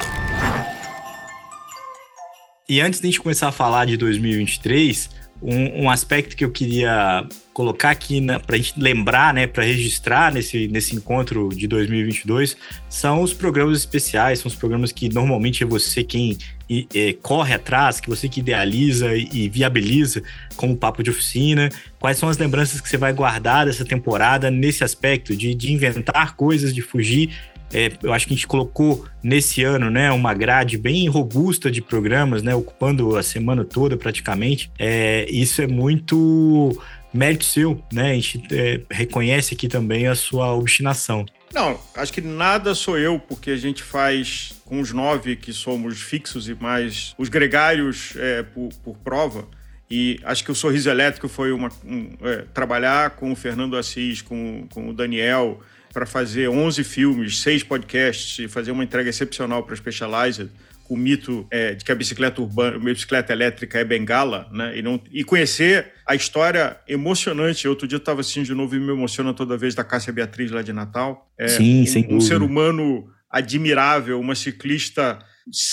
E 2.68 2.81
antes 2.81 3.00
de 3.00 3.09
a 3.09 3.11
gente 3.11 3.20
começar 3.20 3.48
a 3.48 3.53
falar 3.53 3.85
de 3.85 3.96
2023, 3.96 5.11
um, 5.42 5.85
um, 5.85 5.90
aspecto 5.90 6.37
que 6.37 6.44
eu 6.44 6.50
queria 6.50 7.26
colocar 7.53 7.90
aqui 7.90 8.24
para 8.46 8.57
a 8.57 8.59
gente 8.59 8.79
lembrar, 8.79 9.35
né, 9.35 9.46
para 9.46 9.64
registrar 9.64 10.33
nesse, 10.33 10.68
nesse 10.68 10.94
encontro 10.94 11.48
de 11.48 11.66
2022, 11.66 12.57
são 12.88 13.22
os 13.22 13.33
programas 13.33 13.79
especiais, 13.79 14.40
são 14.40 14.48
os 14.48 14.55
programas 14.55 14.92
que 14.92 15.09
normalmente 15.09 15.62
é 15.62 15.66
você 15.66 16.05
quem 16.05 16.38
e, 16.70 16.87
é, 16.94 17.12
corre 17.14 17.53
atrás, 17.53 17.98
que 17.98 18.09
você 18.09 18.29
que 18.29 18.38
idealiza 18.38 19.16
e, 19.16 19.29
e 19.33 19.48
viabiliza 19.48 20.22
como 20.55 20.76
papo 20.76 21.03
de 21.03 21.11
oficina. 21.11 21.68
Quais 21.98 22.16
são 22.16 22.29
as 22.29 22.38
lembranças 22.38 22.81
que 22.81 22.88
você 22.88 22.96
vai 22.96 23.12
guardar 23.12 23.66
dessa 23.66 23.85
temporada 23.85 24.50
nesse 24.50 24.85
aspecto 24.85 25.35
de, 25.35 25.53
de 25.53 25.72
inventar 25.72 26.37
coisas, 26.37 26.72
de 26.72 26.81
fugir 26.81 27.31
é, 27.73 27.93
eu 28.03 28.13
acho 28.13 28.27
que 28.27 28.33
a 28.33 28.37
gente 28.37 28.47
colocou 28.47 29.07
nesse 29.23 29.63
ano, 29.63 29.91
né, 29.91 30.11
uma 30.11 30.35
grade 30.35 30.77
bem 30.77 31.09
robusta 31.09 31.71
de 31.71 31.81
programas, 31.81 32.43
né, 32.43 32.55
ocupando 32.55 33.17
a 33.17 33.23
semana 33.23 33.65
toda 33.65 33.97
praticamente. 33.97 34.71
É, 34.79 35.27
isso 35.31 35.63
é 35.63 35.67
muito 35.67 36.77
mérito 37.13 37.45
seu, 37.45 37.83
né? 37.93 38.13
A 38.13 38.15
gente 38.15 38.43
é, 38.53 38.81
reconhece 38.91 39.55
aqui 39.55 39.69
também 39.69 40.07
a 40.07 40.15
sua 40.15 40.55
obstinação. 40.55 41.27
Não, 41.53 41.81
acho 41.97 42.13
que 42.13 42.21
nada 42.21 42.75
sou 42.75 42.97
eu, 42.97 43.19
porque 43.19 43.51
a 43.51 43.57
gente 43.57 43.83
faz 43.83 44.53
com 44.65 44.81
os 44.81 44.93
nove 44.93 45.35
que 45.35 45.53
somos 45.53 46.01
fixos 46.01 46.49
e 46.49 46.55
mais 46.55 47.15
os 47.19 47.29
gregários 47.29 48.15
é, 48.17 48.43
por, 48.45 48.71
por, 48.85 48.97
prova. 48.99 49.49
E 49.91 50.21
acho 50.23 50.45
que 50.45 50.53
o 50.53 50.55
Sorriso 50.55 50.89
Elétrico 50.89 51.29
foi 51.29 51.51
uma, 51.51 51.69
um, 51.85 52.13
é, 52.23 52.45
trabalhar 52.55 53.11
com 53.11 53.33
o 53.33 53.37
Fernando 53.37 53.77
Assis, 53.77 54.23
com, 54.23 54.69
com 54.73 54.89
o 54.89 54.93
Daniel, 54.93 55.61
para 55.92 56.07
fazer 56.07 56.48
11 56.48 56.85
filmes, 56.85 57.38
6 57.40 57.64
podcasts 57.64 58.38
e 58.38 58.48
fazer 58.48 58.70
uma 58.70 58.85
entrega 58.85 59.11
excepcional 59.11 59.62
para 59.62 59.76
Specialized, 59.76 60.50
com 60.85 60.94
o 60.94 60.96
mito 60.96 61.46
é, 61.50 61.74
de 61.74 61.85
que 61.85 61.92
a 61.92 61.94
bicicleta 61.94 62.40
urbana, 62.40 62.76
a 62.76 62.79
bicicleta 62.79 63.33
elétrica 63.33 63.79
é 63.79 63.85
bengala, 63.85 64.48
né? 64.53 64.76
E, 64.76 64.83
não, 64.83 65.00
e 65.12 65.22
conhecer 65.22 65.92
a 66.07 66.14
história 66.14 66.76
emocionante. 66.88 67.68
Outro 67.68 67.87
dia 67.87 67.96
eu 67.96 68.00
estava 68.00 68.20
assistindo 68.20 68.46
de 68.46 68.55
novo 68.55 68.74
e 68.74 68.81
me 68.81 68.92
emociona 68.92 69.33
toda 69.33 69.57
vez 69.57 69.74
da 69.74 69.85
Cássia 69.85 70.12
Beatriz 70.12 70.50
lá 70.50 70.62
de 70.62 70.72
Natal. 70.72 71.31
É, 71.38 71.48
Sim, 71.48 71.83
um, 71.83 71.87
sem 71.87 72.03
dúvida. 72.03 72.18
Um 72.18 72.20
ser 72.20 72.42
humano 72.42 73.09
admirável, 73.31 74.18
uma 74.18 74.35
ciclista 74.35 75.18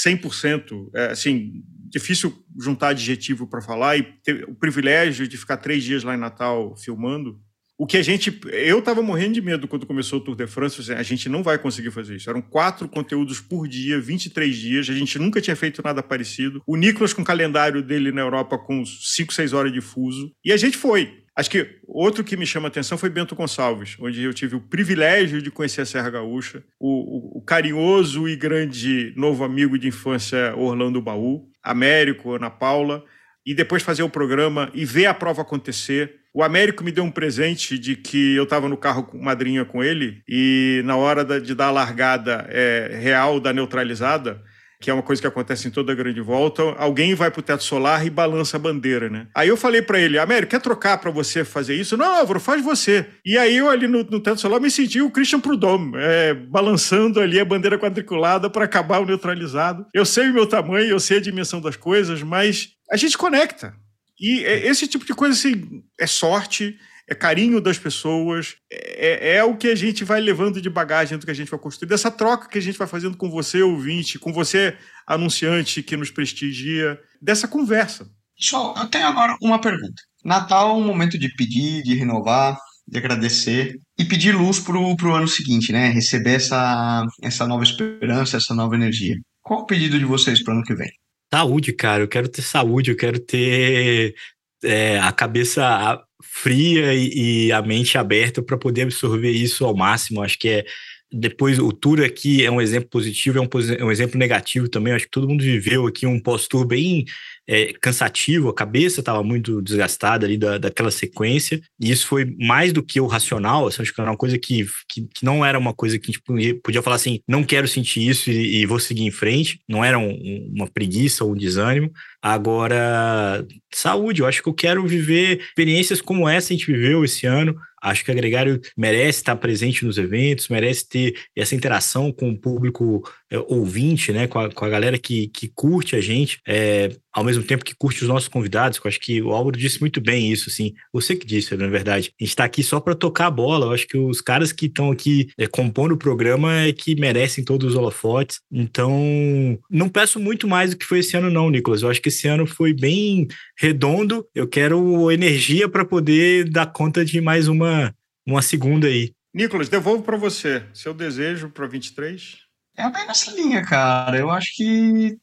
100%, 0.05 0.89
é, 0.95 1.05
assim, 1.07 1.63
difícil 1.89 2.33
juntar 2.59 2.89
adjetivo 2.89 3.47
para 3.47 3.61
falar 3.61 3.97
e 3.97 4.03
ter 4.23 4.43
o 4.47 4.53
privilégio 4.53 5.27
de 5.27 5.37
ficar 5.37 5.57
três 5.57 5.83
dias 5.83 6.03
lá 6.03 6.13
em 6.13 6.19
Natal 6.19 6.75
filmando 6.75 7.39
O 7.77 7.85
que 7.85 7.97
a 7.97 8.01
gente. 8.01 8.39
Eu 8.51 8.79
estava 8.79 9.03
morrendo 9.03 9.33
de 9.33 9.41
medo 9.41 9.67
quando 9.67 9.85
começou 9.85 10.19
o 10.19 10.23
Tour 10.23 10.35
de 10.35 10.47
France. 10.47 10.91
A 10.91 11.03
gente 11.03 11.29
não 11.29 11.43
vai 11.43 11.59
conseguir 11.59 11.91
fazer 11.91 12.15
isso. 12.15 12.29
Eram 12.29 12.41
quatro 12.41 12.89
conteúdos 12.89 13.39
por 13.39 13.67
dia, 13.67 13.99
23 13.99 14.55
dias. 14.55 14.89
A 14.89 14.93
gente 14.93 15.19
nunca 15.19 15.39
tinha 15.39 15.55
feito 15.55 15.83
nada 15.83 16.01
parecido. 16.01 16.61
O 16.65 16.75
Nicolas 16.75 17.13
com 17.13 17.21
o 17.21 17.25
calendário 17.25 17.83
dele 17.83 18.11
na 18.11 18.21
Europa 18.21 18.57
com 18.57 18.83
5, 18.83 19.31
6 19.31 19.53
horas 19.53 19.71
de 19.71 19.79
fuso. 19.79 20.31
E 20.43 20.51
a 20.51 20.57
gente 20.57 20.75
foi. 20.75 21.23
Acho 21.35 21.51
que 21.51 21.69
outro 21.87 22.23
que 22.23 22.35
me 22.35 22.47
chama 22.47 22.67
atenção 22.67 22.97
foi 22.97 23.11
Bento 23.11 23.35
Gonçalves, 23.35 23.95
onde 23.99 24.23
eu 24.23 24.33
tive 24.33 24.55
o 24.55 24.59
privilégio 24.59 25.39
de 25.39 25.51
conhecer 25.51 25.81
a 25.81 25.85
Serra 25.85 26.09
Gaúcha, 26.09 26.63
o, 26.79 26.87
o, 26.89 27.37
o 27.37 27.41
carinhoso 27.43 28.27
e 28.27 28.35
grande 28.35 29.13
novo 29.15 29.43
amigo 29.43 29.77
de 29.77 29.87
infância 29.87 30.55
Orlando 30.57 30.99
Baú, 30.99 31.47
Américo, 31.61 32.33
Ana 32.33 32.49
Paula, 32.49 33.05
e 33.45 33.53
depois 33.53 33.83
fazer 33.83 34.01
o 34.01 34.09
programa 34.09 34.71
e 34.73 34.83
ver 34.83 35.05
a 35.05 35.13
prova 35.13 35.43
acontecer. 35.43 36.15
O 36.37 36.43
Américo 36.43 36.83
me 36.83 36.91
deu 36.91 37.03
um 37.03 37.09
presente 37.09 37.79
de 37.79 37.95
que 37.95 38.35
eu 38.35 38.43
estava 38.43 38.69
no 38.69 38.77
carro 38.77 39.01
com 39.01 39.17
madrinha 39.17 39.65
com 39.65 39.83
ele 39.83 40.21
e 40.29 40.83
na 40.85 40.95
hora 40.95 41.25
de 41.41 41.55
dar 41.55 41.69
a 41.69 41.71
largada 41.71 42.45
é, 42.49 42.95
real 43.01 43.39
da 43.39 43.51
neutralizada, 43.51 44.39
que 44.79 44.91
é 44.91 44.93
uma 44.93 45.01
coisa 45.01 45.19
que 45.19 45.27
acontece 45.27 45.67
em 45.67 45.71
toda 45.71 45.95
grande 45.95 46.21
volta, 46.21 46.61
alguém 46.77 47.15
vai 47.15 47.31
pro 47.31 47.41
teto 47.41 47.63
solar 47.63 48.05
e 48.05 48.11
balança 48.11 48.55
a 48.55 48.59
bandeira, 48.59 49.09
né? 49.09 49.25
Aí 49.33 49.47
eu 49.47 49.57
falei 49.57 49.81
para 49.81 49.99
ele, 49.99 50.19
Américo, 50.19 50.51
quer 50.51 50.61
trocar 50.61 50.99
para 50.99 51.09
você 51.09 51.43
fazer 51.43 51.73
isso? 51.73 51.97
Não, 51.97 52.19
Álvaro, 52.19 52.39
faz 52.39 52.63
você. 52.63 53.07
E 53.25 53.35
aí 53.35 53.57
eu 53.57 53.67
ali 53.67 53.87
no, 53.87 54.03
no 54.03 54.19
teto 54.19 54.39
solar 54.39 54.61
me 54.61 54.69
senti 54.69 55.01
o 55.01 55.09
Christian 55.09 55.39
Prudhomme, 55.39 55.93
é, 55.95 56.35
balançando 56.35 57.19
ali 57.19 57.39
a 57.39 57.45
bandeira 57.45 57.79
quadriculada 57.79 58.47
para 58.47 58.65
acabar 58.65 58.99
o 58.99 59.07
neutralizado. 59.07 59.87
Eu 59.91 60.05
sei 60.05 60.29
o 60.29 60.33
meu 60.35 60.45
tamanho, 60.45 60.87
eu 60.87 60.99
sei 60.99 61.17
a 61.17 61.21
dimensão 61.21 61.59
das 61.59 61.75
coisas, 61.75 62.21
mas 62.21 62.73
a 62.91 62.95
gente 62.95 63.17
conecta. 63.17 63.73
E 64.19 64.43
é, 64.43 64.67
esse 64.67 64.87
tipo 64.87 65.05
de 65.05 65.13
coisa, 65.13 65.33
assim, 65.33 65.83
é 65.99 66.07
sorte, 66.07 66.77
é 67.07 67.15
carinho 67.15 67.61
das 67.61 67.79
pessoas, 67.79 68.55
é, 68.71 69.07
é, 69.07 69.35
é, 69.37 69.43
o 69.43 69.55
que 69.55 69.67
a 69.67 69.75
gente 69.75 70.03
vai 70.03 70.19
levando 70.19 70.61
de 70.61 70.69
bagagem 70.69 71.17
do 71.17 71.25
que 71.25 71.31
a 71.31 71.35
gente 71.35 71.49
vai 71.49 71.59
construir, 71.59 71.87
dessa 71.87 72.11
troca 72.11 72.49
que 72.49 72.57
a 72.57 72.61
gente 72.61 72.77
vai 72.77 72.87
fazendo 72.87 73.15
com 73.15 73.29
você, 73.29 73.61
ouvinte, 73.61 74.19
com 74.19 74.33
você, 74.33 74.75
anunciante 75.05 75.81
que 75.81 75.95
nos 75.95 76.11
prestigia, 76.11 76.99
dessa 77.21 77.47
conversa. 77.47 78.09
Só, 78.37 78.75
eu 78.77 78.87
tenho 78.87 79.07
agora 79.07 79.35
uma 79.41 79.59
pergunta. 79.59 80.01
Natal 80.23 80.71
é 80.71 80.73
um 80.73 80.85
momento 80.85 81.17
de 81.17 81.33
pedir, 81.35 81.81
de 81.83 81.95
renovar, 81.95 82.57
de 82.87 82.97
agradecer 82.97 83.79
e 83.97 84.05
pedir 84.05 84.35
luz 84.35 84.59
pro, 84.59 84.95
pro 84.95 85.15
ano 85.15 85.27
seguinte, 85.27 85.71
né? 85.71 85.89
Receber 85.89 86.35
essa, 86.35 87.05
essa 87.21 87.47
nova 87.47 87.63
esperança, 87.63 88.37
essa 88.37 88.53
nova 88.53 88.75
energia. 88.75 89.15
Qual 89.41 89.61
o 89.61 89.65
pedido 89.65 89.97
de 89.97 90.05
vocês 90.05 90.43
para 90.43 90.53
o 90.53 90.57
ano 90.57 90.65
que 90.65 90.75
vem? 90.75 90.89
Saúde, 91.33 91.73
cara. 91.73 92.03
Eu 92.03 92.07
quero 92.07 92.27
ter 92.27 92.41
saúde, 92.41 92.91
eu 92.91 92.97
quero 92.97 93.19
ter 93.19 94.15
é, 94.63 94.99
a 94.99 95.11
cabeça 95.11 96.01
fria 96.23 96.93
e, 96.93 97.47
e 97.47 97.51
a 97.51 97.61
mente 97.61 97.97
aberta 97.97 98.41
para 98.41 98.57
poder 98.57 98.83
absorver 98.83 99.31
isso 99.31 99.65
ao 99.65 99.75
máximo. 99.75 100.21
Acho 100.21 100.37
que 100.39 100.49
é 100.49 100.65
depois 101.11 101.57
o 101.57 101.71
tour 101.71 102.01
aqui 102.01 102.43
é 102.43 102.51
um 102.51 102.59
exemplo 102.59 102.89
positivo, 102.89 103.39
é 103.39 103.41
um, 103.41 103.47
é 103.77 103.83
um 103.83 103.91
exemplo 103.91 104.19
negativo 104.19 104.67
também. 104.67 104.93
Acho 104.93 105.05
que 105.05 105.11
todo 105.11 105.27
mundo 105.27 105.43
viveu 105.43 105.87
aqui 105.87 106.05
um 106.05 106.19
pós-tour 106.19 106.65
bem 106.65 107.05
é, 107.47 107.73
cansativo, 107.81 108.49
a 108.49 108.53
cabeça 108.53 108.99
estava 108.99 109.23
muito 109.23 109.61
desgastada 109.61 110.25
ali 110.25 110.37
da, 110.37 110.57
daquela 110.57 110.91
sequência, 110.91 111.61
e 111.79 111.89
isso 111.89 112.05
foi 112.05 112.25
mais 112.37 112.73
do 112.73 112.83
que 112.83 112.99
o 112.99 113.07
racional, 113.07 113.67
assim, 113.67 113.81
acho 113.81 113.93
que 113.93 114.01
era 114.01 114.11
uma 114.11 114.17
coisa 114.17 114.37
que, 114.37 114.65
que, 114.89 115.07
que, 115.13 115.25
não 115.25 115.45
era 115.45 115.57
uma 115.57 115.73
coisa 115.73 115.97
que 115.97 116.05
a 116.05 116.11
gente 116.11 116.21
podia, 116.21 116.59
podia 116.61 116.81
falar 116.81 116.97
assim, 116.97 117.21
não 117.27 117.43
quero 117.43 117.67
sentir 117.67 118.07
isso 118.07 118.29
e, 118.29 118.61
e 118.61 118.65
vou 118.65 118.79
seguir 118.79 119.03
em 119.03 119.11
frente, 119.11 119.59
não 119.67 119.83
era 119.83 119.97
um, 119.97 120.51
uma 120.53 120.67
preguiça 120.67 121.23
ou 121.23 121.31
um 121.31 121.35
desânimo. 121.35 121.91
Agora, 122.21 123.45
saúde, 123.73 124.21
eu 124.21 124.27
acho 124.27 124.41
que 124.41 124.49
eu 124.49 124.53
quero 124.53 124.85
viver 124.87 125.39
experiências 125.39 126.01
como 126.01 126.27
essa 126.27 126.47
que 126.47 126.53
a 126.53 126.57
gente 126.57 126.71
viveu 126.71 127.05
esse 127.05 127.25
ano, 127.25 127.55
Acho 127.81 128.03
que 128.03 128.11
a 128.11 128.13
Gregário 128.13 128.59
merece 128.75 129.19
estar 129.19 129.35
presente 129.35 129.85
nos 129.85 129.97
eventos, 129.97 130.49
merece 130.49 130.87
ter 130.87 131.15
essa 131.35 131.55
interação 131.55 132.11
com 132.11 132.29
o 132.31 132.37
público 132.37 133.07
é, 133.29 133.37
ouvinte, 133.39 134.11
né, 134.11 134.27
com 134.27 134.39
a, 134.39 134.51
com 134.51 134.65
a 134.65 134.69
galera 134.69 134.97
que, 134.97 135.27
que 135.27 135.47
curte 135.53 135.95
a 135.95 136.01
gente, 136.01 136.39
é, 136.47 136.89
ao 137.13 137.23
mesmo 137.23 137.43
tempo 137.43 137.63
que 137.63 137.75
curte 137.75 138.01
os 138.01 138.07
nossos 138.07 138.27
convidados, 138.27 138.79
eu 138.83 138.87
acho 138.87 138.99
que 138.99 139.21
o 139.21 139.31
Álvaro 139.31 139.57
disse 139.57 139.79
muito 139.79 140.01
bem 140.01 140.31
isso, 140.31 140.49
assim, 140.49 140.73
você 140.91 141.15
que 141.15 141.25
disse, 141.25 141.55
na 141.55 141.67
verdade, 141.67 142.13
a 142.19 142.23
gente 142.23 142.31
está 142.31 142.45
aqui 142.45 142.63
só 142.63 142.79
para 142.79 142.95
tocar 142.95 143.27
a 143.27 143.31
bola, 143.31 143.67
eu 143.67 143.71
acho 143.71 143.87
que 143.87 143.97
os 143.97 144.21
caras 144.21 144.51
que 144.51 144.65
estão 144.65 144.91
aqui 144.91 145.27
é, 145.37 145.45
compondo 145.45 145.93
o 145.93 145.97
programa 145.97 146.61
é 146.61 146.73
que 146.73 146.95
merecem 146.95 147.43
todos 147.43 147.71
os 147.71 147.75
holofotes, 147.75 148.39
então 148.51 149.57
não 149.69 149.89
peço 149.89 150.19
muito 150.19 150.47
mais 150.47 150.71
do 150.71 150.77
que 150.77 150.85
foi 150.85 150.99
esse 150.99 151.15
ano 151.15 151.29
não, 151.29 151.49
Nicolas, 151.49 151.83
eu 151.83 151.89
acho 151.89 152.01
que 152.01 152.06
esse 152.07 152.27
ano 152.27 152.45
foi 152.45 152.73
bem 152.73 153.27
redondo, 153.57 154.27
eu 154.33 154.47
quero 154.47 155.11
energia 155.11 155.69
para 155.69 155.85
poder 155.85 156.49
dar 156.49 156.67
conta 156.67 157.03
de 157.03 157.21
mais 157.21 157.47
uma, 157.47 157.93
uma 158.25 158.41
segunda 158.41 158.87
aí. 158.87 159.11
Nicolas, 159.33 159.69
devolvo 159.69 160.03
para 160.03 160.17
você, 160.17 160.63
seu 160.73 160.93
desejo 160.93 161.49
para 161.49 161.67
23? 161.67 162.37
É 162.75 162.89
bem 162.89 163.05
nessa 163.07 163.31
linha, 163.31 163.63
cara. 163.63 164.17
Eu 164.17 164.29
acho 164.29 164.55
que 164.55 165.17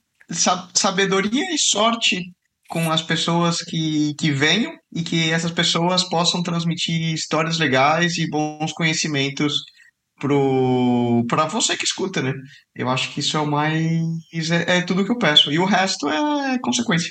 sabedoria 0.74 1.54
e 1.54 1.58
sorte 1.58 2.32
com 2.68 2.90
as 2.90 3.02
pessoas 3.02 3.62
que, 3.62 4.14
que 4.18 4.30
venham 4.30 4.76
e 4.92 5.02
que 5.02 5.30
essas 5.30 5.50
pessoas 5.50 6.02
possam 6.08 6.42
transmitir 6.42 7.12
histórias 7.12 7.58
legais 7.58 8.16
e 8.16 8.28
bons 8.28 8.72
conhecimentos 8.72 9.62
para 11.28 11.46
você 11.46 11.76
que 11.76 11.84
escuta, 11.84 12.22
né? 12.22 12.34
Eu 12.74 12.88
acho 12.88 13.12
que 13.12 13.20
isso 13.20 13.36
é 13.36 13.40
o 13.40 13.46
mais. 13.46 14.50
É, 14.50 14.78
é 14.78 14.82
tudo 14.82 15.04
que 15.04 15.10
eu 15.10 15.18
peço. 15.18 15.52
E 15.52 15.58
o 15.58 15.64
resto 15.64 16.08
é 16.08 16.58
consequência. 16.58 17.10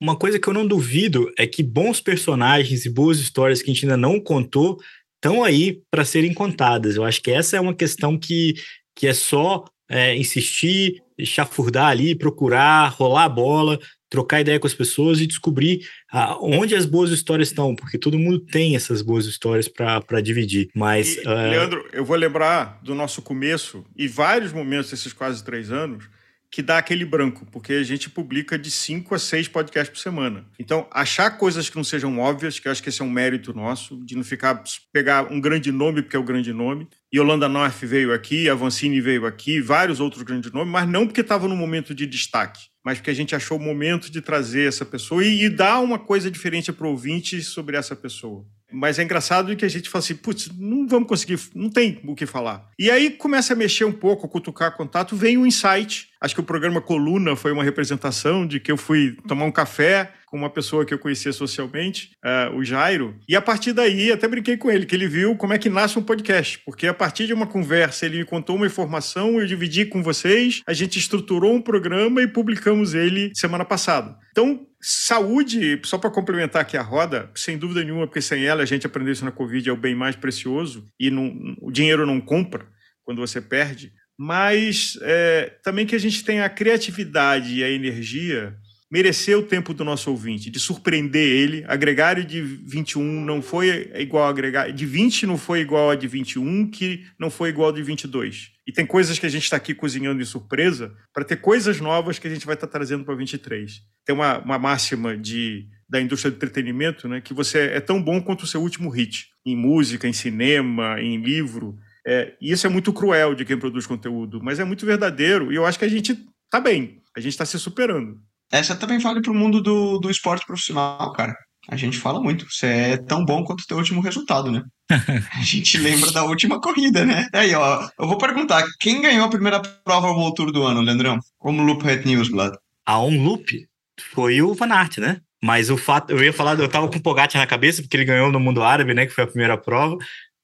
Uma 0.00 0.16
coisa 0.16 0.38
que 0.38 0.48
eu 0.48 0.52
não 0.52 0.66
duvido 0.66 1.32
é 1.38 1.46
que 1.46 1.62
bons 1.62 2.00
personagens 2.00 2.84
e 2.84 2.90
boas 2.90 3.18
histórias 3.18 3.62
que 3.62 3.70
a 3.70 3.74
gente 3.74 3.84
ainda 3.84 3.96
não 3.96 4.20
contou 4.20 4.78
estão 5.16 5.42
aí 5.42 5.80
para 5.90 6.04
serem 6.04 6.34
contadas. 6.34 6.96
Eu 6.96 7.04
acho 7.04 7.22
que 7.22 7.30
essa 7.30 7.56
é 7.56 7.60
uma 7.60 7.74
questão 7.74 8.18
que, 8.18 8.54
que 8.94 9.06
é 9.06 9.14
só 9.14 9.64
é, 9.88 10.14
insistir, 10.16 11.02
chafurdar 11.22 11.86
ali, 11.86 12.14
procurar, 12.14 12.88
rolar 12.88 13.24
a 13.24 13.28
bola, 13.28 13.78
trocar 14.14 14.40
ideia 14.40 14.60
com 14.60 14.66
as 14.68 14.74
pessoas 14.74 15.20
e 15.20 15.26
descobrir 15.26 15.88
ah, 16.12 16.38
onde 16.40 16.76
as 16.76 16.86
boas 16.86 17.10
histórias 17.10 17.48
estão, 17.48 17.74
porque 17.74 17.98
todo 17.98 18.16
mundo 18.16 18.38
tem 18.38 18.76
essas 18.76 19.02
boas 19.02 19.26
histórias 19.26 19.66
para 19.66 20.20
dividir. 20.22 20.68
Mas. 20.72 21.16
E, 21.16 21.20
uh... 21.26 21.50
Leandro, 21.50 21.84
eu 21.92 22.04
vou 22.04 22.16
lembrar 22.16 22.78
do 22.80 22.94
nosso 22.94 23.20
começo 23.20 23.84
e 23.96 24.06
vários 24.06 24.52
momentos 24.52 24.90
desses 24.92 25.12
quase 25.12 25.42
três 25.42 25.72
anos 25.72 26.08
que 26.48 26.62
dá 26.62 26.78
aquele 26.78 27.04
branco, 27.04 27.44
porque 27.50 27.72
a 27.72 27.82
gente 27.82 28.08
publica 28.08 28.56
de 28.56 28.70
cinco 28.70 29.12
a 29.12 29.18
seis 29.18 29.48
podcasts 29.48 29.90
por 29.90 30.00
semana. 30.00 30.46
Então, 30.56 30.86
achar 30.92 31.32
coisas 31.32 31.68
que 31.68 31.74
não 31.74 31.82
sejam 31.82 32.16
óbvias, 32.20 32.60
que 32.60 32.68
eu 32.68 32.72
acho 32.72 32.80
que 32.80 32.90
esse 32.90 33.02
é 33.02 33.04
um 33.04 33.10
mérito 33.10 33.52
nosso, 33.52 33.96
de 34.06 34.14
não 34.14 34.22
ficar 34.22 34.62
pegar 34.92 35.32
um 35.32 35.40
grande 35.40 35.72
nome 35.72 36.02
porque 36.02 36.14
é 36.14 36.20
o 36.20 36.22
grande 36.22 36.52
nome. 36.52 36.86
Yolanda 37.12 37.48
North 37.48 37.82
veio 37.82 38.14
aqui, 38.14 38.48
a 38.48 38.54
Vancini 38.54 39.00
veio 39.00 39.26
aqui, 39.26 39.60
vários 39.60 39.98
outros 39.98 40.22
grandes 40.22 40.52
nomes, 40.52 40.70
mas 40.70 40.88
não 40.88 41.08
porque 41.08 41.22
estava 41.22 41.48
no 41.48 41.56
momento 41.56 41.92
de 41.92 42.06
destaque, 42.06 42.60
mas 42.84 42.98
porque 42.98 43.10
a 43.10 43.14
gente 43.14 43.34
achou 43.34 43.56
o 43.56 43.62
momento 43.62 44.10
de 44.10 44.20
trazer 44.20 44.68
essa 44.68 44.84
pessoa 44.84 45.24
e, 45.24 45.44
e 45.44 45.48
dar 45.48 45.80
uma 45.80 45.98
coisa 45.98 46.30
diferente 46.30 46.70
para 46.70 46.86
o 46.86 46.90
ouvinte 46.90 47.42
sobre 47.42 47.76
essa 47.76 47.96
pessoa. 47.96 48.44
Mas 48.70 48.98
é 48.98 49.04
engraçado 49.04 49.54
que 49.56 49.64
a 49.64 49.68
gente 49.68 49.88
fala 49.88 50.02
assim, 50.02 50.16
putz, 50.16 50.50
não 50.58 50.86
vamos 50.86 51.08
conseguir, 51.08 51.38
não 51.54 51.70
tem 51.70 52.00
o 52.04 52.14
que 52.14 52.26
falar. 52.26 52.68
E 52.78 52.90
aí 52.90 53.10
começa 53.10 53.52
a 53.52 53.56
mexer 53.56 53.84
um 53.84 53.92
pouco, 53.92 54.28
cutucar 54.28 54.76
contato, 54.76 55.14
vem 55.14 55.38
o 55.38 55.46
insight. 55.46 56.08
Acho 56.20 56.34
que 56.34 56.40
o 56.40 56.44
programa 56.44 56.80
Coluna 56.80 57.36
foi 57.36 57.52
uma 57.52 57.62
representação 57.62 58.46
de 58.46 58.58
que 58.58 58.72
eu 58.72 58.76
fui 58.76 59.16
tomar 59.28 59.44
um 59.44 59.52
café 59.52 60.12
com 60.34 60.38
uma 60.38 60.50
pessoa 60.50 60.84
que 60.84 60.92
eu 60.92 60.98
conhecia 60.98 61.32
socialmente, 61.32 62.10
uh, 62.24 62.56
o 62.56 62.64
Jairo, 62.64 63.16
e 63.28 63.36
a 63.36 63.40
partir 63.40 63.72
daí 63.72 64.10
até 64.10 64.26
brinquei 64.26 64.56
com 64.56 64.68
ele, 64.68 64.84
que 64.84 64.92
ele 64.92 65.06
viu 65.06 65.36
como 65.36 65.52
é 65.52 65.58
que 65.58 65.70
nasce 65.70 65.96
um 65.96 66.02
podcast, 66.02 66.58
porque 66.66 66.88
a 66.88 66.92
partir 66.92 67.28
de 67.28 67.32
uma 67.32 67.46
conversa 67.46 68.04
ele 68.04 68.18
me 68.18 68.24
contou 68.24 68.56
uma 68.56 68.66
informação, 68.66 69.40
eu 69.40 69.46
dividi 69.46 69.84
com 69.86 70.02
vocês, 70.02 70.60
a 70.66 70.72
gente 70.72 70.98
estruturou 70.98 71.54
um 71.54 71.62
programa 71.62 72.20
e 72.20 72.26
publicamos 72.26 72.94
ele 72.94 73.30
semana 73.32 73.64
passada. 73.64 74.18
Então, 74.32 74.66
Saúde, 74.80 75.80
só 75.84 75.98
para 75.98 76.10
complementar 76.10 76.62
aqui 76.62 76.76
a 76.76 76.82
roda, 76.82 77.30
sem 77.36 77.56
dúvida 77.56 77.84
nenhuma, 77.84 78.08
porque 78.08 78.20
sem 78.20 78.44
ela 78.44 78.64
a 78.64 78.66
gente 78.66 78.88
aprendeu 78.88 79.12
isso 79.12 79.24
na 79.24 79.30
Covid, 79.30 79.68
é 79.68 79.72
o 79.72 79.76
bem 79.76 79.94
mais 79.94 80.16
precioso 80.16 80.84
e 80.98 81.12
não, 81.12 81.32
o 81.62 81.70
dinheiro 81.70 82.04
não 82.04 82.20
compra 82.20 82.66
quando 83.04 83.20
você 83.20 83.40
perde, 83.40 83.92
mas 84.18 84.98
é, 85.02 85.52
também 85.62 85.86
que 85.86 85.94
a 85.94 86.00
gente 86.00 86.24
tenha 86.24 86.44
a 86.44 86.50
criatividade 86.50 87.54
e 87.54 87.62
a 87.62 87.70
energia 87.70 88.56
merecer 88.94 89.36
o 89.36 89.42
tempo 89.42 89.74
do 89.74 89.84
nosso 89.84 90.08
ouvinte, 90.08 90.48
de 90.48 90.60
surpreender 90.60 91.20
ele. 91.20 91.64
Agregário 91.66 92.24
de 92.24 92.40
21 92.40 93.24
não 93.24 93.42
foi 93.42 93.90
igual 93.96 94.22
a 94.22 94.28
agregário 94.28 94.72
de 94.72 94.86
20 94.86 95.26
não 95.26 95.36
foi 95.36 95.62
igual 95.62 95.90
a 95.90 95.96
de 95.96 96.06
21, 96.06 96.70
que 96.70 97.04
não 97.18 97.28
foi 97.28 97.48
igual 97.48 97.70
a 97.70 97.72
de 97.72 97.82
22. 97.82 98.52
E 98.64 98.70
tem 98.70 98.86
coisas 98.86 99.18
que 99.18 99.26
a 99.26 99.28
gente 99.28 99.42
está 99.42 99.56
aqui 99.56 99.74
cozinhando 99.74 100.22
em 100.22 100.24
surpresa 100.24 100.94
para 101.12 101.24
ter 101.24 101.38
coisas 101.38 101.80
novas 101.80 102.20
que 102.20 102.28
a 102.28 102.30
gente 102.30 102.46
vai 102.46 102.54
estar 102.54 102.68
tá 102.68 102.72
trazendo 102.72 103.04
para 103.04 103.16
23. 103.16 103.82
Tem 104.06 104.14
uma, 104.14 104.38
uma 104.38 104.60
máxima 104.60 105.16
de 105.16 105.66
da 105.88 106.00
indústria 106.00 106.30
do 106.30 106.36
entretenimento, 106.36 107.08
né, 107.08 107.20
que 107.20 107.34
você 107.34 107.58
é 107.58 107.80
tão 107.80 108.00
bom 108.00 108.20
quanto 108.20 108.44
o 108.44 108.46
seu 108.46 108.62
último 108.62 108.88
hit, 108.90 109.26
em 109.44 109.56
música, 109.56 110.06
em 110.06 110.12
cinema, 110.12 111.00
em 111.00 111.20
livro. 111.20 111.76
É, 112.06 112.32
e 112.40 112.52
isso 112.52 112.64
é 112.64 112.70
muito 112.70 112.92
cruel 112.92 113.34
de 113.34 113.44
quem 113.44 113.58
produz 113.58 113.86
conteúdo, 113.86 114.40
mas 114.40 114.60
é 114.60 114.64
muito 114.64 114.86
verdadeiro 114.86 115.52
e 115.52 115.56
eu 115.56 115.66
acho 115.66 115.80
que 115.80 115.84
a 115.84 115.88
gente 115.88 116.12
está 116.44 116.60
bem, 116.60 117.02
a 117.16 117.20
gente 117.20 117.32
está 117.32 117.44
se 117.44 117.58
superando. 117.58 118.20
Essa 118.50 118.76
também 118.76 118.98
vale 118.98 119.20
para 119.20 119.32
o 119.32 119.34
mundo 119.34 119.60
do, 119.60 119.98
do 119.98 120.10
esporte 120.10 120.46
profissional, 120.46 121.12
cara. 121.12 121.34
A 121.68 121.76
gente 121.76 121.98
fala 121.98 122.20
muito. 122.20 122.46
Você 122.50 122.66
é 122.66 122.96
tão 122.96 123.24
bom 123.24 123.42
quanto 123.42 123.62
o 123.62 123.66
teu 123.66 123.78
último 123.78 124.00
resultado, 124.00 124.50
né? 124.50 124.62
a 124.90 125.42
gente 125.42 125.78
lembra 125.78 126.12
da 126.12 126.24
última 126.24 126.60
corrida, 126.60 127.04
né? 127.04 127.26
Aí, 127.32 127.54
ó, 127.54 127.88
eu 127.98 128.06
vou 128.06 128.18
perguntar, 128.18 128.64
quem 128.80 129.00
ganhou 129.00 129.24
a 129.24 129.30
primeira 129.30 129.60
prova 129.60 130.08
World 130.08 130.34
Tour 130.34 130.52
do 130.52 130.62
ano, 130.62 130.82
Leandrão? 130.82 131.18
Como 131.38 131.62
Loop 131.62 131.82
Red 131.82 132.04
News, 132.04 132.28
Blood? 132.28 132.56
A 132.84 133.00
On 133.00 133.22
Loop 133.22 133.66
foi 134.12 134.42
o 134.42 134.52
Van 134.52 134.72
Aert, 134.72 134.98
né? 134.98 135.20
Mas 135.42 135.70
o 135.70 135.76
fato, 135.76 136.10
eu 136.10 136.22
ia 136.22 136.32
falar, 136.32 136.58
eu 136.58 136.68
tava 136.68 136.88
com 136.88 136.96
o 136.96 137.02
Pogacar 137.02 137.40
na 137.40 137.46
cabeça, 137.46 137.82
porque 137.82 137.96
ele 137.96 138.04
ganhou 138.04 138.30
no 138.30 138.40
mundo 138.40 138.62
árabe, 138.62 138.94
né? 138.94 139.06
Que 139.06 139.12
foi 139.12 139.24
a 139.24 139.28
primeira 139.28 139.56
prova. 139.56 139.96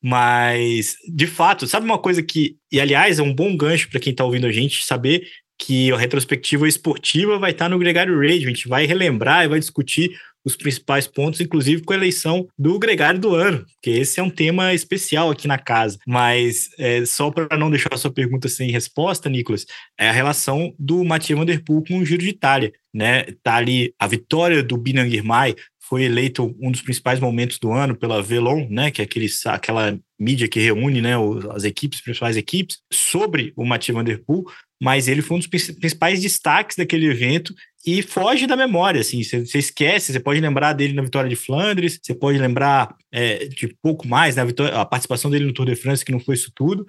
Mas, 0.02 0.96
de 1.14 1.26
fato, 1.26 1.66
sabe 1.66 1.84
uma 1.84 1.98
coisa 1.98 2.22
que. 2.22 2.56
E 2.72 2.80
aliás, 2.80 3.18
é 3.18 3.22
um 3.22 3.34
bom 3.34 3.54
gancho 3.56 3.90
para 3.90 4.00
quem 4.00 4.14
tá 4.14 4.24
ouvindo 4.24 4.46
a 4.46 4.52
gente 4.52 4.84
saber 4.84 5.22
que 5.60 5.92
a 5.92 5.96
retrospectiva 5.96 6.66
esportiva 6.66 7.38
vai 7.38 7.50
estar 7.50 7.68
no 7.68 7.78
Gregário 7.78 8.18
Radio. 8.18 8.48
A 8.48 8.50
gente 8.50 8.66
vai 8.66 8.86
relembrar 8.86 9.44
e 9.44 9.48
vai 9.48 9.60
discutir 9.60 10.10
os 10.42 10.56
principais 10.56 11.06
pontos, 11.06 11.38
inclusive 11.38 11.82
com 11.82 11.92
a 11.92 11.96
eleição 11.96 12.48
do 12.58 12.78
gregário 12.78 13.20
do 13.20 13.34
ano, 13.34 13.66
que 13.82 13.90
esse 13.90 14.18
é 14.18 14.22
um 14.22 14.30
tema 14.30 14.72
especial 14.72 15.30
aqui 15.30 15.46
na 15.46 15.58
casa. 15.58 15.98
Mas 16.06 16.70
é, 16.78 17.04
só 17.04 17.30
para 17.30 17.58
não 17.58 17.68
deixar 17.68 17.92
a 17.92 17.98
sua 17.98 18.10
pergunta 18.10 18.48
sem 18.48 18.70
resposta, 18.70 19.28
Nicolas, 19.28 19.66
é 19.98 20.08
a 20.08 20.12
relação 20.12 20.74
do 20.78 21.04
Mathieu 21.04 21.36
Van 21.36 21.44
Der 21.44 21.62
Poel 21.62 21.84
com 21.86 21.98
o 21.98 22.06
Giro 22.06 22.22
de 22.22 22.30
Itália. 22.30 22.72
Né? 22.92 23.24
Tá 23.42 23.56
ali 23.56 23.94
a 23.98 24.06
vitória 24.06 24.62
do 24.62 24.78
Binan 24.78 25.10
Girmay 25.10 25.54
foi 25.78 26.04
eleito 26.04 26.56
um 26.60 26.70
dos 26.70 26.82
principais 26.82 27.18
momentos 27.18 27.58
do 27.58 27.72
ano 27.72 27.96
pela 27.96 28.22
Velon, 28.22 28.68
né, 28.70 28.92
que 28.92 29.02
é 29.02 29.04
aquele, 29.04 29.26
aquela 29.46 29.98
mídia 30.16 30.46
que 30.46 30.60
reúne 30.60 31.02
né, 31.02 31.14
as 31.52 31.64
equipes, 31.64 32.00
principais 32.00 32.36
equipes, 32.36 32.78
sobre 32.92 33.52
o 33.56 33.64
Mathieu 33.64 33.96
Van 33.96 34.04
Der 34.04 34.22
Poel, 34.24 34.44
mas 34.80 35.08
ele 35.08 35.20
foi 35.20 35.36
um 35.36 35.40
dos 35.40 35.46
principais 35.46 36.20
destaques 36.20 36.76
daquele 36.76 37.06
evento 37.06 37.54
e 37.86 38.02
foge 38.02 38.46
da 38.46 38.56
memória, 38.56 39.00
assim, 39.00 39.22
você, 39.22 39.58
esquece, 39.58 40.12
você 40.12 40.20
pode 40.20 40.40
lembrar 40.40 40.72
dele 40.72 40.92
na 40.92 41.02
vitória 41.02 41.28
de 41.28 41.36
Flandres, 41.36 41.98
você 42.02 42.14
pode 42.14 42.38
lembrar 42.38 42.94
é, 43.10 43.46
de 43.46 43.68
pouco 43.82 44.06
mais, 44.06 44.36
na 44.36 44.44
vitória, 44.44 44.74
a 44.74 44.84
participação 44.84 45.30
dele 45.30 45.46
no 45.46 45.52
Tour 45.52 45.66
de 45.66 45.76
France, 45.76 46.04
que 46.04 46.12
não 46.12 46.20
foi 46.20 46.34
isso 46.34 46.52
tudo, 46.54 46.86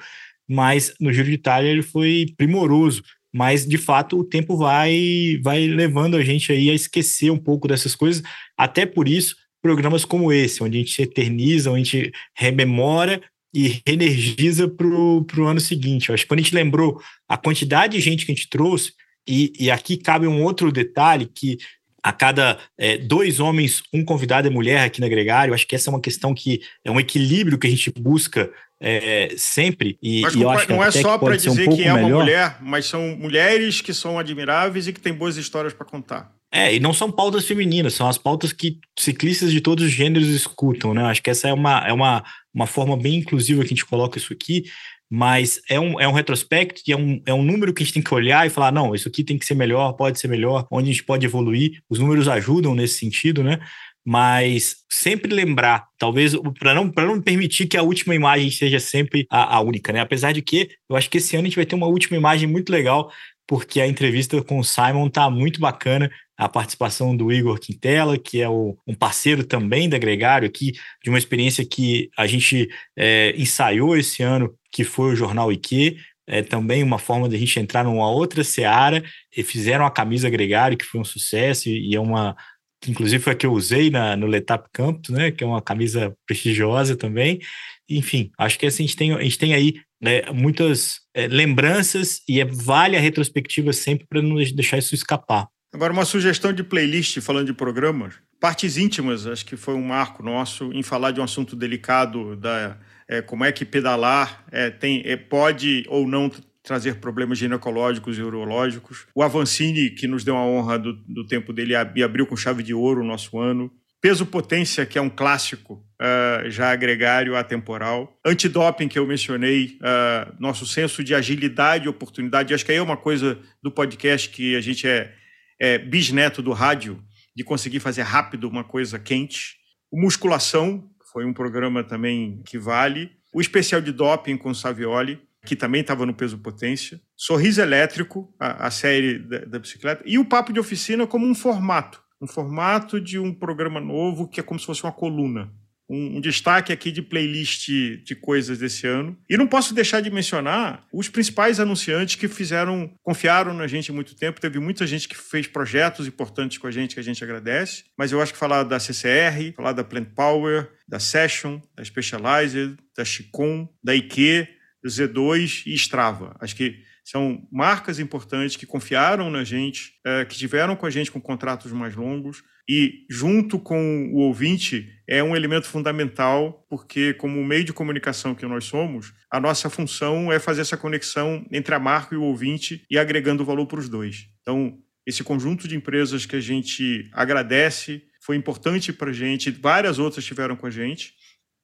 mas 0.49 0.93
no 0.99 1.13
Giro 1.13 1.27
de 1.27 1.35
Itália 1.35 1.69
ele 1.69 1.81
foi 1.81 2.33
primoroso, 2.37 3.03
mas 3.33 3.65
de 3.65 3.77
fato 3.77 4.19
o 4.19 4.23
tempo 4.23 4.57
vai, 4.57 5.39
vai 5.41 5.65
levando 5.65 6.17
a 6.17 6.23
gente 6.23 6.51
aí 6.51 6.69
a 6.69 6.73
esquecer 6.73 7.31
um 7.31 7.37
pouco 7.37 7.67
dessas 7.67 7.95
coisas, 7.95 8.21
até 8.57 8.85
por 8.85 9.07
isso 9.07 9.35
programas 9.61 10.03
como 10.03 10.33
esse, 10.33 10.63
onde 10.63 10.77
a 10.77 10.79
gente 10.79 10.93
se 10.93 11.03
eterniza, 11.03 11.71
onde 11.71 11.81
a 11.81 11.83
gente 11.83 12.11
rememora 12.35 13.21
e 13.53 13.81
reenergiza 13.85 14.67
para 14.67 14.87
o 14.87 15.45
ano 15.45 15.59
seguinte. 15.59 16.09
Eu 16.09 16.15
acho 16.15 16.23
que 16.23 16.27
quando 16.27 16.39
a 16.39 16.43
gente 16.43 16.55
lembrou 16.55 17.01
a 17.27 17.37
quantidade 17.37 17.97
de 17.97 18.01
gente 18.03 18.25
que 18.25 18.31
a 18.31 18.35
gente 18.35 18.49
trouxe, 18.49 18.93
e, 19.27 19.53
e 19.59 19.69
aqui 19.69 19.97
cabe 19.97 20.27
um 20.27 20.43
outro 20.43 20.71
detalhe 20.71 21.25
que 21.25 21.57
a 22.03 22.11
cada 22.11 22.57
é, 22.77 22.97
dois 22.97 23.39
homens, 23.39 23.83
um 23.93 24.03
convidado 24.03 24.47
é 24.47 24.51
mulher 24.51 24.83
aqui 24.83 24.99
na 24.99 25.07
Gregário. 25.07 25.53
Acho 25.53 25.67
que 25.67 25.75
essa 25.75 25.89
é 25.89 25.93
uma 25.93 26.01
questão 26.01 26.33
que 26.33 26.61
é 26.83 26.89
um 26.89 26.99
equilíbrio 26.99 27.59
que 27.59 27.67
a 27.67 27.69
gente 27.69 27.91
busca 27.91 28.51
é, 28.81 29.35
sempre. 29.37 29.97
E, 30.01 30.21
mas 30.21 30.33
e 30.33 30.41
eu 30.41 30.49
acho 30.49 30.69
não 30.69 30.83
é 30.83 30.89
só 30.89 31.17
para 31.19 31.37
dizer 31.37 31.69
um 31.69 31.75
que 31.75 31.83
é 31.83 31.93
uma 31.93 32.01
melhor. 32.01 32.23
mulher, 32.23 32.57
mas 32.59 32.87
são 32.87 33.15
mulheres 33.15 33.79
que 33.79 33.93
são 33.93 34.17
admiráveis 34.17 34.87
e 34.87 34.93
que 34.93 34.99
têm 34.99 35.13
boas 35.13 35.37
histórias 35.37 35.71
para 35.71 35.85
contar. 35.85 36.31
É, 36.51 36.75
e 36.75 36.79
não 36.79 36.91
são 36.91 37.09
pautas 37.09 37.45
femininas, 37.45 37.93
são 37.93 38.09
as 38.09 38.17
pautas 38.17 38.51
que 38.51 38.79
ciclistas 38.99 39.51
de 39.51 39.61
todos 39.61 39.85
os 39.85 39.91
gêneros 39.91 40.27
escutam, 40.27 40.93
né? 40.93 41.03
Acho 41.03 41.21
que 41.21 41.29
essa 41.29 41.47
é 41.47 41.53
uma, 41.53 41.87
é 41.87 41.93
uma, 41.93 42.25
uma 42.53 42.67
forma 42.67 42.97
bem 42.97 43.19
inclusiva 43.19 43.61
que 43.61 43.67
a 43.67 43.69
gente 43.69 43.85
coloca 43.85 44.17
isso 44.17 44.33
aqui, 44.33 44.63
mas 45.09 45.61
é 45.69 45.79
um, 45.79 45.99
é 45.99 46.07
um 46.07 46.11
retrospecto 46.11 46.81
e 46.87 46.91
é 46.91 46.97
um, 46.97 47.21
é 47.25 47.33
um 47.33 47.43
número 47.43 47.73
que 47.73 47.83
a 47.83 47.85
gente 47.85 47.93
tem 47.93 48.03
que 48.03 48.13
olhar 48.13 48.45
e 48.45 48.49
falar, 48.49 48.71
não, 48.71 48.95
isso 48.95 49.07
aqui 49.07 49.23
tem 49.23 49.37
que 49.37 49.45
ser 49.45 49.55
melhor, 49.55 49.93
pode 49.93 50.19
ser 50.19 50.27
melhor, 50.27 50.67
onde 50.69 50.89
a 50.89 50.91
gente 50.91 51.03
pode 51.03 51.25
evoluir. 51.25 51.81
Os 51.89 51.99
números 51.99 52.27
ajudam 52.27 52.75
nesse 52.75 52.97
sentido, 52.97 53.43
né? 53.43 53.59
Mas 54.05 54.77
sempre 54.89 55.33
lembrar, 55.33 55.85
talvez, 55.97 56.33
para 56.57 56.73
não, 56.73 56.85
não 56.85 57.21
permitir 57.21 57.67
que 57.67 57.77
a 57.77 57.83
última 57.83 58.15
imagem 58.15 58.49
seja 58.49 58.79
sempre 58.79 59.27
a, 59.29 59.57
a 59.57 59.61
única, 59.61 59.93
né? 59.93 59.99
Apesar 59.99 60.31
de 60.31 60.41
que 60.41 60.69
eu 60.89 60.95
acho 60.95 61.09
que 61.09 61.19
esse 61.19 61.35
ano 61.35 61.45
a 61.45 61.47
gente 61.47 61.55
vai 61.55 61.65
ter 61.65 61.75
uma 61.75 61.87
última 61.87 62.17
imagem 62.17 62.49
muito 62.49 62.71
legal, 62.71 63.11
porque 63.47 63.81
a 63.81 63.87
entrevista 63.87 64.41
com 64.41 64.59
o 64.59 64.63
Simon 64.63 65.09
tá 65.09 65.29
muito 65.29 65.59
bacana. 65.59 66.09
A 66.37 66.49
participação 66.49 67.15
do 67.15 67.31
Igor 67.31 67.59
Quintela, 67.59 68.17
que 68.17 68.41
é 68.41 68.49
o, 68.49 68.75
um 68.87 68.95
parceiro 68.95 69.43
também 69.43 69.87
da 69.87 69.99
Gregário 69.99 70.47
aqui, 70.47 70.71
de 71.03 71.09
uma 71.09 71.19
experiência 71.19 71.63
que 71.63 72.09
a 72.17 72.25
gente 72.25 72.67
é, 72.97 73.35
ensaiou 73.37 73.95
esse 73.95 74.23
ano, 74.23 74.51
que 74.71 74.83
foi 74.83 75.11
o 75.11 75.15
Jornal 75.15 75.51
IQ, 75.51 75.97
é 76.25 76.41
também 76.41 76.81
uma 76.81 76.97
forma 76.97 77.27
de 77.27 77.35
a 77.35 77.39
gente 77.39 77.59
entrar 77.59 77.83
numa 77.83 78.09
outra 78.09 78.43
seara, 78.43 79.03
e 79.35 79.43
fizeram 79.43 79.85
a 79.85 79.91
camisa 79.91 80.29
Gregário, 80.29 80.77
que 80.77 80.85
foi 80.85 81.01
um 81.01 81.03
sucesso, 81.03 81.67
e 81.67 81.93
é 81.93 81.99
uma, 81.99 82.35
que 82.81 82.91
inclusive 82.91 83.23
foi 83.23 83.33
a 83.33 83.35
que 83.35 83.45
eu 83.45 83.53
usei 83.53 83.89
na, 83.89 84.17
no 84.17 84.25
Letap 84.25 84.67
Campus, 84.73 85.09
né, 85.09 85.31
que 85.31 85.43
é 85.43 85.47
uma 85.47 85.61
camisa 85.61 86.13
prestigiosa 86.25 86.95
também, 86.95 87.39
enfim, 87.87 88.31
acho 88.37 88.57
que 88.57 88.65
assim, 88.65 88.83
a, 88.83 88.87
gente 88.87 88.97
tem, 88.97 89.13
a 89.13 89.21
gente 89.21 89.37
tem 89.37 89.53
aí 89.53 89.75
né, 90.01 90.23
muitas 90.33 91.01
é, 91.13 91.27
lembranças 91.27 92.21
e 92.27 92.41
é, 92.41 92.45
vale 92.45 92.97
a 92.97 92.99
retrospectiva 92.99 93.71
sempre 93.71 94.07
para 94.07 94.21
não 94.21 94.35
deixar 94.35 94.77
isso 94.77 94.95
escapar. 94.95 95.47
Agora, 95.73 95.93
uma 95.93 96.03
sugestão 96.03 96.51
de 96.51 96.63
playlist, 96.63 97.21
falando 97.21 97.45
de 97.45 97.53
programas. 97.53 98.15
Partes 98.41 98.75
íntimas, 98.75 99.25
acho 99.25 99.45
que 99.45 99.55
foi 99.55 99.73
um 99.73 99.83
marco 99.83 100.21
nosso 100.21 100.73
em 100.73 100.83
falar 100.83 101.11
de 101.11 101.21
um 101.21 101.23
assunto 101.23 101.55
delicado, 101.55 102.35
da 102.35 102.77
é, 103.07 103.21
como 103.21 103.45
é 103.45 103.51
que 103.51 103.65
pedalar 103.65 104.43
é, 104.51 104.69
tem, 104.69 105.01
é, 105.05 105.15
pode 105.15 105.85
ou 105.87 106.07
não 106.07 106.29
trazer 106.63 106.95
problemas 106.95 107.37
ginecológicos 107.37 108.17
e 108.17 108.21
urológicos. 108.21 109.07
O 109.15 109.23
Avancini, 109.23 109.89
que 109.89 110.07
nos 110.07 110.23
deu 110.23 110.37
a 110.37 110.45
honra 110.45 110.77
do, 110.77 110.93
do 110.93 111.25
tempo 111.25 111.51
dele 111.51 111.73
e 111.95 112.03
abriu 112.03 112.25
com 112.25 112.35
chave 112.35 112.61
de 112.63 112.73
ouro 112.73 113.01
o 113.01 113.07
nosso 113.07 113.39
ano. 113.39 113.71
Peso 113.99 114.25
Potência, 114.25 114.85
que 114.85 114.97
é 114.97 115.01
um 115.01 115.09
clássico, 115.09 115.85
uh, 116.01 116.49
já 116.49 116.71
agregário, 116.71 117.35
atemporal. 117.35 118.17
Antidoping, 118.25 118.87
que 118.87 118.97
eu 118.97 119.05
mencionei, 119.05 119.77
uh, 119.79 120.35
nosso 120.39 120.65
senso 120.65 121.03
de 121.03 121.13
agilidade 121.13 121.85
e 121.85 121.89
oportunidade. 121.89 122.53
Acho 122.53 122.65
que 122.65 122.71
aí 122.71 122.79
é 122.79 122.81
uma 122.81 122.97
coisa 122.97 123.37
do 123.61 123.71
podcast 123.71 124.29
que 124.29 124.55
a 124.55 124.61
gente 124.61 124.87
é 124.87 125.13
é, 125.61 125.77
bisneto 125.77 126.41
do 126.41 126.51
rádio, 126.51 126.99
de 127.35 127.43
conseguir 127.43 127.79
fazer 127.79 128.01
rápido 128.01 128.49
uma 128.49 128.63
coisa 128.63 128.97
quente. 128.97 129.57
O 129.91 130.01
Musculação, 130.01 130.89
foi 131.13 131.23
um 131.23 131.33
programa 131.33 131.83
também 131.83 132.41
que 132.47 132.57
vale. 132.57 133.11
O 133.31 133.39
especial 133.39 133.79
de 133.79 133.91
doping 133.91 134.37
com 134.37 134.53
Savioli, 134.55 135.21
que 135.45 135.55
também 135.55 135.81
estava 135.81 136.05
no 136.05 136.13
peso 136.13 136.37
potência. 136.37 137.01
Sorriso 137.15 137.61
Elétrico, 137.61 138.33
a, 138.39 138.67
a 138.67 138.71
série 138.71 139.19
da, 139.19 139.39
da, 139.39 139.59
bicicleta. 139.59 140.03
E 140.05 140.17
o 140.17 140.25
Papo 140.25 140.53
de 140.53 140.59
Oficina 140.59 141.07
como 141.07 141.25
um 141.25 141.35
formato. 141.35 142.01
Um 142.21 142.27
formato 142.27 143.01
de 143.01 143.17
um 143.17 143.33
programa 143.33 143.79
novo 143.79 144.27
que 144.27 144.39
é 144.39 144.43
como 144.43 144.59
se 144.59 144.65
fosse 144.65 144.83
uma 144.83 144.91
coluna 144.91 145.51
um, 145.91 146.17
um, 146.17 146.21
destaque 146.21 146.71
aqui 146.71 146.89
de 146.89 147.01
playlist 147.01 147.67
de 147.67 148.15
coisas 148.15 148.57
desse 148.57 148.87
ano. 148.87 149.17
E 149.29 149.35
não 149.35 149.45
posso 149.45 149.73
deixar 149.73 149.99
de 149.99 150.09
mencionar 150.09 150.85
os 150.93 151.09
principais 151.09 151.59
anunciantes 151.59 152.15
que 152.15 152.29
fizeram, 152.29 152.89
confiaram 153.03 153.53
na 153.53 153.67
gente 153.67 153.91
há 153.91 153.93
muito 153.93 154.15
tempo. 154.15 154.39
Teve 154.39 154.57
muita 154.57 154.87
gente 154.87 155.07
que 155.07 155.17
fez 155.17 155.47
projetos 155.47 156.07
importantes 156.07 156.57
com 156.57 156.67
a 156.67 156.71
gente 156.71 156.93
que 156.93 157.01
a 157.01 157.03
gente 157.03 157.21
agradece. 157.21 157.83
Mas 157.97 158.13
eu 158.13 158.21
acho 158.21 158.31
que 158.31 158.39
falar 158.39 158.63
da 158.63 158.79
CCR, 158.79 159.53
falar 159.53 159.73
da 159.73 159.83
Plant 159.83 160.07
Power, 160.15 160.71
da 160.87 160.99
Session, 160.99 161.59
da 161.75 161.83
Specialized, 161.83 162.77
da 162.95 163.03
Chicon, 163.03 163.67
da 163.83 163.93
do 163.93 164.60
Z2 164.85 165.63
e 165.65 165.73
Strava. 165.73 166.35
Acho 166.39 166.55
que 166.55 166.83
são 167.03 167.47
marcas 167.51 167.99
importantes 167.99 168.55
que 168.55 168.65
confiaram 168.65 169.29
na 169.29 169.43
gente, 169.43 169.93
é, 170.05 170.23
que 170.25 170.37
tiveram 170.37 170.75
com 170.75 170.85
a 170.85 170.89
gente 170.89 171.11
com 171.11 171.19
contratos 171.19 171.71
mais 171.71 171.95
longos 171.95 172.43
e, 172.69 173.05
junto 173.09 173.59
com 173.59 174.09
o 174.13 174.19
ouvinte, 174.19 174.87
é 175.07 175.23
um 175.23 175.35
elemento 175.35 175.67
fundamental, 175.67 176.65
porque, 176.69 177.13
como 177.15 177.43
meio 177.43 177.63
de 177.63 177.73
comunicação 177.73 178.35
que 178.35 178.45
nós 178.45 178.65
somos, 178.65 179.13
a 179.29 179.39
nossa 179.39 179.69
função 179.69 180.31
é 180.31 180.39
fazer 180.39 180.61
essa 180.61 180.77
conexão 180.77 181.45
entre 181.51 181.73
a 181.73 181.79
marca 181.79 182.15
e 182.15 182.17
o 182.17 182.23
ouvinte 182.23 182.85
e 182.89 182.97
agregando 182.97 183.43
valor 183.43 183.65
para 183.65 183.79
os 183.79 183.89
dois. 183.89 184.27
Então, 184.41 184.77
esse 185.05 185.23
conjunto 185.23 185.67
de 185.67 185.75
empresas 185.75 186.25
que 186.25 186.35
a 186.35 186.39
gente 186.39 187.09
agradece 187.11 188.03
foi 188.21 188.35
importante 188.35 188.93
para 188.93 189.09
a 189.09 189.13
gente, 189.13 189.49
várias 189.49 189.97
outras 189.97 190.23
tiveram 190.23 190.55
com 190.55 190.67
a 190.67 190.71
gente, 190.71 191.13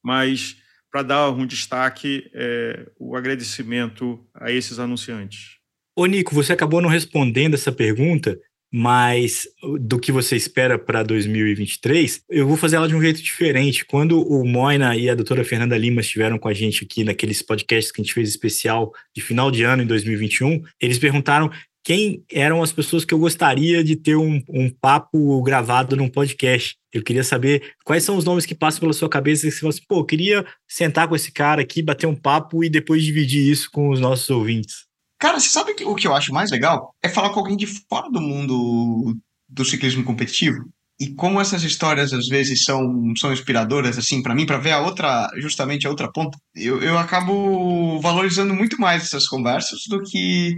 mas 0.04 0.58
para 0.98 1.04
dar 1.04 1.30
um 1.30 1.46
destaque, 1.46 2.28
é, 2.34 2.88
o 2.98 3.16
agradecimento 3.16 4.20
a 4.34 4.52
esses 4.52 4.80
anunciantes. 4.80 5.58
Ô, 5.96 6.08
Nico, 6.08 6.34
você 6.34 6.54
acabou 6.54 6.82
não 6.82 6.90
respondendo 6.90 7.54
essa 7.54 7.72
pergunta, 7.72 8.40
mas 8.74 9.48
do 9.82 10.00
que 10.00 10.12
você 10.12 10.36
espera 10.36 10.80
para 10.80 11.04
2023, 11.04 12.24
eu 12.32 12.48
vou 12.48 12.58
fazer 12.58 12.78
ela 12.78 12.88
de 12.88 12.96
um 12.96 13.02
jeito 13.02 13.22
diferente. 13.22 13.86
Quando 13.86 14.20
o 14.28 14.44
Moina 14.44 14.96
e 14.96 15.08
a 15.08 15.14
doutora 15.14 15.44
Fernanda 15.44 15.78
Lima 15.78 16.02
estiveram 16.02 16.40
com 16.40 16.48
a 16.48 16.54
gente 16.54 16.84
aqui 16.84 17.04
naqueles 17.04 17.44
podcasts 17.44 17.92
que 17.92 18.02
a 18.02 18.04
gente 18.04 18.14
fez 18.14 18.28
especial 18.28 18.92
de 19.16 19.22
final 19.22 19.52
de 19.52 19.62
ano 19.62 19.84
em 19.84 19.88
2021, 19.88 20.64
eles 20.82 20.98
perguntaram 20.98 21.52
quem 21.88 22.22
eram 22.30 22.62
as 22.62 22.74
pessoas 22.74 23.06
que 23.06 23.14
eu 23.14 23.18
gostaria 23.18 23.82
de 23.82 23.96
ter 23.96 24.18
um, 24.18 24.44
um 24.50 24.70
papo 24.70 25.42
gravado 25.42 25.96
num 25.96 26.10
podcast. 26.10 26.76
Eu 26.92 27.02
queria 27.02 27.24
saber 27.24 27.76
quais 27.86 28.04
são 28.04 28.18
os 28.18 28.26
nomes 28.26 28.46
que 28.46 28.54
passam 28.54 28.82
pela 28.82 28.92
sua 28.92 29.08
cabeça 29.08 29.48
e 29.48 29.52
você 29.54 29.62
fala 29.62 29.70
assim, 29.70 29.84
pô, 29.88 30.00
eu 30.00 30.06
queria 30.06 30.46
sentar 30.68 31.08
com 31.08 31.16
esse 31.16 31.32
cara 31.32 31.62
aqui, 31.62 31.82
bater 31.82 32.06
um 32.06 32.14
papo 32.14 32.62
e 32.62 32.70
depois 32.70 33.06
dividir 33.06 33.50
isso 33.50 33.70
com 33.72 33.88
os 33.90 34.02
nossos 34.02 34.30
ouvintes. 34.30 34.86
Cara, 35.18 35.40
você 35.40 35.48
sabe 35.48 35.72
o 35.86 35.96
que 35.96 36.06
eu 36.06 36.14
acho 36.14 36.34
mais 36.34 36.52
legal? 36.52 36.94
É 37.02 37.08
falar 37.08 37.30
com 37.30 37.40
alguém 37.40 37.56
de 37.56 37.66
fora 37.66 38.12
do 38.12 38.20
mundo 38.20 39.16
do 39.48 39.64
ciclismo 39.64 40.04
competitivo. 40.04 40.58
e 41.00 41.14
como 41.14 41.40
essas 41.40 41.64
histórias 41.64 42.12
às 42.12 42.28
vezes 42.28 42.66
são, 42.66 43.14
são 43.16 43.32
inspiradoras, 43.32 43.98
assim, 43.98 44.22
para 44.22 44.36
mim, 44.36 44.46
para 44.46 44.58
ver 44.58 44.72
a 44.72 44.82
outra, 44.82 45.30
justamente 45.38 45.88
a 45.88 45.90
outra 45.90 46.12
ponta, 46.12 46.38
eu, 46.54 46.82
eu 46.82 46.98
acabo 46.98 47.98
valorizando 48.02 48.54
muito 48.54 48.78
mais 48.82 49.04
essas 49.04 49.26
conversas 49.26 49.80
do 49.88 50.02
que 50.02 50.58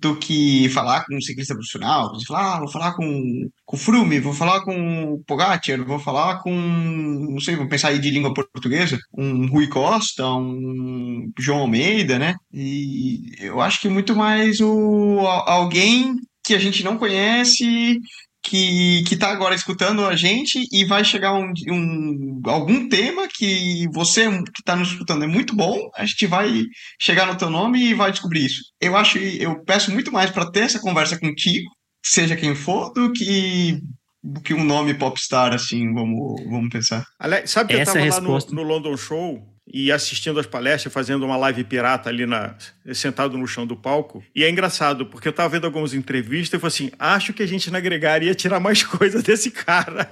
do 0.00 0.16
que 0.16 0.68
falar 0.70 1.04
com 1.04 1.16
um 1.16 1.20
ciclista 1.20 1.54
profissional. 1.54 2.10
Você 2.14 2.26
falar, 2.26 2.56
ah, 2.56 2.58
vou 2.60 2.68
falar 2.68 2.94
com, 2.94 3.48
com 3.64 3.76
o 3.76 3.78
Frume, 3.78 4.20
vou 4.20 4.32
falar 4.32 4.62
com 4.62 5.14
o 5.14 5.24
Pogacar, 5.24 5.84
vou 5.84 5.98
falar 5.98 6.40
com, 6.42 6.52
não 6.52 7.40
sei, 7.40 7.56
vou 7.56 7.68
pensar 7.68 7.88
aí 7.88 7.98
de 7.98 8.10
língua 8.10 8.32
portuguesa, 8.32 8.98
um 9.16 9.46
Rui 9.48 9.66
Costa, 9.68 10.26
um 10.26 11.30
João 11.38 11.60
Almeida, 11.60 12.18
né? 12.18 12.34
E 12.52 13.32
eu 13.40 13.60
acho 13.60 13.80
que 13.80 13.88
muito 13.88 14.14
mais 14.14 14.60
o, 14.60 15.20
alguém 15.20 16.14
que 16.44 16.54
a 16.54 16.58
gente 16.58 16.82
não 16.82 16.96
conhece 16.96 17.98
que, 18.48 19.04
que 19.04 19.16
tá 19.16 19.30
agora 19.30 19.54
escutando 19.54 20.06
a 20.06 20.16
gente 20.16 20.66
e 20.72 20.84
vai 20.84 21.04
chegar 21.04 21.34
um, 21.34 21.52
um 21.70 22.40
algum 22.46 22.88
tema 22.88 23.28
que 23.28 23.86
você 23.92 24.26
que 24.42 24.60
está 24.60 24.74
nos 24.74 24.88
escutando 24.88 25.24
é 25.24 25.26
muito 25.26 25.54
bom, 25.54 25.78
a 25.94 26.04
gente 26.06 26.26
vai 26.26 26.64
chegar 26.98 27.26
no 27.26 27.36
teu 27.36 27.50
nome 27.50 27.78
e 27.78 27.94
vai 27.94 28.10
descobrir 28.10 28.46
isso. 28.46 28.62
Eu 28.80 28.96
acho, 28.96 29.18
eu 29.18 29.62
peço 29.64 29.92
muito 29.92 30.10
mais 30.10 30.30
para 30.30 30.50
ter 30.50 30.60
essa 30.60 30.80
conversa 30.80 31.18
contigo, 31.18 31.68
seja 32.02 32.36
quem 32.36 32.54
for, 32.54 32.90
do 32.92 33.12
que 33.12 33.78
do 34.20 34.40
que 34.40 34.52
um 34.52 34.64
nome 34.64 34.94
popstar, 34.94 35.54
assim, 35.54 35.92
vamos, 35.94 36.42
vamos 36.44 36.70
pensar. 36.70 37.04
Alex, 37.20 37.50
sabe 37.50 37.72
que 37.72 37.80
essa 37.80 37.98
eu 37.98 38.06
estava 38.06 38.26
resposta... 38.26 38.50
lá 38.50 38.56
no, 38.56 38.62
no 38.62 38.74
London 38.74 38.96
Show 38.96 39.57
e 39.72 39.92
assistindo 39.92 40.40
as 40.40 40.46
palestras, 40.46 40.92
fazendo 40.92 41.24
uma 41.24 41.36
live 41.36 41.62
pirata 41.64 42.08
ali 42.08 42.24
na, 42.24 42.54
sentado 42.94 43.36
no 43.36 43.46
chão 43.46 43.66
do 43.66 43.76
palco. 43.76 44.24
E 44.34 44.42
é 44.44 44.50
engraçado, 44.50 45.06
porque 45.06 45.28
eu 45.28 45.30
estava 45.30 45.48
vendo 45.48 45.66
algumas 45.66 45.92
entrevistas 45.94 46.58
e 46.58 46.60
falei 46.60 46.74
assim: 46.74 46.90
acho 46.98 47.32
que 47.32 47.42
a 47.42 47.46
gente 47.46 47.70
na 47.70 47.80
Gregária 47.80 48.26
ia 48.26 48.34
tirar 48.34 48.60
mais 48.60 48.82
coisa 48.84 49.22
desse 49.22 49.50
cara. 49.50 50.08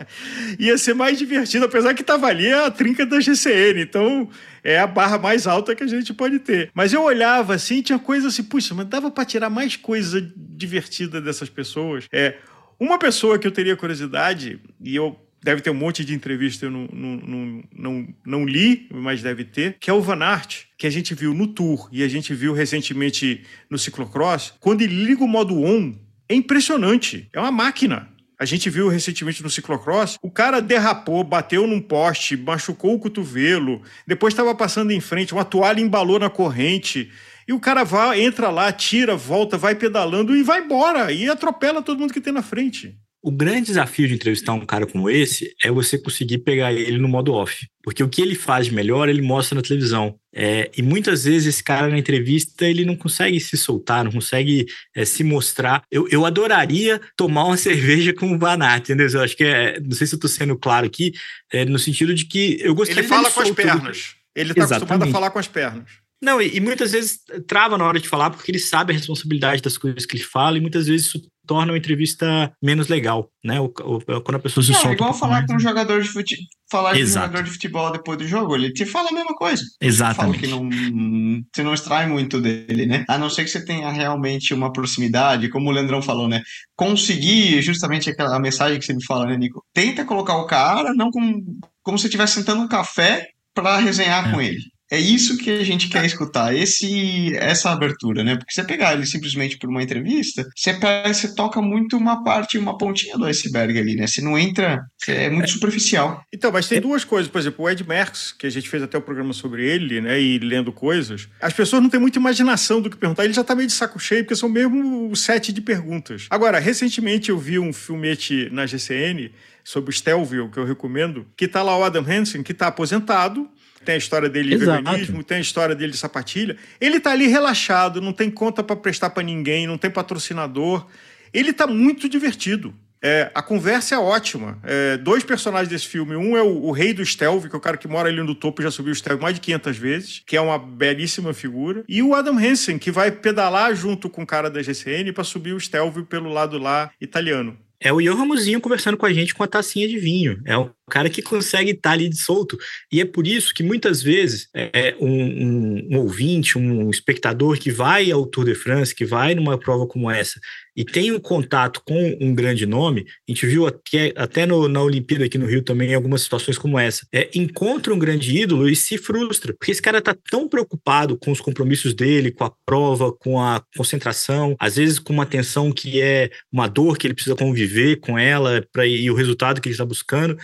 Ia 0.59 0.77
ser 0.77 0.95
mais 0.95 1.19
divertido, 1.19 1.65
apesar 1.65 1.95
que 1.95 2.03
estava 2.03 2.27
ali 2.27 2.53
a 2.53 2.71
trinca 2.71 3.07
da 3.07 3.21
GCN. 3.21 3.81
Então 3.81 4.29
é 4.63 4.79
a 4.79 4.87
barra 4.87 5.19
mais 5.19 5.47
alta 5.47 5.75
que 5.75 5.83
a 5.83 5.87
gente 5.87 6.13
pode 6.13 6.39
ter. 6.41 6.71
Mas 6.75 6.93
eu 6.93 7.03
olhava 7.03 7.55
assim, 7.55 7.81
tinha 7.83 7.99
coisa 7.99 8.29
assim, 8.29 8.43
puxa, 8.43 8.75
mas 8.75 8.87
dava 8.87 9.11
para 9.11 9.25
tirar 9.25 9.49
mais 9.49 9.77
coisa 9.77 10.21
divertida 10.37 11.21
dessas 11.21 11.49
pessoas. 11.49 12.07
É. 12.13 12.37
Uma 12.79 12.99
pessoa 12.99 13.39
que 13.39 13.47
eu 13.47 13.51
teria 13.51 13.75
curiosidade, 13.75 14.61
e 14.85 14.95
eu 14.95 15.19
deve 15.47 15.63
ter 15.63 15.71
um 15.71 15.75
monte 15.75 16.05
de 16.05 16.13
entrevista, 16.13 16.67
eu 16.67 16.73
não, 16.73 16.89
não, 16.93 17.63
não, 17.73 18.09
não, 18.27 18.45
li, 18.45 18.89
mas 18.93 19.23
deve 19.23 19.45
ter, 19.45 19.77
que 19.79 19.89
é 19.89 19.93
o 19.93 20.03
Van 20.03 20.21
Aert, 20.21 20.65
que 20.77 20.89
a 20.89 20.91
gente 20.91 21.15
viu 21.15 21.33
no 21.33 21.47
Tour 21.47 21.89
e 21.93 22.03
a 22.03 22.09
gente 22.09 22.35
viu 22.35 22.53
recentemente 22.53 23.45
no 23.71 23.79
ciclocross. 23.79 24.55
Quando 24.59 24.83
ele 24.83 25.05
liga 25.05 25.23
o 25.23 25.29
modo 25.29 25.63
on, 25.63 25.95
é 26.29 26.35
impressionante. 26.35 27.29
É 27.33 27.39
uma 27.39 27.53
máquina. 27.53 28.09
A 28.41 28.45
gente 28.45 28.69
viu 28.69 28.89
recentemente 28.89 29.41
no 29.41 29.49
ciclocross, 29.49 30.19
o 30.21 30.33
cara 30.33 30.61
derrapou, 30.61 31.23
bateu 31.23 31.65
num 31.65 31.81
poste, 31.81 32.37
machucou 32.37 32.95
o 32.95 32.99
cotovelo, 32.99 33.81
depois 34.05 34.35
estava 34.35 34.53
passando 34.53 34.91
em 34.91 35.01
frente, 35.01 35.33
uma 35.33 35.45
toalha 35.45 35.81
embalou 35.81 36.19
na 36.19 36.29
corrente. 36.29 37.09
E 37.47 37.53
o 37.53 37.61
cara 37.61 37.85
vai, 37.85 38.21
entra 38.21 38.51
lá, 38.51 38.73
tira, 38.73 39.15
volta, 39.15 39.57
vai 39.57 39.77
pedalando 39.77 40.37
e 40.37 40.43
vai 40.43 40.63
embora. 40.63 41.13
E 41.13 41.31
atropela 41.31 41.81
todo 41.81 42.01
mundo 42.01 42.13
que 42.13 42.21
tem 42.21 42.33
na 42.33 42.43
frente. 42.43 42.99
O 43.23 43.31
grande 43.31 43.67
desafio 43.67 44.07
de 44.07 44.15
entrevistar 44.15 44.53
um 44.53 44.65
cara 44.65 44.87
como 44.87 45.11
esse 45.11 45.55
é 45.63 45.71
você 45.71 45.99
conseguir 45.99 46.39
pegar 46.39 46.73
ele 46.73 46.99
no 46.99 47.09
modo 47.09 47.33
off. 47.33 47.67
Porque 47.83 48.03
o 48.03 48.09
que 48.09 48.23
ele 48.23 48.35
faz 48.35 48.67
de 48.67 48.75
melhor, 48.75 49.09
ele 49.09 49.23
mostra 49.23 49.57
na 49.57 49.63
televisão. 49.63 50.19
É, 50.33 50.71
e 50.77 50.83
muitas 50.83 51.25
vezes 51.25 51.55
esse 51.55 51.65
cara 51.65 51.89
na 51.89 51.99
entrevista, 51.99 52.67
ele 52.67 52.85
não 52.85 52.95
consegue 52.95 53.41
se 53.41 53.57
soltar, 53.57 54.05
não 54.05 54.13
consegue 54.13 54.67
é, 54.95 55.05
se 55.05 55.25
mostrar. 55.25 55.83
Eu, 55.91 56.07
eu 56.09 56.25
adoraria 56.25 57.01
tomar 57.17 57.45
uma 57.45 57.57
cerveja 57.59 58.13
com 58.13 58.33
o 58.33 58.39
Vanat, 58.39 58.85
entendeu? 58.85 59.09
Eu 59.09 59.23
acho 59.23 59.37
que 59.37 59.45
é, 59.45 59.81
não 59.81 59.93
sei 59.93 60.07
se 60.07 60.15
eu 60.15 60.19
estou 60.19 60.31
sendo 60.31 60.57
claro 60.57 60.87
aqui, 60.87 61.13
é, 61.53 61.65
no 61.65 61.79
sentido 61.79 62.15
de 62.15 62.27
que 62.27 62.59
eu 62.61 62.75
gostaria 62.75 63.01
Ele 63.01 63.09
fala 63.09 63.31
com 63.31 63.41
as 63.41 63.51
pernas. 63.51 64.15
Ele 64.35 64.53
está 64.53 64.65
acostumado 64.65 65.05
a 65.05 65.07
falar 65.09 65.31
com 65.31 65.39
as 65.39 65.49
pernas. 65.49 66.07
Não, 66.23 66.41
e, 66.41 66.57
e, 66.57 66.61
muitas 66.61 66.93
vezes 66.93 67.21
trava 67.47 67.77
na 67.77 67.85
hora 67.85 68.01
de 68.01 68.09
falar 68.09 68.31
porque 68.31 68.51
ele 68.51 68.59
sabe 68.59 68.93
a 68.93 68.97
responsabilidade 68.97 69.63
das 69.63 69.77
coisas 69.77 70.07
que 70.07 70.17
ele 70.17 70.25
fala 70.25 70.57
e 70.57 70.61
muitas 70.61 70.87
vezes 70.87 71.07
isso 71.07 71.23
torna 71.47 71.73
a 71.73 71.77
entrevista 71.77 72.53
menos 72.63 72.89
legal, 72.89 73.31
né? 73.45 73.61
O, 73.61 73.67
o, 73.67 74.21
quando 74.21 74.37
a 74.37 74.41
pessoa 74.41 74.65
se 74.65 74.73
Não, 74.73 74.79
solta. 74.79 74.93
É 74.93 74.95
igual 74.95 75.11
um 75.11 75.15
falar 75.15 75.33
mais... 75.35 75.47
com 75.47 75.55
um 75.55 75.61
jogador 75.61 76.03
de 76.03 76.09
futebol, 76.09 76.47
falar 76.71 76.95
com 76.95 77.01
um 77.01 77.07
jogador 77.07 77.43
de 77.43 77.51
futebol 77.51 77.93
depois 77.93 78.19
do 78.19 78.27
jogo, 78.27 78.55
ele 78.55 78.73
te 78.73 78.85
fala 78.85 79.11
a 79.11 79.13
mesma 79.13 79.35
coisa. 79.35 79.63
Exatamente. 79.81 80.49
Fala 80.49 80.61
que 80.61 80.71
não, 80.71 81.47
você 81.55 81.63
não 81.63 81.75
extrai 81.75 82.07
muito 82.07 82.41
dele, 82.41 82.87
né? 82.87 83.05
A 83.09 83.17
não 83.17 83.31
ser 83.31 83.45
que 83.45 83.51
você 83.51 83.65
tenha 83.65 83.91
realmente 83.91 84.53
uma 84.53 84.73
proximidade, 84.73 85.49
como 85.49 85.71
o 85.71 85.73
Leandrão 85.73 86.03
falou, 86.03 86.29
né? 86.29 86.43
Conseguir 86.75 87.63
justamente 87.63 88.11
aquela 88.11 88.39
mensagem 88.39 88.79
que 88.79 88.85
você 88.85 88.95
me 88.95 89.05
fala, 89.05 89.27
né, 89.27 89.37
Nico? 89.37 89.65
Tenta 89.73 90.05
colocar 90.05 90.37
o 90.37 90.47
cara 90.47 90.93
não 90.95 91.11
como, 91.11 91.43
como 91.83 91.99
se 91.99 92.07
estivesse 92.07 92.35
sentando 92.35 92.63
um 92.63 92.69
café 92.69 93.29
para 93.55 93.79
resenhar 93.79 94.29
é. 94.29 94.33
com 94.33 94.41
ele. 94.41 94.61
É 94.91 94.99
isso 94.99 95.37
que 95.37 95.51
a 95.51 95.65
gente 95.65 95.89
quer 95.89 96.05
escutar, 96.05 96.55
esse, 96.55 97.35
essa 97.37 97.71
abertura, 97.71 98.23
né? 98.23 98.37
Porque 98.37 98.53
você 98.53 98.63
pegar 98.63 98.93
ele 98.93 99.07
simplesmente 99.07 99.59
por 99.59 99.69
uma 99.69 99.83
entrevista, 99.83 100.47
você, 100.55 100.79
você 101.07 101.35
toca 101.35 101.61
muito 101.61 101.97
uma 101.97 102.23
parte, 102.23 102.57
uma 102.57 102.79
pontinha 102.79 103.17
do 103.19 103.25
iceberg 103.25 103.79
ali, 103.79 103.97
né? 103.97 104.07
Você 104.07 104.23
não 104.23 104.39
entra, 104.39 104.85
é 105.09 105.29
muito 105.29 105.51
superficial. 105.51 106.23
Então, 106.33 106.53
mas 106.53 106.69
tem 106.69 106.81
duas 106.81 107.05
coisas, 107.05 107.31
por 107.31 107.39
exemplo, 107.39 107.65
o 107.65 107.69
Ed 107.69 107.83
Merckx, 107.87 108.33
que 108.33 108.47
a 108.47 108.51
gente 108.51 108.69
fez 108.69 108.83
até 108.83 108.97
o 108.97 109.03
programa 109.03 109.33
sobre 109.33 109.67
ele, 109.67 110.01
né? 110.01 110.21
E 110.21 110.39
lendo 110.39 110.73
coisas, 110.73 111.29
as 111.41 111.53
pessoas 111.53 111.83
não 111.83 111.91
têm 111.91 112.01
muita 112.01 112.19
imaginação 112.19 112.81
do 112.81 112.89
que 112.89 112.97
perguntar, 112.97 113.25
ele 113.25 113.35
já 113.35 113.43
tá 113.43 113.55
meio 113.55 113.67
de 113.67 113.73
saco 113.75 113.99
cheio, 113.99 114.23
porque 114.23 114.37
são 114.37 114.49
mesmo 114.49 115.11
o 115.11 115.17
set 115.17 115.53
de 115.53 115.61
perguntas. 115.61 116.27
Agora, 116.31 116.61
recentemente 116.61 117.31
eu 117.31 117.39
vi 117.39 117.59
um 117.59 117.73
filmete 117.73 118.49
na 118.53 118.67
GCN 118.67 119.33
sobre 119.65 119.91
o 119.91 119.93
Stelvio, 119.93 120.49
que 120.49 120.59
eu 120.59 120.65
recomendo, 120.65 121.27
que 121.37 121.49
tá 121.49 121.61
lá 121.61 121.77
o 121.77 121.83
Adam 121.83 122.05
Hansen, 122.07 122.43
que 122.43 122.55
tá 122.55 122.69
aposentado, 122.69 123.51
tem 123.87 123.95
a 123.95 123.99
história 123.99 124.29
dele 124.29 124.51
de 124.51 124.63
Exato. 124.63 124.83
veganismo, 124.83 125.23
tem 125.23 125.39
a 125.39 125.41
história 125.41 125.75
dele 125.75 125.93
de 125.93 125.99
sapatilha. 125.99 126.57
Ele 126.81 126.99
tá 126.99 127.13
ali 127.13 127.29
relaxado, 127.29 128.01
não 128.01 128.13
tem 128.13 128.29
conta 128.29 128.63
para 128.63 128.75
prestar 128.75 129.11
para 129.11 129.23
ninguém, 129.23 129.67
não 129.67 129.79
tem 129.79 129.91
patrocinador. 129.91 130.87
Ele 131.33 131.53
tá 131.53 131.67
muito 131.67 132.09
divertido. 132.09 132.75
É, 133.01 133.31
a 133.35 133.43
conversa 133.43 133.95
é 133.95 133.99
ótima. 133.99 134.59
É, 134.65 134.97
dois 134.97 135.23
personagens 135.23 135.69
desse 135.69 135.87
filme. 135.87 136.17
Um 136.17 136.37
é 136.37 136.43
o, 136.43 136.65
o, 136.65 136.73
rei 136.73 136.93
do 136.93 137.05
Stelvio, 137.05 137.49
que 137.49 137.55
é 137.55 137.59
o 137.59 137.63
cara 137.63 137.77
que 137.77 137.87
mora 137.87 138.09
ali 138.09 138.23
no 138.23 138.35
topo 138.35 138.61
e 138.61 138.65
já 138.65 138.71
subiu 138.71 138.93
o 138.93 138.97
Stelvio 138.97 139.23
mais 139.23 139.37
de 139.37 139.41
500 139.41 139.77
vezes, 139.77 140.23
que 140.27 140.37
é 140.37 140.41
uma 140.41 140.59
belíssima 140.59 141.33
figura. 141.33 141.85
E 141.89 142.03
o 142.03 142.15
Adam 142.15 142.37
Hansen, 142.37 142.79
que 142.79 142.91
vai 142.91 143.13
pedalar 143.13 143.75
junto 143.77 144.11
com 144.11 144.23
o 144.23 144.27
cara 144.27 144.51
da 144.51 144.61
GCN 144.61 145.13
para 145.13 145.23
subir 145.23 145.53
o 145.53 145.61
Stelvio 145.61 146.05
pelo 146.05 146.33
lado 146.33 146.59
lá 146.59 146.91
italiano. 147.01 147.57
É 147.81 147.93
o 147.93 148.01
Ian 148.01 148.15
Ramosinho 148.15 148.61
conversando 148.61 148.97
com 148.97 149.07
a 149.07 149.13
gente 149.13 149.35
com 149.35 149.43
a 149.43 149.47
tacinha 149.47 149.87
de 149.87 149.99
vinho. 149.99 150.41
É 150.45 150.57
o 150.57 150.71
cara 150.89 151.11
que 151.11 151.21
consegue 151.21 151.73
estar 151.73 151.93
ali 151.93 152.09
de 152.09 152.17
solto. 152.17 152.57
E 152.91 153.01
é 153.01 153.05
por 153.05 153.27
isso 153.27 153.53
que 153.53 153.63
muitas 153.63 154.03
vezes 154.03 154.49
é, 154.55 154.97
um, 155.01 155.09
um, 155.09 155.89
um, 155.93 155.99
ouvinte, 155.99 156.57
um 156.57 156.91
espectador 156.91 157.59
que 157.59 157.71
vai 157.71 158.11
ao 158.11 158.27
Tour 158.27 158.45
de 158.45 158.55
France, 158.55 158.95
que 158.95 159.05
vai 159.05 159.35
numa 159.35 159.59
prova 159.59 159.87
como 159.87 160.11
essa, 160.11 160.41
e 160.77 160.85
tem 160.85 161.11
um 161.11 161.19
contato 161.19 161.81
com 161.87 162.17
um 162.21 162.35
grande 162.35 162.67
nome, 162.67 163.07
a 163.27 163.33
gente 163.33 163.47
viu 163.47 163.67
até, 163.67 164.13
até 164.15 164.45
no, 164.45 164.69
na 164.69 164.83
Olimpíada 164.83 165.25
aqui 165.25 165.39
no 165.39 165.47
Rio 165.47 165.63
também 165.63 165.95
algumas 165.95 166.23
situações 166.23 166.59
como 166.59 166.79
essa, 166.79 167.07
é, 167.13 167.31
encontra 167.35 167.95
um 167.95 167.99
grande 167.99 168.37
ídolo 168.37 168.69
e 168.69 168.77
se 168.77 168.99
frustra, 168.99 169.55
porque 169.55 169.73
esse 169.73 169.83
cara 169.83 169.99
está 169.99 170.15
tão 170.31 170.49
preocupado 170.49 171.17
com 171.17 171.33
os 171.33 171.41
compromissos 171.41 171.95
dele, 171.95 172.31
com 172.31 172.45
a 172.45 172.53
prova, 172.67 173.13
com 173.13 173.41
a 173.41 173.63
concentração, 173.77 174.55
às 174.59 174.77
vezes 174.77 174.99
com 174.99 175.13
uma 175.13 175.27
tensão 175.27 175.73
que 175.73 176.01
é 176.01 176.31
uma 176.53 176.69
dor 176.69 176.99
que 176.99 177.07
ele 177.07 177.15
precisa 177.15 177.35
conviver 177.35 177.97
com 177.97 178.19
ela 178.19 178.63
pra, 178.73 178.87
e 178.87 179.11
o 179.11 179.15
resultado 179.15 179.61
que 179.61 179.69
ele 179.69 179.75
está 179.75 179.85
buscando, 179.85 180.37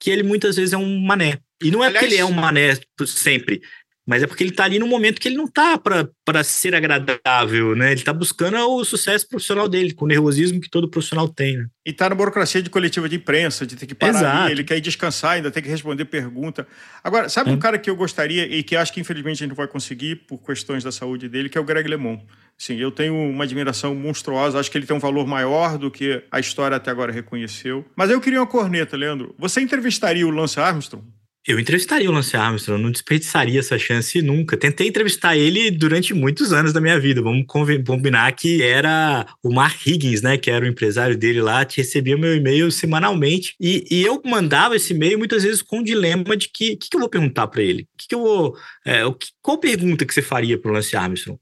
que 0.00 0.10
ele 0.10 0.22
muitas 0.22 0.56
vezes 0.56 0.72
é 0.72 0.76
um 0.76 1.00
mané. 1.00 1.38
E 1.62 1.72
não 1.72 1.82
é 1.82 1.88
Aliás, 1.88 2.04
porque 2.04 2.14
ele 2.14 2.20
é 2.20 2.24
um 2.24 2.32
mané 2.32 2.78
sempre, 3.04 3.60
mas 4.08 4.22
é 4.22 4.26
porque 4.26 4.42
ele 4.42 4.52
está 4.52 4.64
ali 4.64 4.78
no 4.78 4.86
momento 4.86 5.20
que 5.20 5.28
ele 5.28 5.36
não 5.36 5.44
está 5.44 5.76
para 5.76 6.42
ser 6.42 6.74
agradável, 6.74 7.76
né? 7.76 7.92
Ele 7.92 8.00
está 8.00 8.10
buscando 8.10 8.56
o 8.56 8.82
sucesso 8.82 9.28
profissional 9.28 9.68
dele, 9.68 9.92
com 9.92 10.06
o 10.06 10.08
nervosismo 10.08 10.62
que 10.62 10.70
todo 10.70 10.88
profissional 10.88 11.28
tem, 11.28 11.58
né? 11.58 11.66
E 11.84 11.90
está 11.90 12.08
na 12.08 12.14
burocracia 12.14 12.62
de 12.62 12.70
coletiva 12.70 13.06
de 13.06 13.16
imprensa, 13.16 13.66
de 13.66 13.76
ter 13.76 13.84
que 13.84 13.94
parar 13.94 14.18
Exato. 14.18 14.42
ali, 14.44 14.52
ele 14.52 14.64
quer 14.64 14.78
ir 14.78 14.80
descansar, 14.80 15.32
ainda 15.32 15.50
tem 15.50 15.62
que 15.62 15.68
responder 15.68 16.06
pergunta. 16.06 16.66
Agora, 17.04 17.28
sabe 17.28 17.50
é. 17.50 17.52
um 17.52 17.58
cara 17.58 17.78
que 17.78 17.90
eu 17.90 17.96
gostaria 17.96 18.46
e 18.46 18.62
que 18.62 18.76
acho 18.76 18.94
que 18.94 19.00
infelizmente 19.00 19.34
a 19.34 19.38
gente 19.40 19.50
não 19.50 19.56
vai 19.56 19.68
conseguir 19.68 20.16
por 20.26 20.38
questões 20.38 20.82
da 20.82 20.90
saúde 20.90 21.28
dele, 21.28 21.50
que 21.50 21.58
é 21.58 21.60
o 21.60 21.64
Greg 21.64 21.86
LeMond. 21.86 22.24
Sim, 22.56 22.76
eu 22.76 22.90
tenho 22.90 23.14
uma 23.14 23.44
admiração 23.44 23.94
monstruosa, 23.94 24.58
acho 24.58 24.70
que 24.70 24.78
ele 24.78 24.86
tem 24.86 24.96
um 24.96 25.00
valor 25.00 25.26
maior 25.26 25.76
do 25.76 25.90
que 25.90 26.24
a 26.32 26.40
história 26.40 26.78
até 26.78 26.90
agora 26.90 27.12
reconheceu. 27.12 27.84
Mas 27.94 28.08
eu 28.10 28.22
queria 28.22 28.40
uma 28.40 28.46
corneta, 28.46 28.96
Leandro. 28.96 29.34
Você 29.38 29.60
entrevistaria 29.60 30.26
o 30.26 30.30
Lance 30.30 30.58
Armstrong? 30.58 31.04
Eu 31.48 31.58
entrevistaria 31.58 32.10
o 32.10 32.12
Lance 32.12 32.36
Armstrong, 32.36 32.82
não 32.82 32.90
desperdiçaria 32.90 33.58
essa 33.58 33.78
chance 33.78 34.20
nunca. 34.20 34.54
Tentei 34.54 34.86
entrevistar 34.86 35.34
ele 35.34 35.70
durante 35.70 36.12
muitos 36.12 36.52
anos 36.52 36.74
da 36.74 36.80
minha 36.80 37.00
vida. 37.00 37.22
Vamos 37.22 37.46
combinar 37.46 38.30
que 38.32 38.62
era 38.62 39.26
o 39.42 39.50
Mark 39.50 39.86
Higgins, 39.86 40.20
né? 40.20 40.36
Que 40.36 40.50
era 40.50 40.66
o 40.66 40.68
empresário 40.68 41.16
dele 41.16 41.40
lá, 41.40 41.64
que 41.64 41.78
recebia 41.78 42.18
meu 42.18 42.36
e-mail 42.36 42.70
semanalmente. 42.70 43.54
E, 43.58 43.82
e 43.90 44.02
eu 44.02 44.20
mandava 44.26 44.76
esse 44.76 44.92
e-mail 44.92 45.16
muitas 45.16 45.42
vezes 45.42 45.62
com 45.62 45.78
o 45.78 45.82
dilema 45.82 46.36
de 46.36 46.50
que 46.52 46.72
o 46.72 46.76
que, 46.76 46.90
que, 46.90 46.96
eu 46.96 47.00
vou 47.00 47.08
perguntar 47.08 47.46
para 47.46 47.62
ele? 47.62 47.88
Que 47.96 48.08
que 48.08 48.14
eu 48.14 48.20
vou, 48.20 48.54
é, 48.84 49.00
qual 49.40 49.56
pergunta 49.56 50.04
que 50.04 50.12
você 50.12 50.20
faria 50.20 50.58
para 50.58 50.70
o 50.70 50.74
Lance 50.74 50.94
Armstrong? 50.96 51.40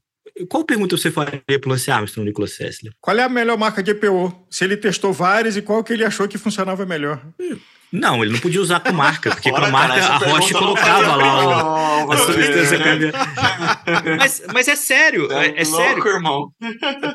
qual 0.49 0.63
pergunta 0.63 0.95
você 0.95 1.09
faria 1.09 1.41
para 1.41 1.67
o 1.67 1.69
Lance 1.69 1.89
Armstrong, 1.89 2.29
Nicolas 2.29 2.53
Sessler? 2.53 2.93
Qual 3.01 3.17
é 3.17 3.23
a 3.23 3.29
melhor 3.29 3.57
marca 3.57 3.83
de 3.83 3.91
EPO? 3.91 4.47
Se 4.49 4.63
ele 4.63 4.77
testou 4.77 5.11
várias 5.11 5.57
e 5.57 5.61
qual 5.61 5.83
que 5.83 5.91
ele 5.91 6.05
achou 6.05 6.27
que 6.27 6.37
funcionava 6.37 6.85
melhor? 6.85 7.25
Não, 7.91 8.21
ele 8.21 8.33
não 8.33 8.39
podia 8.39 8.61
usar 8.61 8.81
com 8.81 8.91
marca, 8.91 9.29
porque 9.29 9.49
Fora, 9.49 9.61
com 9.61 9.67
a 9.67 9.71
marca 9.71 9.99
cara, 9.99 10.13
a 10.13 10.29
Roche 10.29 10.53
colocava 10.53 11.15
lá 11.15 12.05
o, 12.05 12.11
a 12.11 12.17
substância 12.17 12.79
mas, 14.17 14.43
mas 14.53 14.67
é 14.67 14.75
sério, 14.75 15.31
é, 15.31 15.47
é, 15.47 15.61
é 15.61 15.63
louco, 15.63 15.77
sério. 15.77 16.07
irmão. 16.07 16.51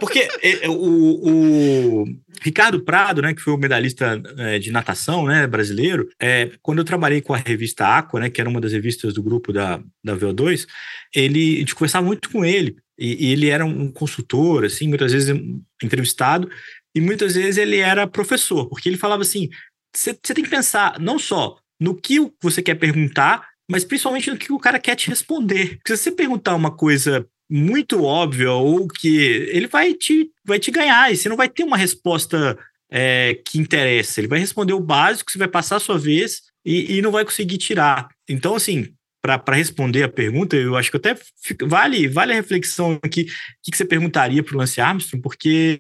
Porque 0.01 0.29
é, 0.43 0.65
é, 0.65 0.69
o, 0.69 0.75
o, 0.75 2.05
Ricardo 2.41 2.83
Prado, 2.83 3.21
né, 3.21 3.35
que 3.35 3.43
foi 3.43 3.53
o 3.53 3.59
medalhista 3.59 4.21
é, 4.39 4.59
de 4.59 4.71
natação 4.71 5.27
né, 5.27 5.47
brasileiro, 5.47 6.09
é, 6.21 6.51
quando 6.63 6.79
eu 6.79 6.85
trabalhei 6.85 7.21
com 7.21 7.35
a 7.35 7.39
revista 7.39 7.87
Aqua, 7.87 8.21
né, 8.21 8.31
que 8.31 8.41
era 8.41 8.49
uma 8.49 8.61
das 8.61 8.73
revistas 8.73 9.13
do 9.13 9.23
grupo 9.23 9.53
da, 9.53 9.79
da 10.03 10.17
VO2, 10.17 10.67
ele, 11.15 11.57
a 11.57 11.59
gente 11.59 11.75
conversava 11.75 12.07
muito 12.07 12.31
com 12.31 12.45
ele, 12.45 12.77
e, 12.99 13.29
e 13.29 13.33
ele 13.33 13.49
era 13.49 13.65
um 13.65 13.91
consultor, 13.91 14.65
assim, 14.65 14.89
muitas 14.89 15.13
vezes 15.13 15.37
entrevistado, 15.83 16.49
e 16.95 17.01
muitas 17.01 17.35
vezes 17.35 17.57
ele 17.57 17.79
era 17.79 18.07
professor, 18.07 18.69
porque 18.69 18.89
ele 18.89 18.99
falava 18.99 19.23
assim: 19.23 19.49
você 19.95 20.15
tem 20.15 20.45
que 20.45 20.51
pensar 20.51 20.99
não 20.99 21.19
só 21.19 21.59
no 21.81 21.95
que 21.95 22.19
você 22.41 22.63
quer 22.63 22.77
perguntar, 22.77 23.49
mas 23.71 23.85
principalmente 23.85 24.31
no 24.31 24.39
que 24.39 24.53
o 24.53 24.59
cara 24.59 24.79
quer 24.79 24.95
te 24.95 25.09
responder. 25.09 25.77
Porque 25.77 25.97
se 25.97 26.05
você 26.05 26.13
perguntar 26.13 26.55
uma 26.55 26.71
coisa 26.71 27.27
muito 27.51 28.03
óbvia 28.03 28.53
ou 28.53 28.89
que 28.89 29.17
ele 29.53 29.67
vai 29.67 29.93
te, 29.95 30.31
vai 30.45 30.59
te 30.59 30.71
ganhar 30.71 31.13
e 31.13 31.17
você 31.17 31.29
não 31.29 31.37
vai 31.37 31.49
ter 31.49 31.65
uma 31.65 31.77
resposta 31.77 32.59
é, 32.91 33.41
que 33.47 33.59
interessa. 33.59 34.21
Ele 34.21 34.29
vai 34.29 34.39
responder 34.39 34.73
o 34.73 34.81
básico, 34.81 35.31
você 35.31 35.39
vai 35.39 35.49
passar 35.49 35.77
a 35.77 35.81
sua 35.81 35.99
vez 35.99 36.43
e, 36.65 36.97
e 36.97 37.03
não 37.03 37.11
vai 37.11 37.25
conseguir 37.25 37.59
tirar. 37.59 38.09
Então, 38.29 38.55
assim, 38.55 38.95
para 39.23 39.57
responder 39.57 40.03
a 40.03 40.09
pergunta, 40.09 40.57
eu 40.57 40.77
acho 40.77 40.91
que 40.91 40.97
até 40.97 41.17
fica, 41.41 41.65
vale, 41.65 42.09
vale 42.09 42.33
a 42.33 42.35
reflexão 42.35 42.99
aqui, 43.01 43.23
o 43.23 43.27
que, 43.63 43.71
que 43.71 43.77
você 43.77 43.85
perguntaria 43.85 44.43
para 44.43 44.55
o 44.55 44.59
Lance 44.59 44.81
Armstrong, 44.81 45.23
porque 45.23 45.79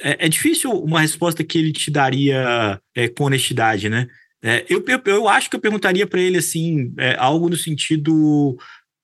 é, 0.00 0.24
é, 0.24 0.28
difícil 0.28 0.70
uma 0.72 1.02
resposta 1.02 1.44
que 1.44 1.58
ele 1.58 1.72
te 1.72 1.90
daria 1.90 2.80
é, 2.96 3.06
com 3.08 3.24
honestidade, 3.24 3.90
né? 3.90 4.08
É, 4.42 4.64
eu, 4.70 4.82
eu, 4.88 5.02
eu, 5.04 5.28
acho 5.28 5.50
que 5.50 5.56
eu 5.56 5.60
perguntaria 5.60 6.06
para 6.06 6.20
ele 6.20 6.38
assim, 6.38 6.94
é, 6.98 7.14
algo 7.18 7.50
no 7.50 7.56
sentido. 7.56 8.56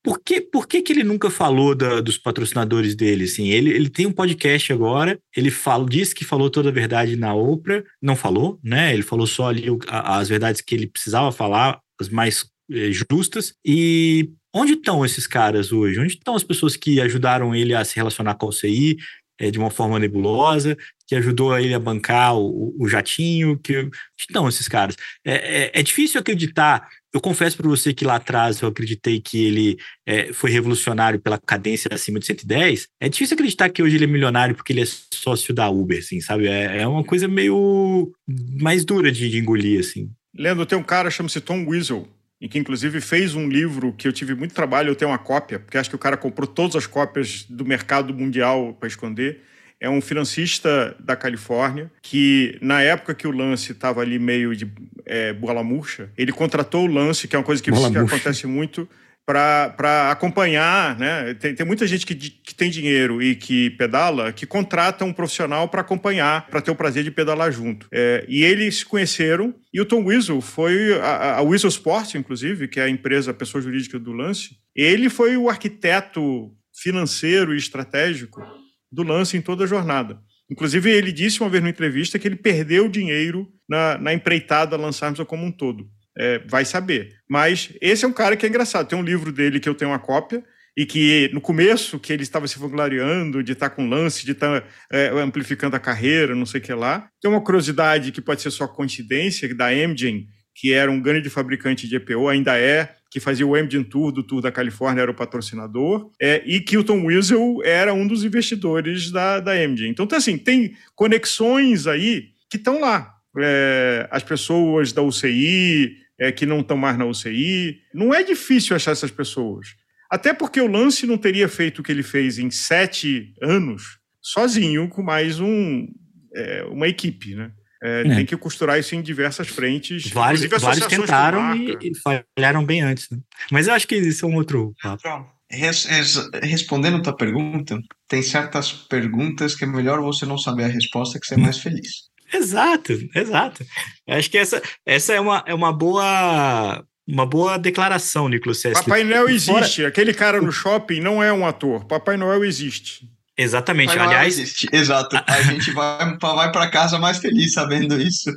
Por 0.03 0.19
que, 0.19 0.41
por 0.41 0.67
que, 0.67 0.81
que 0.81 0.91
ele 0.91 1.03
nunca 1.03 1.29
falou 1.29 1.75
da, 1.75 2.01
dos 2.01 2.17
patrocinadores 2.17 2.95
dele? 2.95 3.25
Assim, 3.25 3.49
ele, 3.49 3.69
ele 3.69 3.89
tem 3.89 4.07
um 4.07 4.11
podcast 4.11 4.73
agora, 4.73 5.19
ele 5.35 5.51
fala, 5.51 5.85
disse 5.85 6.15
que 6.15 6.25
falou 6.25 6.49
toda 6.49 6.69
a 6.69 6.71
verdade 6.71 7.15
na 7.15 7.35
Oprah, 7.35 7.83
não 8.01 8.15
falou, 8.15 8.59
né? 8.63 8.91
Ele 8.91 9.03
falou 9.03 9.27
só 9.27 9.49
ali 9.49 9.65
as 9.87 10.29
verdades 10.29 10.61
que 10.61 10.73
ele 10.73 10.87
precisava 10.87 11.31
falar, 11.31 11.79
as 11.99 12.09
mais 12.09 12.43
justas. 12.69 13.53
E 13.65 14.29
onde 14.53 14.73
estão 14.73 15.05
esses 15.05 15.27
caras 15.27 15.71
hoje? 15.71 15.99
Onde 15.99 16.13
estão 16.13 16.35
as 16.35 16.43
pessoas 16.43 16.75
que 16.75 16.99
ajudaram 17.01 17.55
ele 17.55 17.73
a 17.73 17.83
se 17.83 17.95
relacionar 17.95 18.35
com 18.35 18.47
o 18.47 18.51
CI 18.51 18.97
é, 19.39 19.51
de 19.51 19.59
uma 19.59 19.69
forma 19.69 19.99
nebulosa, 19.99 20.75
que 21.07 21.15
ajudou 21.15 21.57
ele 21.57 21.73
a 21.73 21.79
bancar 21.79 22.35
o, 22.35 22.75
o 22.79 22.87
jatinho? 22.87 23.57
Que... 23.59 23.79
Onde 23.79 23.91
estão 24.19 24.49
esses 24.49 24.67
caras? 24.67 24.95
É, 25.25 25.65
é, 25.65 25.71
é 25.79 25.83
difícil 25.83 26.19
acreditar. 26.19 26.87
Eu 27.13 27.21
confesso 27.21 27.55
para 27.55 27.67
você 27.67 27.93
que 27.93 28.05
lá 28.05 28.15
atrás 28.15 28.61
eu 28.61 28.67
acreditei 28.67 29.21
que 29.21 29.43
ele 29.43 29.77
é, 30.05 30.33
foi 30.33 30.51
revolucionário 30.51 31.19
pela 31.19 31.39
cadência 31.39 31.89
acima 31.91 32.19
de 32.19 32.25
110. 32.25 32.87
É 32.99 33.09
difícil 33.09 33.35
acreditar 33.35 33.69
que 33.69 33.81
hoje 33.81 33.95
ele 33.95 34.03
é 34.03 34.07
milionário 34.07 34.55
porque 34.55 34.73
ele 34.73 34.81
é 34.81 34.85
sócio 35.13 35.53
da 35.53 35.69
Uber, 35.69 35.99
assim, 35.99 36.19
sabe? 36.19 36.47
É, 36.47 36.81
é 36.81 36.87
uma 36.87 37.03
coisa 37.03 37.27
meio 37.27 38.11
mais 38.59 38.83
dura 38.83 39.11
de, 39.11 39.29
de 39.29 39.37
engolir, 39.37 39.79
assim. 39.79 40.11
Leandro, 40.35 40.65
tem 40.65 40.77
um 40.77 40.83
cara, 40.83 41.09
chama-se 41.09 41.41
Tom 41.41 41.65
Weasel, 41.65 42.07
e 42.39 42.47
que 42.47 42.59
inclusive 42.59 43.01
fez 43.01 43.35
um 43.35 43.47
livro 43.47 43.93
que 43.93 44.07
eu 44.07 44.13
tive 44.13 44.35
muito 44.35 44.53
trabalho, 44.53 44.89
eu 44.89 44.95
tenho 44.95 45.11
uma 45.11 45.17
cópia, 45.17 45.59
porque 45.59 45.77
acho 45.77 45.89
que 45.89 45.95
o 45.95 45.99
cara 45.99 46.15
comprou 46.15 46.47
todas 46.47 46.75
as 46.75 46.85
cópias 46.85 47.45
do 47.49 47.65
mercado 47.65 48.13
mundial 48.13 48.75
para 48.79 48.87
esconder. 48.87 49.41
É 49.79 49.89
um 49.89 50.01
financista 50.01 50.95
da 50.99 51.15
Califórnia 51.15 51.91
que, 52.01 52.57
na 52.61 52.81
época 52.81 53.13
que 53.13 53.27
o 53.27 53.31
Lance 53.31 53.71
estava 53.71 54.01
ali 54.01 54.17
meio 54.17 54.55
de 54.55 54.71
é, 55.05 55.33
bola 55.33 55.63
murcha, 55.63 56.09
ele 56.17 56.31
contratou 56.31 56.85
o 56.85 56.91
Lance, 56.91 57.27
que 57.27 57.35
é 57.35 57.39
uma 57.39 57.45
coisa 57.45 57.61
que, 57.61 57.71
que 57.71 57.97
acontece 57.97 58.47
muito, 58.47 58.89
para 59.27 60.09
acompanhar, 60.09 60.97
né? 60.97 61.33
Tem, 61.33 61.53
tem 61.53 61.65
muita 61.65 61.85
gente 61.85 62.05
que, 62.05 62.15
que 62.15 62.55
tem 62.55 62.69
dinheiro 62.69 63.21
e 63.21 63.35
que 63.35 63.71
pedala 63.71 64.31
que 64.31 64.45
contrata 64.45 65.03
um 65.03 65.11
profissional 65.11 65.67
para 65.67 65.81
acompanhar, 65.81 66.47
para 66.47 66.61
ter 66.61 66.71
o 66.71 66.75
prazer 66.75 67.03
de 67.03 67.11
pedalar 67.11 67.51
junto. 67.51 67.89
É, 67.91 68.25
e 68.29 68.45
eles 68.45 68.77
se 68.77 68.85
conheceram 68.85 69.53
e 69.73 69.81
o 69.81 69.85
Tom 69.85 70.05
Weasel 70.05 70.39
foi 70.39 70.97
a, 71.01 71.35
a 71.35 71.41
Weasel 71.41 71.67
Sport, 71.67 72.15
inclusive, 72.15 72.69
que 72.69 72.79
é 72.79 72.83
a 72.83 72.89
empresa, 72.89 73.31
a 73.31 73.33
pessoa 73.33 73.61
jurídica 73.61 73.99
do 73.99 74.13
Lance. 74.13 74.55
Ele 74.73 75.09
foi 75.09 75.35
o 75.35 75.49
arquiteto 75.49 76.49
financeiro 76.73 77.53
e 77.53 77.57
estratégico 77.57 78.41
do 78.89 79.03
Lance 79.03 79.35
em 79.35 79.41
toda 79.41 79.65
a 79.65 79.67
jornada. 79.67 80.21
Inclusive, 80.49 80.89
ele 80.89 81.11
disse 81.11 81.41
uma 81.41 81.49
vez 81.49 81.61
numa 81.61 81.69
entrevista 81.69 82.17
que 82.17 82.25
ele 82.25 82.37
perdeu 82.37 82.87
dinheiro 82.87 83.45
na, 83.67 83.97
na 83.97 84.13
empreitada 84.13 84.77
Lance 84.77 85.03
Armstrong 85.03 85.27
como 85.27 85.45
um 85.45 85.51
todo 85.51 85.85
é, 86.17 86.39
vai 86.39 86.65
saber. 86.65 87.15
Mas 87.29 87.71
esse 87.81 88.03
é 88.03 88.07
um 88.07 88.13
cara 88.13 88.35
que 88.35 88.45
é 88.45 88.49
engraçado. 88.49 88.87
Tem 88.87 88.97
um 88.97 89.03
livro 89.03 89.31
dele 89.31 89.59
que 89.59 89.69
eu 89.69 89.75
tenho 89.75 89.91
uma 89.91 89.99
cópia, 89.99 90.43
e 90.77 90.85
que 90.85 91.27
no 91.33 91.41
começo, 91.41 91.99
que 91.99 92.13
ele 92.13 92.21
estava 92.21 92.47
se 92.47 92.59
vangloriando 92.59 93.41
de 93.41 93.53
estar 93.53 93.71
com 93.71 93.89
lance, 93.89 94.23
de 94.23 94.33
estar 94.33 94.63
é, 94.91 95.07
amplificando 95.09 95.75
a 95.75 95.79
carreira, 95.79 96.35
não 96.35 96.45
sei 96.45 96.61
o 96.61 96.63
que 96.63 96.71
lá. 96.71 97.09
Tem 97.19 97.31
uma 97.31 97.41
curiosidade 97.41 98.11
que 98.11 98.21
pode 98.21 98.43
ser 98.43 98.51
só 98.51 98.67
coincidência, 98.67 99.53
da 99.55 99.69
Amgen, 99.69 100.27
que 100.53 100.73
era 100.73 100.91
um 100.91 101.01
grande 101.01 101.31
fabricante 101.31 101.87
de 101.87 101.95
EPO, 101.95 102.29
ainda 102.29 102.55
é, 102.59 102.93
que 103.09 103.19
fazia 103.19 103.45
o 103.45 103.55
Amgen 103.55 103.83
Tour 103.83 104.11
do 104.11 104.21
Tour 104.21 104.39
da 104.39 104.51
Califórnia, 104.51 105.01
era 105.01 105.09
o 105.09 105.15
patrocinador, 105.15 106.11
é, 106.21 106.43
e 106.45 106.59
Tom 106.61 107.05
Weasel 107.05 107.59
era 107.63 107.91
um 107.91 108.07
dos 108.07 108.23
investidores 108.23 109.09
da, 109.09 109.39
da 109.39 109.53
Amgen. 109.53 109.89
Então, 109.89 110.07
assim, 110.11 110.37
tem 110.37 110.75
conexões 110.95 111.87
aí 111.87 112.25
que 112.47 112.57
estão 112.57 112.79
lá. 112.79 113.15
É, 113.39 114.07
as 114.11 114.21
pessoas 114.21 114.93
da 114.93 115.01
UCI, 115.01 115.95
é, 116.19 116.31
que 116.31 116.45
não 116.45 116.59
estão 116.59 116.77
mais 116.77 116.97
na 116.97 117.05
UCI. 117.05 117.79
Não 117.93 118.13
é 118.13 118.23
difícil 118.23 118.75
achar 118.75 118.91
essas 118.91 119.11
pessoas. 119.11 119.75
Até 120.09 120.33
porque 120.33 120.61
o 120.61 120.67
Lance 120.67 121.05
não 121.05 121.17
teria 121.17 121.49
feito 121.49 121.79
o 121.79 121.83
que 121.83 121.91
ele 121.91 122.03
fez 122.03 122.39
em 122.39 122.49
sete 122.49 123.33
anos 123.41 123.99
sozinho 124.21 124.87
com 124.89 125.01
mais 125.03 125.39
um, 125.39 125.87
é, 126.35 126.63
uma 126.65 126.87
equipe, 126.87 127.35
né? 127.35 127.51
É, 127.81 128.01
é. 128.01 128.15
Tem 128.15 128.25
que 128.25 128.35
costurar 128.37 128.79
isso 128.79 128.95
em 128.95 129.01
diversas 129.01 129.47
frentes. 129.47 130.09
Vários, 130.09 130.43
vários 130.45 130.87
tentaram 130.87 131.55
e, 131.55 131.77
e, 131.81 131.91
falharam 132.35 132.65
bem 132.65 132.81
antes. 132.81 133.07
Né? 133.09 133.19
Mas 133.51 133.67
eu 133.67 133.73
acho 133.73 133.87
que 133.87 133.95
isso 133.95 134.25
é 134.25 134.29
um 134.29 134.35
outro 134.35 134.73
papo. 134.81 135.03
Res, 135.49 135.85
res, 135.85 136.29
respondendo 136.43 136.97
a 136.97 137.01
tua 137.01 137.15
pergunta, 137.15 137.79
tem 138.07 138.21
certas 138.21 138.73
perguntas 138.73 139.55
que 139.55 139.63
é 139.63 139.67
melhor 139.67 140.01
você 140.01 140.25
não 140.25 140.37
saber 140.37 140.65
a 140.65 140.67
resposta 140.67 141.19
que 141.19 141.25
ser 141.25 141.37
mais 141.37 141.59
feliz. 141.59 142.09
Exato, 142.33 142.93
exato. 143.15 143.65
Acho 144.07 144.29
que 144.29 144.37
essa, 144.37 144.61
essa 144.85 145.13
é, 145.13 145.19
uma, 145.19 145.43
é 145.45 145.53
uma 145.53 145.71
boa 145.71 146.83
uma 147.07 147.25
boa 147.25 147.57
declaração, 147.57 148.27
Nicolas 148.27 148.57
Sessler. 148.57 148.83
Papai 148.83 149.03
Noel 149.03 149.29
existe. 149.29 149.77
Fora... 149.77 149.87
Aquele 149.87 150.13
cara 150.13 150.41
no 150.41 150.51
shopping 150.51 150.99
não 150.99 151.23
é 151.23 151.31
um 151.31 151.45
ator. 151.45 151.85
Papai 151.85 152.17
Noel 152.17 152.43
existe. 152.43 153.07
Exatamente. 153.37 153.89
Papai 153.89 154.07
Aliás, 154.07 154.37
existe. 154.37 154.67
exato. 154.73 155.15
A 155.25 155.41
gente 155.43 155.71
vai, 155.71 156.17
vai 156.17 156.51
para 156.51 156.69
casa 156.69 156.99
mais 156.99 157.19
feliz 157.19 157.53
sabendo 157.53 157.99
isso. 158.01 158.29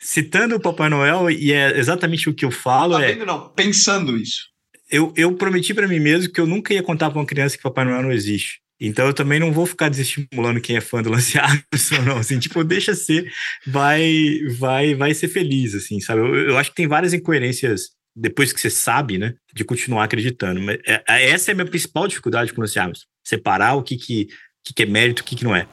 Citando 0.00 0.56
o 0.56 0.60
Papai 0.60 0.88
Noel, 0.88 1.30
e 1.30 1.52
é 1.52 1.78
exatamente 1.78 2.28
o 2.28 2.34
que 2.34 2.44
eu 2.44 2.50
falo. 2.50 2.94
Sabendo 2.94 3.22
é... 3.22 3.26
não, 3.26 3.48
pensando 3.50 4.16
isso. 4.16 4.54
Eu, 4.90 5.12
eu 5.16 5.34
prometi 5.34 5.74
para 5.74 5.88
mim 5.88 5.98
mesmo 5.98 6.32
que 6.32 6.40
eu 6.40 6.46
nunca 6.46 6.72
ia 6.72 6.82
contar 6.82 7.10
para 7.10 7.18
uma 7.18 7.26
criança 7.26 7.56
que 7.56 7.62
Papai 7.62 7.84
Noel 7.84 8.02
não 8.02 8.12
existe. 8.12 8.60
Então 8.86 9.06
eu 9.06 9.14
também 9.14 9.40
não 9.40 9.52
vou 9.52 9.66
ficar 9.66 9.88
desestimulando 9.88 10.60
quem 10.60 10.76
é 10.76 10.80
fã 10.80 11.02
do 11.02 11.10
Lance 11.10 11.36
Armstrong, 11.40 12.04
não. 12.06 12.18
Assim, 12.18 12.38
tipo, 12.38 12.62
deixa 12.62 12.94
ser, 12.94 13.32
vai, 13.66 14.40
vai, 14.58 14.94
vai 14.94 15.14
ser 15.14 15.28
feliz, 15.28 15.74
assim, 15.74 16.00
sabe? 16.00 16.20
Eu, 16.20 16.34
eu 16.50 16.58
acho 16.58 16.70
que 16.70 16.76
tem 16.76 16.86
várias 16.86 17.12
incoerências 17.12 17.90
depois 18.16 18.52
que 18.52 18.60
você 18.60 18.70
sabe, 18.70 19.18
né, 19.18 19.34
de 19.52 19.64
continuar 19.64 20.04
acreditando. 20.04 20.60
Mas 20.60 20.78
é, 20.86 21.02
é 21.08 21.30
essa 21.30 21.50
é 21.50 21.52
a 21.52 21.54
minha 21.54 21.66
principal 21.66 22.06
dificuldade 22.06 22.52
com 22.52 22.60
o 22.60 22.62
Lance 22.62 22.78
Armstrong. 22.78 23.08
Separar 23.24 23.74
o 23.74 23.82
que, 23.82 23.96
que, 23.96 24.28
que, 24.64 24.74
que 24.74 24.82
é 24.82 24.86
mérito, 24.86 25.22
o 25.22 25.24
que, 25.24 25.36
que 25.36 25.44
não 25.44 25.56
é. 25.56 25.66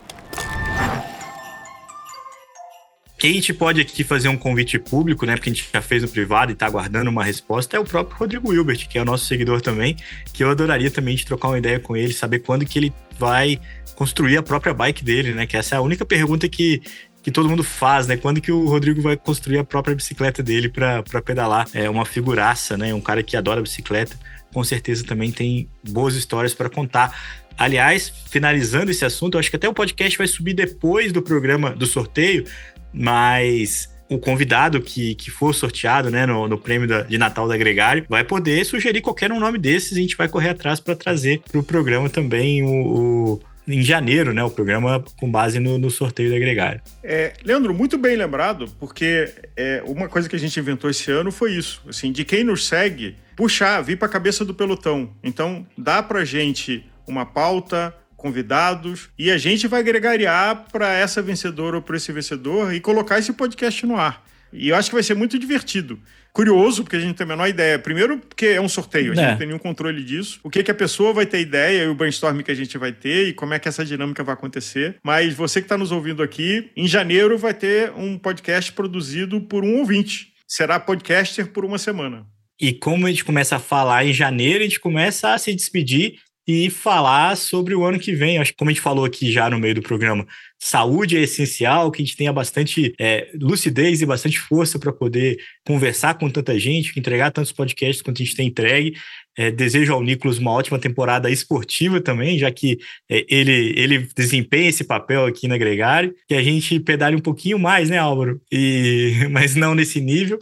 Quem 3.22 3.40
te 3.40 3.54
pode 3.54 3.80
aqui 3.80 4.04
fazer 4.04 4.30
um 4.30 4.36
convite 4.36 4.80
público, 4.80 5.28
né? 5.28 5.36
Porque 5.36 5.52
a 5.52 5.54
gente 5.54 5.70
já 5.72 5.80
fez 5.80 6.02
no 6.02 6.10
privado 6.10 6.52
e 6.52 6.54
está 6.54 6.66
aguardando 6.66 7.08
uma 7.08 7.24
resposta, 7.24 7.78
é 7.78 7.80
o 7.80 7.84
próprio 7.84 8.18
Rodrigo 8.18 8.52
Hilbert, 8.52 8.90
que 8.90 8.98
é 8.98 9.02
o 9.04 9.06
nosso 9.06 9.28
seguidor 9.28 9.62
também, 9.62 9.96
que 10.34 10.44
eu 10.44 10.50
adoraria 10.50 10.90
também 10.90 11.16
de 11.16 11.24
trocar 11.24 11.50
uma 11.50 11.60
ideia 11.60 11.80
com 11.80 11.96
ele, 11.96 12.14
saber 12.14 12.40
quando 12.40 12.66
que 12.66 12.80
ele 12.80 12.92
vai 13.20 13.62
construir 13.94 14.38
a 14.38 14.42
própria 14.42 14.74
bike 14.74 15.04
dele, 15.04 15.36
né? 15.36 15.46
Que 15.46 15.56
essa 15.56 15.76
é 15.76 15.78
a 15.78 15.82
única 15.82 16.04
pergunta 16.04 16.50
que, 16.50 16.82
que 17.22 17.30
todo 17.30 17.48
mundo 17.48 17.64
faz, 17.64 18.08
né? 18.08 18.18
Quando 18.18 18.42
que 18.42 18.52
o 18.52 18.66
Rodrigo 18.66 19.04
vai 19.04 19.16
construir 19.16 19.60
a 19.60 19.64
própria 19.64 19.96
bicicleta 19.96 20.42
dele 20.42 20.68
para 20.68 21.22
pedalar? 21.24 21.68
É 21.76 21.88
uma 21.88 22.06
figuraça, 22.06 22.76
né? 22.76 22.92
Um 22.92 23.02
cara 23.02 23.22
que 23.22 23.38
adora 23.38 23.62
bicicleta, 23.62 24.18
com 24.52 24.64
certeza 24.64 25.06
também 25.06 25.32
tem 25.32 25.70
boas 25.88 26.16
histórias 26.16 26.56
para 26.56 26.72
contar. 26.72 27.16
Aliás, 27.56 28.12
finalizando 28.32 28.90
esse 28.90 29.06
assunto, 29.06 29.36
eu 29.36 29.40
acho 29.40 29.52
que 29.52 29.58
até 29.58 29.70
o 29.70 29.74
podcast 29.76 30.18
vai 30.18 30.26
subir 30.26 30.56
depois 30.56 31.12
do 31.14 31.22
programa 31.22 31.70
do 31.70 31.86
sorteio, 31.86 32.46
mas 32.94 33.90
o 34.10 34.20
convidado 34.20 34.82
que, 34.82 35.16
que 35.16 35.32
for 35.32 35.56
sorteado 35.56 36.12
né, 36.12 36.26
no, 36.26 36.48
no 36.48 36.58
prêmio 36.58 36.88
da, 36.88 37.02
de 37.04 37.18
Natal 37.18 37.48
da 37.48 37.56
Gregário 37.56 38.06
vai 38.10 38.26
poder 38.26 38.66
sugerir 38.66 39.00
qualquer 39.02 39.32
um 39.32 39.40
nome 39.40 39.58
desses 39.58 39.94
e 39.94 40.00
a 40.00 40.02
gente 40.02 40.18
vai 40.18 40.28
correr 40.28 40.50
atrás 40.50 40.82
para 40.82 40.96
trazer 40.96 41.42
para 41.50 41.60
o 41.60 41.64
programa 41.64 42.10
também 42.10 42.62
o, 42.62 42.70
o 42.70 43.42
em 43.68 43.82
janeiro, 43.82 44.34
né? 44.34 44.44
O 44.44 44.50
programa 44.50 45.04
com 45.18 45.30
base 45.30 45.60
no, 45.60 45.78
no 45.78 45.90
sorteio 45.90 46.32
da 46.32 46.38
Gregário. 46.38 46.82
É, 47.04 47.34
Leandro, 47.44 47.74
muito 47.74 47.98
bem 47.98 48.16
lembrado, 48.16 48.66
porque 48.80 49.32
é, 49.56 49.84
uma 49.86 50.10
coisa 50.10 50.28
que 50.28 50.36
a 50.36 50.40
gente 50.40 50.60
inventou 50.60 50.90
esse 50.90 51.12
ano 51.12 51.32
foi 51.32 51.54
isso. 51.54 51.82
Assim, 51.88 52.12
de 52.12 52.26
quem 52.26 52.44
nos 52.44 52.68
segue, 52.68 53.16
puxar, 53.36 53.82
vir 53.82 53.98
para 53.98 54.08
a 54.08 54.12
cabeça 54.12 54.44
do 54.44 54.54
pelotão. 54.54 55.14
Então, 55.24 55.66
dá 55.78 56.02
para 56.02 56.26
gente 56.26 56.86
uma 57.08 57.26
pauta, 57.26 57.94
convidados, 58.22 59.10
e 59.18 59.32
a 59.32 59.38
gente 59.38 59.68
vai 59.68 59.84
gregariar 59.84 60.68
para 60.72 60.94
essa 60.94 61.22
vencedora 61.22 61.78
ou 61.78 61.82
para 61.82 61.98
esse 61.98 62.12
vencedor 62.12 62.74
e 62.74 62.80
colocar 62.80 63.20
esse 63.20 63.34
podcast 63.34 63.86
no 63.86 63.98
ar. 63.98 64.24
E 64.54 64.70
eu 64.70 64.76
acho 64.76 64.90
que 64.90 64.96
vai 64.96 65.04
ser 65.04 65.16
muito 65.16 65.40
divertido 65.40 66.00
curioso, 66.34 66.84
porque 66.84 66.96
a 66.96 67.00
gente 67.00 67.10
não 67.10 67.14
tem 67.16 67.26
a 67.26 67.28
menor 67.28 67.48
ideia. 67.48 67.78
Primeiro, 67.78 68.18
porque 68.18 68.48
é 68.48 68.62
um 68.62 68.70
sorteio, 68.70 69.12
a 69.12 69.16
gente 69.16 69.24
é. 69.24 69.32
não 69.32 69.38
tem 69.38 69.48
nenhum 69.48 69.60
controle 69.60 70.04
disso. 70.04 70.40
O 70.44 70.50
que, 70.50 70.64
que 70.64 70.72
a 70.72 70.76
pessoa 70.76 71.14
vai 71.14 71.26
ter 71.26 71.40
ideia 71.40 71.84
e 71.84 71.88
o 71.88 71.96
brainstorm 71.96 72.40
que 72.42 72.52
a 72.52 72.56
gente 72.56 72.78
vai 72.78 72.92
ter 72.92 73.30
e 73.30 73.34
como 73.34 73.54
é 73.54 73.60
que 73.60 73.68
essa 73.68 73.84
dinâmica 73.84 74.24
vai 74.24 74.34
acontecer. 74.34 74.98
Mas 75.04 75.34
você 75.34 75.62
que 75.62 75.66
está 75.66 75.78
nos 75.78 75.92
ouvindo 75.92 76.24
aqui, 76.24 76.72
em 76.76 76.88
janeiro 76.88 77.38
vai 77.38 77.54
ter 77.54 77.92
um 77.92 78.18
podcast 78.18 78.72
produzido 78.72 79.42
por 79.42 79.64
um 79.64 79.80
ouvinte. 79.80 80.34
Será 80.48 80.80
podcaster 80.80 81.48
por 81.48 81.66
uma 81.66 81.78
semana. 81.78 82.26
E 82.60 82.74
como 82.74 83.08
a 83.08 83.10
gente 83.10 83.26
começa 83.26 83.56
a 83.56 83.60
falar 83.60 84.06
em 84.06 84.14
janeiro, 84.14 84.60
a 84.60 84.64
gente 84.64 84.80
começa 84.80 85.34
a 85.34 85.38
se 85.38 85.54
despedir 85.54 86.20
e 86.48 86.70
falar 86.70 87.38
sobre 87.38 87.76
o 87.76 87.84
ano 87.84 88.00
que 88.00 88.14
vem. 88.14 88.38
Acho 88.38 88.52
que, 88.52 88.58
como 88.58 88.70
a 88.70 88.74
gente 88.74 88.82
falou 88.82 89.06
aqui 89.06 89.32
já 89.32 89.50
no 89.50 89.60
meio 89.60 89.76
do 89.76 89.82
programa, 89.82 90.26
saúde 90.60 91.18
é 91.18 91.22
essencial, 91.22 91.92
que 91.92 92.02
a 92.02 92.06
gente 92.06 92.18
tenha 92.18 92.34
bastante 92.34 92.94
é, 93.00 93.30
lucidez 93.40 94.02
e 94.02 94.06
bastante 94.06 94.40
força 94.40 94.78
para 94.78 94.92
poder 94.92 95.40
conversar 95.66 96.16
com 96.16 96.30
tanta 96.30 96.58
gente, 96.60 96.98
entregar 97.00 97.32
tantos 97.32 97.52
podcasts 97.52 98.02
quanto 98.02 98.22
a 98.22 98.26
gente 98.26 98.36
tem 98.36 98.48
entregue. 98.48 98.96
É, 99.38 99.50
desejo 99.50 99.94
ao 99.94 100.04
Nicolas 100.04 100.38
uma 100.38 100.52
ótima 100.52 100.78
temporada 100.78 101.30
esportiva 101.30 102.02
também, 102.02 102.38
já 102.38 102.52
que 102.52 102.78
é, 103.10 103.26
ele, 103.30 103.74
ele 103.78 104.10
desempenha 104.16 104.70
esse 104.70 104.84
papel 104.84 105.26
aqui 105.26 105.48
na 105.48 105.58
Gregário, 105.58 106.14
que 106.28 106.36
a 106.36 106.44
gente 106.44 106.80
pedale 106.80 107.16
um 107.16 107.22
pouquinho 107.22 107.58
mais, 107.58 107.90
né, 107.90 107.98
Álvaro? 107.98 108.42
E, 108.52 109.28
mas 109.32 109.56
não 109.56 109.74
nesse 109.74 110.02
nível. 110.02 110.38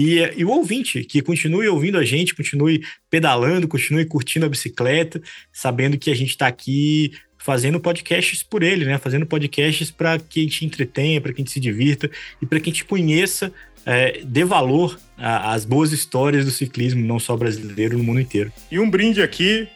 E, 0.00 0.18
e, 0.34 0.44
o 0.46 0.48
ouvinte, 0.48 1.04
que 1.04 1.20
continue 1.20 1.68
ouvindo 1.68 1.98
a 1.98 2.04
gente, 2.06 2.34
continue 2.34 2.82
pedalando, 3.10 3.68
continue 3.68 4.06
curtindo 4.06 4.46
a 4.46 4.48
bicicleta, 4.48 5.20
sabendo 5.52 5.98
que 5.98 6.10
a 6.10 6.14
gente 6.14 6.30
está 6.30 6.46
aqui 6.46 7.12
fazendo 7.36 7.78
podcasts 7.78 8.42
por 8.42 8.62
ele, 8.62 8.86
né? 8.86 8.96
Fazendo 8.96 9.26
podcasts 9.26 9.90
para 9.90 10.18
que 10.18 10.40
a 10.40 10.42
gente 10.44 10.64
entretenha, 10.64 11.20
para 11.20 11.34
que 11.34 11.42
a 11.42 11.44
gente 11.44 11.52
se 11.52 11.60
divirta 11.60 12.10
e 12.40 12.46
para 12.46 12.58
que 12.58 12.70
a 12.70 12.72
gente 12.72 12.86
conheça, 12.86 13.52
é, 13.84 14.22
dê 14.24 14.42
valor 14.42 14.98
às 15.18 15.66
boas 15.66 15.92
histórias 15.92 16.46
do 16.46 16.50
ciclismo, 16.50 17.04
não 17.04 17.18
só 17.18 17.36
brasileiro, 17.36 17.98
no 17.98 18.04
mundo 18.04 18.20
inteiro. 18.20 18.50
E 18.70 18.78
um 18.78 18.88
brinde 18.88 19.20
aqui. 19.20 19.68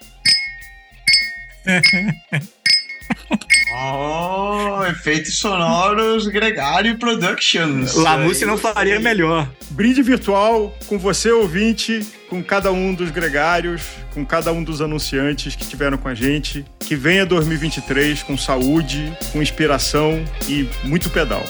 Oh, 3.76 4.86
efeitos 4.86 5.36
sonoros 5.38 6.28
Gregário 6.28 6.96
Productions. 6.96 7.94
Lamusse 7.94 8.46
não 8.46 8.56
faria 8.56 9.00
melhor. 9.00 9.50
Brinde 9.70 10.00
virtual 10.00 10.72
com 10.86 10.96
você, 10.96 11.32
ouvinte, 11.32 12.06
com 12.30 12.40
cada 12.40 12.70
um 12.70 12.94
dos 12.94 13.10
gregários, 13.10 13.82
com 14.12 14.24
cada 14.24 14.52
um 14.52 14.62
dos 14.62 14.80
anunciantes 14.80 15.56
que 15.56 15.66
tiveram 15.66 15.98
com 15.98 16.06
a 16.06 16.14
gente. 16.14 16.64
Que 16.78 16.94
venha 16.94 17.26
2023 17.26 18.22
com 18.22 18.38
saúde, 18.38 19.12
com 19.32 19.42
inspiração 19.42 20.24
e 20.48 20.68
muito 20.84 21.10
pedal. 21.10 21.42